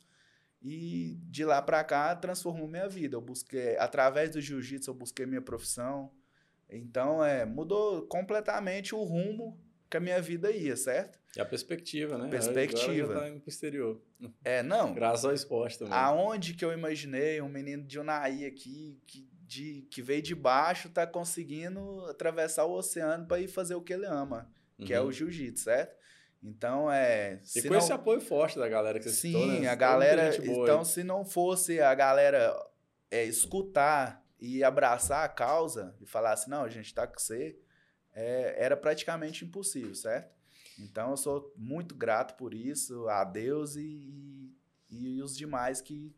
e 0.62 1.16
de 1.30 1.46
lá 1.46 1.62
pra 1.62 1.82
cá 1.82 2.14
transformou 2.14 2.68
minha 2.68 2.86
vida. 2.90 3.16
Eu 3.16 3.22
busquei 3.22 3.78
através 3.78 4.30
do 4.32 4.40
jiu-jitsu 4.40 4.90
eu 4.90 4.94
busquei 4.94 5.24
minha 5.24 5.40
profissão. 5.40 6.12
Então, 6.68 7.24
é, 7.24 7.46
mudou 7.46 8.06
completamente 8.06 8.94
o 8.94 9.02
rumo 9.02 9.58
que 9.88 9.96
a 9.96 10.00
minha 10.00 10.20
vida 10.20 10.50
ia, 10.50 10.76
certo? 10.76 11.18
E 11.34 11.40
a 11.40 11.44
perspectiva, 11.46 12.18
né? 12.18 12.28
Perspectiva. 12.28 13.12
Agora 13.12 13.28
já 13.28 13.34
tá 13.34 13.40
pro 13.40 13.48
exterior. 13.48 14.02
É, 14.44 14.62
não. 14.62 14.92
Graças 14.92 15.24
ao 15.24 15.32
esporte 15.32 15.78
também. 15.78 15.94
Aonde 15.94 16.52
que 16.52 16.62
eu 16.64 16.72
imaginei 16.72 17.40
um 17.40 17.48
menino 17.48 17.82
de 17.84 17.98
Unai 17.98 18.44
aqui 18.44 19.00
que, 19.06 19.26
de, 19.46 19.86
que 19.90 20.02
veio 20.02 20.22
de 20.22 20.34
baixo 20.34 20.88
tá 20.90 21.06
conseguindo 21.06 22.04
atravessar 22.06 22.64
o 22.64 22.72
oceano 22.72 23.26
para 23.26 23.40
ir 23.40 23.48
fazer 23.48 23.74
o 23.74 23.80
que 23.82 23.92
ele 23.92 24.06
ama, 24.06 24.50
que 24.84 24.92
é 24.92 25.00
Uhum. 25.00 25.08
o 25.08 25.12
jiu-jitsu, 25.12 25.64
certo? 25.64 25.96
Então 26.42 26.90
é. 26.92 27.40
E 27.54 27.62
com 27.62 27.68
não- 27.70 27.78
esse 27.78 27.92
apoio 27.92 28.20
forte 28.20 28.58
da 28.58 28.68
galera 28.68 28.98
que 28.98 29.04
você 29.08 29.14
Sim, 29.14 29.28
citou, 29.32 29.46
né? 29.46 29.52
a 29.54 29.58
muita 29.60 29.74
galera. 29.76 30.36
Então, 30.44 30.78
aí. 30.80 30.84
se 30.86 31.02
não 31.02 31.24
fosse 31.24 31.80
a 31.80 31.94
galera 31.94 32.54
é, 33.10 33.24
escutar 33.24 34.24
e 34.38 34.62
abraçar 34.62 35.24
a 35.24 35.28
causa 35.28 35.94
e 36.00 36.06
falar 36.06 36.32
assim, 36.32 36.50
não, 36.50 36.62
a 36.62 36.68
gente 36.68 36.92
tá 36.94 37.06
com 37.06 37.18
você, 37.18 37.58
é, 38.12 38.54
era 38.58 38.76
praticamente 38.76 39.44
impossível, 39.44 39.94
certo? 39.94 40.34
Então, 40.78 41.10
eu 41.12 41.16
sou 41.16 41.52
muito 41.56 41.94
grato 41.94 42.34
por 42.36 42.52
isso, 42.52 43.08
a 43.08 43.24
Deus 43.24 43.76
e, 43.76 44.52
e, 44.90 45.16
e 45.16 45.22
os 45.22 45.34
demais 45.36 45.80
que 45.80 46.14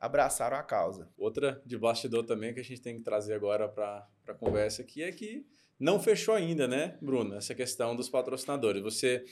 abraçaram 0.00 0.56
a 0.56 0.62
causa. 0.62 1.08
Outra 1.16 1.62
de 1.64 1.78
bastidor 1.78 2.24
também 2.24 2.52
que 2.54 2.60
a 2.60 2.64
gente 2.64 2.80
tem 2.80 2.96
que 2.96 3.02
trazer 3.02 3.34
agora 3.34 3.68
para 3.68 4.06
a 4.28 4.34
conversa 4.34 4.82
aqui 4.82 5.02
é 5.02 5.10
que 5.12 5.46
não 5.78 6.00
fechou 6.00 6.34
ainda, 6.34 6.66
né, 6.66 6.96
Bruno? 7.00 7.34
Essa 7.34 7.54
questão 7.54 7.94
dos 7.94 8.08
patrocinadores. 8.08 8.82
Você 8.82 9.24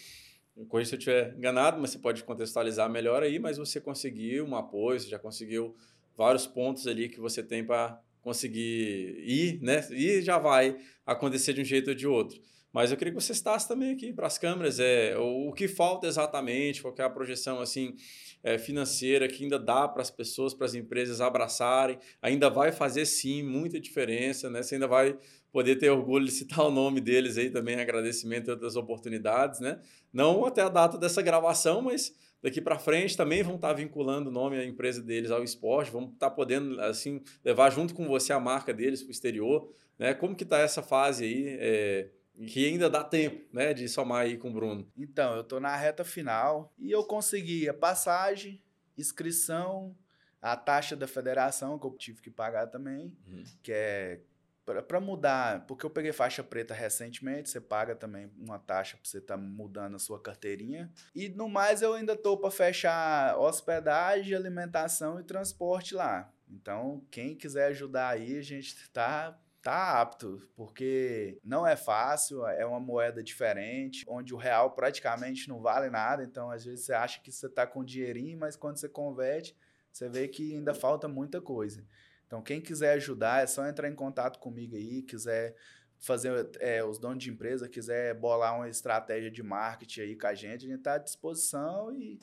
Corrija 0.68 0.90
se 0.90 0.94
eu 0.94 0.98
estiver 0.98 1.34
enganado, 1.36 1.80
mas 1.80 1.90
você 1.90 1.98
pode 1.98 2.22
contextualizar 2.22 2.88
melhor 2.88 3.24
aí, 3.24 3.40
mas 3.40 3.58
você 3.58 3.80
conseguiu 3.80 4.46
um 4.46 4.54
apoio, 4.54 5.00
você 5.00 5.08
já 5.08 5.18
conseguiu 5.18 5.74
vários 6.16 6.46
pontos 6.46 6.86
ali 6.86 7.08
que 7.08 7.18
você 7.18 7.42
tem 7.42 7.64
para 7.64 8.00
conseguir 8.22 9.16
ir, 9.26 9.60
né? 9.60 9.84
E 9.90 10.22
já 10.22 10.38
vai 10.38 10.78
acontecer 11.04 11.54
de 11.54 11.60
um 11.60 11.64
jeito 11.64 11.88
ou 11.88 11.94
de 11.94 12.06
outro. 12.06 12.40
Mas 12.74 12.90
eu 12.90 12.96
queria 12.96 13.14
que 13.14 13.22
você 13.22 13.30
estasse 13.30 13.68
também 13.68 13.92
aqui 13.92 14.12
para 14.12 14.26
as 14.26 14.36
câmeras, 14.36 14.80
é, 14.80 15.16
o, 15.16 15.50
o 15.50 15.52
que 15.52 15.68
falta 15.68 16.08
exatamente, 16.08 16.82
qual 16.82 16.92
é 16.98 17.02
a 17.02 17.08
projeção 17.08 17.60
assim 17.60 17.94
é, 18.42 18.58
financeira 18.58 19.28
que 19.28 19.44
ainda 19.44 19.60
dá 19.60 19.86
para 19.86 20.02
as 20.02 20.10
pessoas, 20.10 20.52
para 20.52 20.66
as 20.66 20.74
empresas 20.74 21.20
abraçarem, 21.20 22.00
ainda 22.20 22.50
vai 22.50 22.72
fazer 22.72 23.06
sim 23.06 23.44
muita 23.44 23.78
diferença, 23.78 24.50
né? 24.50 24.60
Você 24.60 24.74
ainda 24.74 24.88
vai 24.88 25.16
poder 25.52 25.76
ter 25.76 25.88
orgulho 25.88 26.24
de 26.24 26.32
citar 26.32 26.66
o 26.66 26.70
nome 26.72 27.00
deles 27.00 27.38
aí 27.38 27.48
também, 27.48 27.76
agradecimento 27.76 28.48
e 28.48 28.50
outras 28.50 28.74
oportunidades, 28.74 29.60
né? 29.60 29.80
Não 30.12 30.44
até 30.44 30.62
a 30.62 30.68
data 30.68 30.98
dessa 30.98 31.22
gravação, 31.22 31.80
mas 31.80 32.12
daqui 32.42 32.60
para 32.60 32.76
frente 32.76 33.16
também 33.16 33.44
vão 33.44 33.54
estar 33.54 33.72
vinculando 33.72 34.30
o 34.30 34.32
nome 34.32 34.56
da 34.56 34.64
empresa 34.64 35.00
deles 35.00 35.30
ao 35.30 35.44
esporte, 35.44 35.92
vão 35.92 36.10
estar 36.12 36.30
podendo 36.30 36.80
assim 36.80 37.22
levar 37.44 37.70
junto 37.70 37.94
com 37.94 38.08
você 38.08 38.32
a 38.32 38.40
marca 38.40 38.74
deles 38.74 39.00
para 39.00 39.10
o 39.10 39.12
exterior, 39.12 39.72
né? 39.96 40.12
Como 40.12 40.34
que 40.34 40.42
está 40.42 40.58
essa 40.58 40.82
fase 40.82 41.24
aí? 41.24 41.56
É, 41.60 42.10
que 42.46 42.66
ainda 42.66 42.90
dá 42.90 43.04
tempo, 43.04 43.44
né, 43.52 43.72
de 43.72 43.88
somar 43.88 44.22
aí 44.22 44.36
com 44.36 44.50
o 44.50 44.52
Bruno. 44.52 44.90
Então, 44.96 45.34
eu 45.34 45.42
estou 45.42 45.60
na 45.60 45.74
reta 45.76 46.04
final 46.04 46.72
e 46.78 46.90
eu 46.90 47.04
consegui 47.04 47.68
a 47.68 47.74
passagem, 47.74 48.62
inscrição, 48.98 49.96
a 50.42 50.56
taxa 50.56 50.96
da 50.96 51.06
federação 51.06 51.78
que 51.78 51.86
eu 51.86 51.92
tive 51.92 52.20
que 52.20 52.30
pagar 52.30 52.66
também, 52.66 53.16
uhum. 53.26 53.44
que 53.62 53.72
é 53.72 54.20
para 54.64 54.98
mudar, 54.98 55.66
porque 55.66 55.84
eu 55.84 55.90
peguei 55.90 56.10
faixa 56.10 56.42
preta 56.42 56.72
recentemente, 56.72 57.50
você 57.50 57.60
paga 57.60 57.94
também 57.94 58.30
uma 58.38 58.58
taxa 58.58 58.96
para 58.96 59.08
você 59.08 59.18
estar 59.18 59.36
tá 59.36 59.40
mudando 59.40 59.96
a 59.96 59.98
sua 59.98 60.18
carteirinha. 60.18 60.90
E 61.14 61.28
no 61.28 61.48
mais 61.48 61.82
eu 61.82 61.92
ainda 61.92 62.16
tô 62.16 62.38
para 62.38 62.50
fechar 62.50 63.38
hospedagem, 63.38 64.34
alimentação 64.34 65.20
e 65.20 65.22
transporte 65.24 65.94
lá. 65.94 66.32
Então, 66.48 67.04
quem 67.10 67.34
quiser 67.34 67.66
ajudar 67.66 68.08
aí, 68.08 68.38
a 68.38 68.42
gente 68.42 68.90
tá 68.90 69.38
tá 69.64 69.98
apto, 69.98 70.46
porque 70.54 71.40
não 71.42 71.66
é 71.66 71.74
fácil, 71.74 72.46
é 72.46 72.66
uma 72.66 72.78
moeda 72.78 73.22
diferente, 73.22 74.04
onde 74.06 74.34
o 74.34 74.36
real 74.36 74.72
praticamente 74.72 75.48
não 75.48 75.62
vale 75.62 75.88
nada, 75.88 76.22
então 76.22 76.50
às 76.50 76.66
vezes 76.66 76.84
você 76.84 76.92
acha 76.92 77.20
que 77.22 77.32
você 77.32 77.48
tá 77.48 77.66
com 77.66 77.82
dinheirinho, 77.82 78.38
mas 78.38 78.56
quando 78.56 78.76
você 78.76 78.90
converte, 78.90 79.56
você 79.90 80.06
vê 80.06 80.28
que 80.28 80.54
ainda 80.54 80.74
falta 80.74 81.08
muita 81.08 81.40
coisa. 81.40 81.82
Então, 82.26 82.42
quem 82.42 82.60
quiser 82.60 82.92
ajudar, 82.94 83.42
é 83.42 83.46
só 83.46 83.66
entrar 83.66 83.88
em 83.88 83.94
contato 83.94 84.38
comigo 84.38 84.76
aí, 84.76 85.02
quiser 85.02 85.56
fazer 85.98 86.50
é, 86.60 86.84
os 86.84 86.98
donos 86.98 87.24
de 87.24 87.30
empresa, 87.30 87.66
quiser 87.66 88.14
bolar 88.14 88.56
uma 88.56 88.68
estratégia 88.68 89.30
de 89.30 89.42
marketing 89.42 90.00
aí 90.02 90.16
com 90.16 90.26
a 90.26 90.34
gente, 90.34 90.66
a 90.66 90.68
gente 90.68 90.78
está 90.78 90.94
à 90.94 90.98
disposição 90.98 91.90
e, 91.90 92.18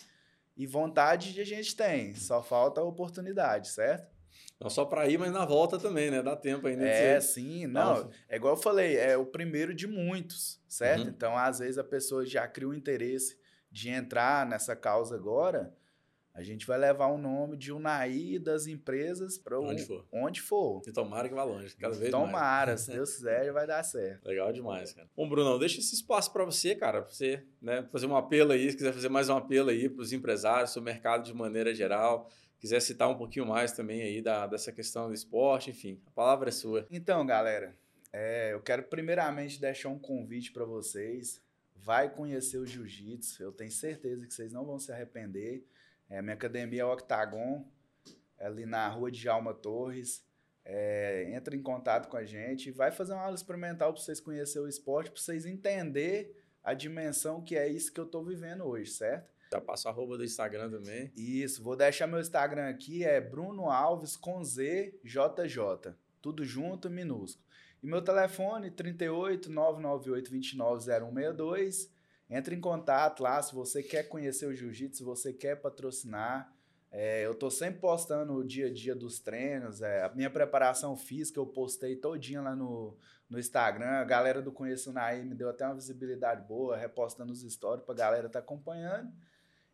e 0.56 0.68
vontade 0.68 1.42
a 1.42 1.46
gente 1.46 1.76
tem, 1.76 2.14
só 2.14 2.44
falta 2.44 2.84
oportunidade, 2.84 3.70
certo? 3.70 4.21
Não 4.60 4.70
só 4.70 4.86
para 4.86 5.08
ir, 5.08 5.18
mas 5.18 5.32
na 5.32 5.44
volta 5.44 5.80
também, 5.80 6.12
né? 6.12 6.22
Dá 6.22 6.36
tempo 6.36 6.68
ainda. 6.68 6.86
É, 6.86 7.20
sim. 7.20 7.66
Não, 7.66 8.10
é 8.30 8.36
igual 8.36 8.56
eu 8.56 8.62
falei, 8.62 8.96
é 8.96 9.18
o 9.18 9.26
primeiro 9.26 9.74
de 9.74 9.88
muitos, 9.88 10.62
certo? 10.68 11.04
Uhum. 11.04 11.10
Então, 11.10 11.36
às 11.36 11.60
vezes, 11.60 11.78
a 11.78 11.84
pessoa 11.84 12.26
já 12.26 12.48
cria 12.48 12.68
o 12.68 12.74
interesse 12.74 13.40
de 13.72 13.90
entrar 13.90 14.46
nessa 14.46 14.76
causa 14.76 15.16
agora. 15.16 15.74
A 16.34 16.44
gente 16.44 16.66
vai 16.66 16.78
levar 16.78 17.08
o 17.08 17.18
nome 17.18 17.58
de 17.58 17.74
Unai 17.74 18.40
das 18.40 18.66
empresas 18.66 19.38
para 19.38 19.60
onde 19.60 19.84
for. 19.84 20.06
Onde 20.12 20.40
for. 20.40 20.82
E 20.88 20.92
tomara 20.92 21.28
que 21.28 21.36
vá 21.36 21.44
longe, 21.44 21.76
cada 21.76 21.94
vez 21.94 22.10
tomara, 22.10 22.32
mais. 22.32 22.44
Tomara, 22.44 22.78
se 22.78 22.92
Deus 22.92 23.16
quiser, 23.18 23.52
vai 23.52 23.68
dar 23.68 23.84
certo. 23.84 24.26
Legal 24.28 24.54
demais, 24.54 24.94
cara. 24.94 25.10
Bom, 25.16 25.28
Brunão, 25.28 25.60
deixa 25.60 25.80
esse 25.80 25.94
espaço 25.94 26.32
para 26.32 26.46
você, 26.46 26.74
cara, 26.74 27.02
para 27.02 27.12
você 27.12 27.44
né, 27.62 27.86
fazer 27.92 28.06
um 28.06 28.16
apelo 28.16 28.54
aí, 28.54 28.70
se 28.70 28.78
quiser 28.78 28.94
fazer 28.94 29.10
mais 29.10 29.28
um 29.28 29.36
apelo 29.36 29.72
aí 29.72 29.90
para 29.90 30.02
os 30.02 30.14
empresários, 30.14 30.72
para 30.72 30.80
o 30.80 30.84
mercado 30.84 31.24
de 31.24 31.34
maneira 31.34 31.74
geral 31.74 32.30
quiser 32.62 32.80
citar 32.80 33.10
um 33.10 33.18
pouquinho 33.18 33.48
mais 33.48 33.72
também 33.72 34.04
aí 34.04 34.22
da, 34.22 34.46
dessa 34.46 34.72
questão 34.72 35.08
do 35.08 35.14
esporte, 35.14 35.72
enfim, 35.72 36.00
a 36.06 36.12
palavra 36.12 36.50
é 36.50 36.52
sua. 36.52 36.86
Então, 36.92 37.26
galera, 37.26 37.76
é, 38.14 38.54
eu 38.54 38.62
quero 38.62 38.84
primeiramente 38.84 39.60
deixar 39.60 39.90
um 39.90 39.98
convite 39.98 40.52
para 40.52 40.64
vocês. 40.64 41.42
Vai 41.76 42.14
conhecer 42.14 42.60
o 42.60 42.66
jiu-jitsu, 42.66 43.42
eu 43.42 43.52
tenho 43.52 43.72
certeza 43.72 44.28
que 44.28 44.34
vocês 44.34 44.54
não 44.54 44.64
vão 44.64 44.78
se 44.78 44.92
arrepender. 44.92 45.66
É, 46.08 46.22
minha 46.22 46.36
academia 46.36 46.84
é 46.84 46.86
o 46.86 46.94
Octagon, 46.94 47.66
é 48.38 48.46
ali 48.46 48.68
na 48.68 48.88
rua 48.88 49.12
de 49.12 49.28
Alma 49.28 49.56
Torres. 49.56 50.24
É, 50.64 51.32
entra 51.34 51.56
em 51.56 51.62
contato 51.64 52.08
com 52.08 52.18
a 52.18 52.24
gente, 52.24 52.70
vai 52.70 52.92
fazer 52.92 53.14
uma 53.14 53.24
aula 53.24 53.34
experimental 53.34 53.92
para 53.92 54.00
vocês 54.04 54.20
conhecerem 54.20 54.68
o 54.68 54.70
esporte, 54.70 55.10
para 55.10 55.20
vocês 55.20 55.48
entenderem 55.48 56.32
a 56.64 56.76
dimensão 56.76 57.42
que 57.42 57.58
é 57.58 57.68
isso 57.68 57.92
que 57.92 58.00
eu 58.00 58.06
estou 58.06 58.24
vivendo 58.24 58.64
hoje, 58.66 58.92
certo? 58.92 59.32
Já 59.54 59.60
passo 59.60 59.90
a 59.90 59.92
arroba 59.92 60.18
do 60.18 60.24
Instagram 60.24 60.70
também. 60.70 61.12
Isso, 61.16 61.62
vou 61.62 61.76
deixar 61.76 62.08
meu 62.08 62.22
Instagram 62.22 62.70
aqui, 62.70 63.04
é 63.04 63.20
Bruno 63.20 63.70
Alves 63.70 64.16
com 64.16 64.42
ZJJ. 64.42 65.94
Tudo 66.22 66.46
junto, 66.46 66.90
minúsculo. 66.90 67.46
E 67.84 67.88
meu 67.88 68.02
telefone, 68.02 68.72
38 68.72 69.50
998 69.50 70.32
29 70.32 70.84
0162. 70.86 71.92
Entre 72.30 72.56
em 72.56 72.62
contato 72.62 73.22
lá 73.22 73.42
se 73.42 73.54
você 73.54 73.84
quer 73.84 74.04
conhecer 74.04 74.46
o 74.46 74.56
jiu-jitsu, 74.56 75.00
se 75.00 75.04
você 75.04 75.34
quer 75.34 75.58
patrocinar. 75.58 76.56
É, 76.90 77.26
eu 77.26 77.36
tô 77.36 77.50
sempre 77.50 77.82
postando 77.82 78.34
o 78.34 78.44
dia 78.46 78.68
a 78.68 78.74
dia 78.74 78.96
dos 78.96 79.20
treinos, 79.20 79.82
é, 79.82 80.04
a 80.04 80.10
minha 80.10 80.30
preparação 80.30 80.96
física 80.98 81.40
eu 81.40 81.46
postei 81.46 81.96
todinha 81.96 82.42
lá 82.42 82.56
no, 82.56 82.98
no 83.30 83.40
Instagram. 83.40 84.00
A 84.00 84.04
galera 84.04 84.42
do 84.42 84.52
Conheço 84.52 84.94
Naí 84.94 85.26
me 85.26 85.36
deu 85.36 85.50
até 85.50 85.66
uma 85.66 85.76
visibilidade 85.76 86.46
boa, 86.48 86.78
repostando 86.78 87.34
os 87.34 87.42
stories 87.42 87.86
pra 87.86 87.96
galera 87.96 88.30
tá 88.30 88.40
acompanhando. 88.40 89.12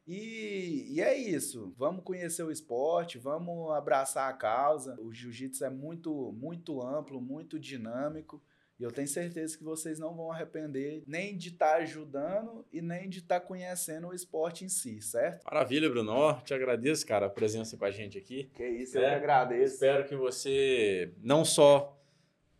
E, 0.07 0.85
e, 0.89 1.01
é 1.01 1.17
isso. 1.17 1.73
Vamos 1.77 2.03
conhecer 2.03 2.41
o 2.43 2.51
esporte, 2.51 3.17
vamos 3.17 3.71
abraçar 3.71 4.29
a 4.29 4.33
causa. 4.33 4.97
O 5.01 5.13
jiu-jitsu 5.13 5.65
é 5.65 5.69
muito, 5.69 6.31
muito 6.31 6.81
amplo, 6.81 7.19
muito 7.19 7.59
dinâmico. 7.59 8.41
E 8.79 8.83
eu 8.83 8.91
tenho 8.91 9.07
certeza 9.07 9.57
que 9.57 9.63
vocês 9.63 9.99
não 9.99 10.15
vão 10.15 10.31
arrepender 10.31 11.03
nem 11.07 11.35
de 11.35 11.49
estar 11.49 11.71
tá 11.71 11.75
ajudando 11.77 12.63
e 12.71 12.79
nem 12.79 13.09
de 13.09 13.19
estar 13.19 13.39
tá 13.39 13.45
conhecendo 13.45 14.07
o 14.07 14.13
esporte 14.13 14.63
em 14.63 14.69
si, 14.69 15.01
certo? 15.01 15.43
Maravilha, 15.43 15.89
Bruno. 15.89 16.39
Te 16.45 16.53
agradeço, 16.53 17.05
cara, 17.05 17.25
a 17.25 17.29
presença 17.29 17.75
com 17.75 17.83
a 17.83 17.91
gente 17.91 18.17
aqui. 18.17 18.49
Que 18.53 18.65
isso, 18.65 18.97
é, 18.97 19.01
eu 19.01 19.09
que 19.09 19.15
agradeço. 19.15 19.73
Espero 19.73 20.07
que 20.07 20.15
você 20.15 21.11
não 21.21 21.43
só 21.43 21.99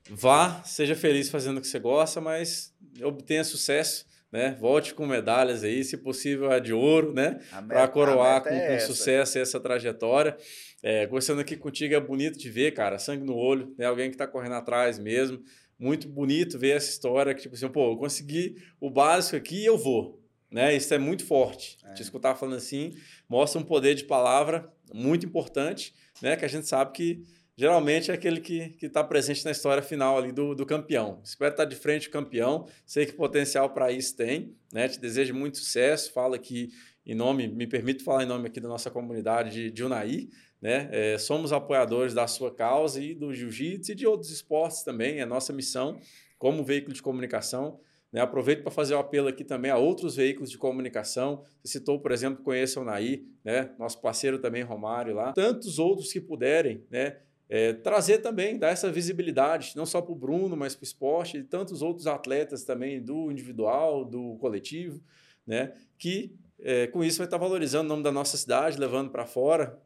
vá, 0.10 0.64
seja 0.64 0.96
feliz 0.96 1.30
fazendo 1.30 1.60
o 1.60 1.62
que 1.62 1.68
você 1.68 1.80
gosta, 1.80 2.20
mas 2.20 2.76
obtenha 3.04 3.44
sucesso 3.44 4.06
né? 4.32 4.58
Volte 4.60 4.94
com 4.94 5.06
medalhas 5.06 5.64
aí, 5.64 5.84
se 5.84 5.98
possível 5.98 6.52
a 6.52 6.60
de 6.60 6.74
ouro, 6.74 7.14
né? 7.14 7.40
Para 7.68 7.88
coroar 7.88 8.44
com, 8.44 8.50
é 8.50 8.74
com 8.74 8.86
sucesso 8.86 9.40
essa 9.40 9.60
trajetória. 9.60 10.38
É, 10.84 11.06
gostando 11.06 11.42
aqui 11.42 11.56
contigo 11.56 11.96
é 11.96 12.00
bonito 12.00 12.38
de 12.38 12.50
ver, 12.50 12.72
cara, 12.72 13.00
sangue 13.00 13.24
no 13.24 13.36
olho, 13.36 13.74
né? 13.78 13.86
Alguém 13.86 14.10
que 14.10 14.16
está 14.16 14.28
correndo 14.28 14.56
atrás 14.56 15.00
mesmo. 15.00 15.42
Muito 15.80 16.08
bonito 16.08 16.58
ver 16.58 16.76
essa 16.76 16.90
história 16.90 17.34
que, 17.34 17.42
tipo 17.42 17.56
assim, 17.56 17.68
pô, 17.70 17.92
eu 17.92 17.98
consegui 17.98 18.56
o 18.80 18.90
básico 18.90 19.36
aqui 19.36 19.62
e 19.62 19.66
eu 19.66 19.78
vou. 19.78 20.22
Né? 20.50 20.76
Isso 20.76 20.94
é 20.94 20.98
muito 20.98 21.26
forte. 21.26 21.78
É. 21.84 21.94
Te 21.94 22.02
escutar 22.02 22.36
falando 22.36 22.56
assim 22.56 22.94
mostra 23.28 23.60
um 23.60 23.64
poder 23.64 23.96
de 23.96 24.06
palavra 24.06 24.72
muito 24.94 25.26
importante, 25.26 25.94
né? 26.22 26.36
Que 26.36 26.46
a 26.46 26.48
gente 26.48 26.68
sabe 26.68 26.94
que 26.94 27.22
geralmente 27.58 28.12
é 28.12 28.14
aquele 28.14 28.40
que 28.40 28.78
está 28.80 29.04
presente 29.04 29.44
na 29.44 29.52
história 29.52 29.82
final 29.82 30.18
ali 30.18 30.32
do, 30.32 30.54
do 30.54 30.66
campeão. 30.66 31.20
Espero 31.24 31.52
estar 31.52 31.66
de 31.66 31.76
frente 31.76 32.08
o 32.08 32.12
campeão, 32.12 32.68
sei 32.86 33.06
que 33.06 33.14
potencial 33.14 33.72
para 33.72 33.92
isso 33.92 34.16
tem, 34.16 34.56
né? 34.72 34.88
Te 34.88 35.00
desejo 35.00 35.34
muito 35.34 35.58
sucesso, 35.58 36.14
falo 36.14 36.36
aqui 36.36 36.70
em 37.06 37.16
nome, 37.16 37.48
me 37.48 37.66
permito 37.66 38.04
falar 38.04 38.24
em 38.24 38.28
nome 38.28 38.48
aqui 38.48 38.60
da 38.60 38.68
nossa 38.68 38.92
comunidade 38.92 39.52
de, 39.52 39.72
de 39.72 39.84
Unai, 39.84 40.28
né? 40.62 40.88
É, 40.92 41.18
somos 41.18 41.52
apoiadores 41.52 42.14
da 42.14 42.28
sua 42.28 42.54
causa 42.54 43.02
e 43.02 43.16
do 43.16 43.34
jiu-jitsu 43.34 43.92
e 43.92 43.96
de 43.96 44.06
outros 44.06 44.32
esportes 44.32 44.84
também, 44.84 45.20
é 45.20 45.26
nossa 45.26 45.52
missão 45.52 46.00
como 46.38 46.64
veículo 46.64 46.94
de 46.94 47.02
comunicação. 47.02 47.80
Né? 48.12 48.22
Aproveito 48.22 48.62
para 48.62 48.72
fazer 48.72 48.94
o 48.94 48.98
um 48.98 49.02
apelo 49.02 49.28
aqui 49.28 49.44
também 49.44 49.70
a 49.70 49.78
outros 49.78 50.16
veículos 50.16 50.50
de 50.50 50.58
comunicação. 50.58 51.44
Você 51.64 51.80
citou, 51.80 52.00
por 52.00 52.12
exemplo, 52.12 52.44
conheça 52.44 52.80
o 52.80 52.86
Naí, 52.86 53.26
né? 53.44 53.72
nosso 53.78 54.00
parceiro 54.02 54.40
também, 54.40 54.64
Romário 54.64 55.14
lá. 55.14 55.34
Tantos 55.34 55.80
outros 55.80 56.12
que 56.12 56.22
puderem, 56.22 56.86
né? 56.90 57.18
É, 57.50 57.74
trazer 57.74 58.18
também, 58.20 58.58
dar 58.58 58.70
essa 58.70 58.92
visibilidade, 58.92 59.74
não 59.76 59.86
só 59.86 60.02
para 60.02 60.12
o 60.12 60.16
Bruno, 60.16 60.58
mas 60.58 60.76
para 60.76 60.84
o 60.84 60.84
esporte 60.84 61.38
e 61.38 61.44
tantos 61.44 61.82
outros 61.82 62.06
atletas 62.06 62.64
também, 62.64 63.02
do 63.02 63.32
individual, 63.32 64.04
do 64.04 64.36
coletivo, 64.38 65.02
né? 65.46 65.74
que 65.98 66.36
é, 66.60 66.88
com 66.88 67.04
isso 67.04 67.20
vai 67.20 67.28
estar 67.28 67.38
valorizando 67.38 67.86
o 67.86 67.90
nome 67.90 68.04
da 68.04 68.12
nossa 68.12 68.36
cidade, 68.36 68.80
levando 68.80 69.12
para 69.12 69.26
fora, 69.26 69.80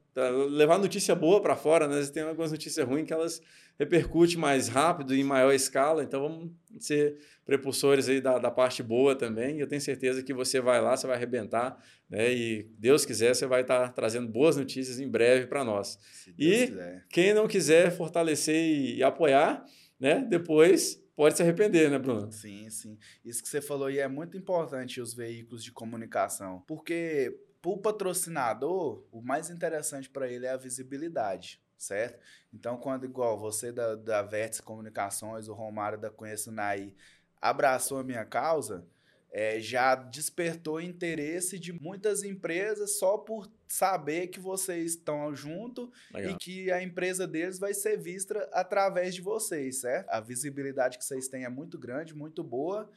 levar 0.49 0.77
notícia 0.77 1.15
boa 1.15 1.41
para 1.41 1.55
fora, 1.55 1.87
né? 1.87 2.05
Tem 2.13 2.23
algumas 2.23 2.51
notícias 2.51 2.85
ruins 2.85 3.05
que 3.05 3.13
elas 3.13 3.41
repercutem 3.79 4.37
mais 4.37 4.67
rápido 4.67 5.15
e 5.15 5.21
em 5.21 5.23
maior 5.23 5.51
escala, 5.53 6.03
então 6.03 6.21
vamos 6.21 6.51
ser 6.79 7.17
prepulsores 7.45 8.07
aí 8.07 8.21
da, 8.21 8.37
da 8.37 8.51
parte 8.51 8.83
boa 8.83 9.15
também. 9.15 9.59
Eu 9.59 9.67
tenho 9.67 9.81
certeza 9.81 10.21
que 10.21 10.33
você 10.33 10.59
vai 10.59 10.81
lá, 10.81 10.95
você 10.95 11.07
vai 11.07 11.15
arrebentar, 11.15 11.81
né? 12.09 12.31
E 12.31 12.69
Deus 12.77 13.05
quiser, 13.05 13.33
você 13.33 13.47
vai 13.47 13.61
estar 13.61 13.91
trazendo 13.93 14.27
boas 14.27 14.55
notícias 14.57 14.99
em 14.99 15.09
breve 15.09 15.47
para 15.47 15.63
nós. 15.63 15.97
E 16.37 16.67
quiser. 16.67 17.05
quem 17.09 17.33
não 17.33 17.47
quiser 17.47 17.91
fortalecer 17.91 18.55
e 18.55 19.01
apoiar, 19.01 19.65
né? 19.99 20.25
Depois 20.29 21.01
pode 21.15 21.35
se 21.35 21.41
arrepender, 21.41 21.89
né, 21.89 21.97
Bruno? 21.97 22.31
Sim, 22.31 22.69
sim. 22.69 22.97
Isso 23.23 23.41
que 23.41 23.49
você 23.49 23.61
falou 23.61 23.87
aí 23.87 23.99
é 23.99 24.07
muito 24.07 24.37
importante, 24.37 25.01
os 25.01 25.13
veículos 25.13 25.63
de 25.63 25.71
comunicação. 25.71 26.63
Porque 26.67 27.35
para 27.61 27.71
o 27.71 27.77
patrocinador, 27.77 29.05
o 29.11 29.21
mais 29.21 29.49
interessante 29.49 30.09
para 30.09 30.27
ele 30.27 30.45
é 30.45 30.49
a 30.49 30.57
visibilidade, 30.57 31.61
certo? 31.77 32.19
Então, 32.51 32.75
quando 32.77 33.05
igual 33.05 33.39
você 33.39 33.71
da, 33.71 33.95
da 33.95 34.21
Vértice 34.23 34.63
Comunicações, 34.63 35.47
o 35.47 35.53
Romário 35.53 35.99
da 35.99 36.09
Conheço 36.09 36.51
Naí, 36.51 36.95
abraçou 37.39 37.99
a 37.99 38.03
minha 38.03 38.25
causa, 38.25 38.85
é, 39.31 39.61
já 39.61 39.95
despertou 39.95 40.81
interesse 40.81 41.57
de 41.57 41.71
muitas 41.71 42.23
empresas 42.23 42.97
só 42.97 43.17
por 43.17 43.49
saber 43.67 44.27
que 44.27 44.39
vocês 44.39 44.95
estão 44.95 45.33
junto 45.33 45.89
Legal. 46.13 46.31
e 46.31 46.37
que 46.37 46.71
a 46.71 46.83
empresa 46.83 47.25
deles 47.25 47.57
vai 47.57 47.73
ser 47.73 47.97
vista 47.97 48.49
através 48.51 49.15
de 49.15 49.21
vocês, 49.21 49.77
certo? 49.77 50.09
A 50.09 50.19
visibilidade 50.19 50.97
que 50.97 51.05
vocês 51.05 51.29
têm 51.29 51.45
é 51.45 51.49
muito 51.49 51.77
grande, 51.77 52.13
muito 52.13 52.43
boa 52.43 52.91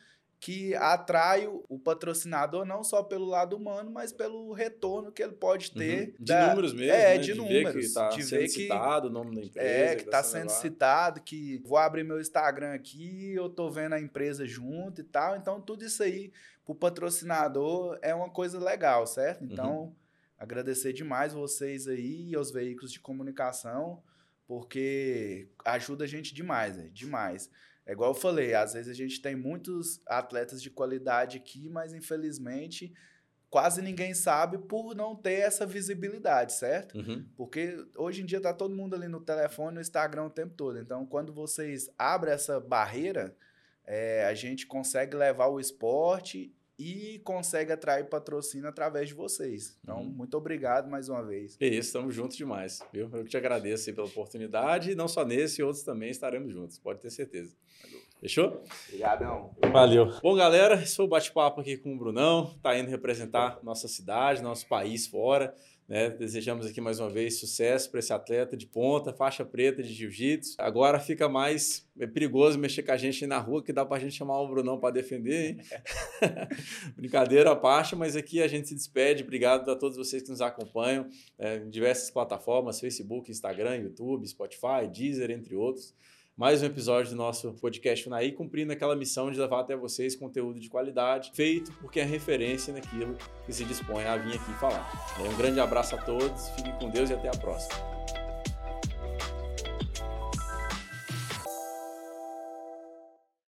que 0.44 0.74
atrai 0.74 1.46
o 1.46 1.78
patrocinador 1.78 2.66
não 2.66 2.84
só 2.84 3.02
pelo 3.02 3.24
lado 3.24 3.56
humano, 3.56 3.90
mas 3.90 4.12
pelo 4.12 4.52
retorno 4.52 5.10
que 5.10 5.22
ele 5.22 5.32
pode 5.32 5.70
uhum. 5.70 5.78
ter. 5.78 6.08
Uhum. 6.08 6.14
De 6.18 6.24
da... 6.26 6.48
números 6.50 6.74
mesmo, 6.74 6.92
É, 6.92 7.14
né? 7.14 7.16
de, 7.16 7.32
de 7.32 7.34
números. 7.34 7.72
Ver 7.72 7.80
que 7.80 7.94
tá 7.94 8.08
de 8.10 8.22
sendo 8.22 8.40
ver 8.40 8.44
que... 8.44 8.52
citado 8.52 9.08
o 9.08 9.10
nome 9.10 9.36
da 9.36 9.42
empresa. 9.42 9.66
É, 9.66 9.96
que 9.96 10.02
está 10.02 10.22
sendo 10.22 10.50
lá. 10.50 10.54
citado, 10.54 11.22
que 11.22 11.62
vou 11.64 11.78
abrir 11.78 12.04
meu 12.04 12.20
Instagram 12.20 12.74
aqui, 12.74 13.32
eu 13.32 13.48
tô 13.48 13.70
vendo 13.70 13.94
a 13.94 13.98
empresa 13.98 14.44
junto 14.44 15.00
e 15.00 15.04
tal. 15.04 15.34
Então, 15.34 15.62
tudo 15.62 15.82
isso 15.82 16.02
aí, 16.02 16.30
pro 16.62 16.74
patrocinador, 16.74 17.98
é 18.02 18.14
uma 18.14 18.28
coisa 18.28 18.58
legal, 18.62 19.06
certo? 19.06 19.42
Então, 19.46 19.84
uhum. 19.84 19.92
agradecer 20.38 20.92
demais 20.92 21.32
vocês 21.32 21.88
aí 21.88 22.28
e 22.28 22.34
aos 22.34 22.50
veículos 22.50 22.92
de 22.92 23.00
comunicação, 23.00 24.02
porque 24.46 25.48
ajuda 25.64 26.04
a 26.04 26.06
gente 26.06 26.34
demais, 26.34 26.76
é, 26.76 26.88
demais. 26.88 27.48
É 27.86 27.92
igual 27.92 28.10
eu 28.10 28.14
falei, 28.14 28.54
às 28.54 28.72
vezes 28.72 28.90
a 28.90 28.94
gente 28.94 29.20
tem 29.20 29.36
muitos 29.36 30.00
atletas 30.06 30.62
de 30.62 30.70
qualidade 30.70 31.36
aqui, 31.36 31.68
mas 31.68 31.92
infelizmente 31.92 32.94
quase 33.54 33.80
ninguém 33.80 34.14
sabe 34.14 34.58
por 34.58 34.96
não 34.96 35.14
ter 35.14 35.38
essa 35.42 35.64
visibilidade, 35.64 36.54
certo? 36.54 36.98
Uhum. 36.98 37.24
Porque 37.36 37.76
hoje 37.96 38.20
em 38.20 38.26
dia 38.26 38.40
tá 38.40 38.52
todo 38.52 38.74
mundo 38.74 38.96
ali 38.96 39.06
no 39.06 39.20
telefone, 39.20 39.76
no 39.76 39.80
Instagram 39.80 40.24
o 40.24 40.30
tempo 40.30 40.54
todo. 40.56 40.76
Então, 40.76 41.06
quando 41.06 41.32
vocês 41.32 41.88
abrem 41.96 42.34
essa 42.34 42.58
barreira, 42.58 43.36
é, 43.86 44.24
a 44.24 44.34
gente 44.34 44.66
consegue 44.66 45.16
levar 45.16 45.46
o 45.46 45.60
esporte 45.60 46.52
e 46.78 47.20
consegue 47.24 47.72
atrair 47.72 48.08
patrocínio 48.08 48.68
através 48.68 49.08
de 49.08 49.14
vocês. 49.14 49.78
Então, 49.82 49.98
uhum. 49.98 50.04
muito 50.04 50.36
obrigado 50.36 50.90
mais 50.90 51.08
uma 51.08 51.22
vez. 51.22 51.56
É 51.60 51.66
isso, 51.66 51.88
estamos 51.88 52.14
juntos 52.14 52.36
demais. 52.36 52.80
Viu? 52.92 53.08
Eu 53.12 53.24
que 53.24 53.30
te 53.30 53.36
agradeço 53.36 53.92
pela 53.94 54.06
oportunidade 54.06 54.90
e 54.90 54.94
não 54.94 55.06
só 55.06 55.24
nesse, 55.24 55.62
outros 55.62 55.84
também 55.84 56.10
estaremos 56.10 56.52
juntos, 56.52 56.78
pode 56.78 57.00
ter 57.00 57.10
certeza. 57.10 57.54
Fechou? 58.20 58.62
Obrigadão. 58.88 59.54
Valeu. 59.70 60.10
Bom, 60.22 60.34
galera, 60.34 60.76
esse 60.76 60.96
foi 60.96 61.04
o 61.04 61.08
bate-papo 61.08 61.60
aqui 61.60 61.76
com 61.76 61.94
o 61.94 61.98
Brunão. 61.98 62.54
Tá 62.62 62.76
indo 62.78 62.88
representar 62.88 63.58
nossa 63.62 63.86
cidade, 63.86 64.42
nosso 64.42 64.66
país 64.66 65.06
fora. 65.06 65.54
Né? 65.88 66.08
Desejamos 66.10 66.64
aqui 66.66 66.80
mais 66.80 66.98
uma 66.98 67.10
vez 67.10 67.38
sucesso 67.38 67.90
para 67.90 68.00
esse 68.00 68.12
atleta 68.12 68.56
de 68.56 68.66
ponta, 68.66 69.12
faixa 69.12 69.44
preta 69.44 69.82
de 69.82 69.92
jiu-jitsu. 69.92 70.54
Agora 70.58 70.98
fica 70.98 71.28
mais 71.28 71.86
é 71.98 72.06
perigoso 72.06 72.58
mexer 72.58 72.82
com 72.82 72.92
a 72.92 72.96
gente 72.96 73.26
na 73.26 73.38
rua, 73.38 73.62
que 73.62 73.72
dá 73.72 73.84
para 73.84 73.98
a 73.98 74.00
gente 74.00 74.14
chamar 74.14 74.40
o 74.40 74.48
Brunão 74.48 74.80
para 74.80 74.94
defender, 74.94 75.50
hein? 75.50 75.58
Brincadeira 76.96 77.52
à 77.52 77.56
parte, 77.56 77.94
mas 77.94 78.16
aqui 78.16 78.42
a 78.42 78.48
gente 78.48 78.68
se 78.68 78.74
despede. 78.74 79.22
Obrigado 79.22 79.70
a 79.70 79.76
todos 79.76 79.96
vocês 79.96 80.22
que 80.22 80.30
nos 80.30 80.40
acompanham 80.40 81.06
é, 81.38 81.58
em 81.58 81.70
diversas 81.70 82.10
plataformas: 82.10 82.80
Facebook, 82.80 83.30
Instagram, 83.30 83.76
YouTube, 83.76 84.26
Spotify, 84.26 84.88
Deezer, 84.90 85.30
entre 85.30 85.54
outros 85.54 85.94
mais 86.36 86.62
um 86.62 86.66
episódio 86.66 87.12
do 87.12 87.16
nosso 87.16 87.52
podcast 87.54 88.08
Unaí, 88.08 88.32
cumprindo 88.32 88.72
aquela 88.72 88.96
missão 88.96 89.30
de 89.30 89.38
levar 89.38 89.60
até 89.60 89.76
vocês 89.76 90.16
conteúdo 90.16 90.58
de 90.58 90.68
qualidade, 90.68 91.30
feito 91.32 91.72
porque 91.80 92.00
é 92.00 92.04
referência 92.04 92.72
naquilo 92.72 93.16
que 93.46 93.52
se 93.52 93.64
dispõe 93.64 94.04
a 94.04 94.16
vir 94.16 94.34
aqui 94.34 94.52
falar. 94.54 94.90
Um 95.20 95.36
grande 95.36 95.60
abraço 95.60 95.94
a 95.94 95.98
todos, 95.98 96.48
fiquem 96.50 96.72
com 96.72 96.90
Deus 96.90 97.10
e 97.10 97.14
até 97.14 97.28
a 97.28 97.38
próxima. 97.38 97.93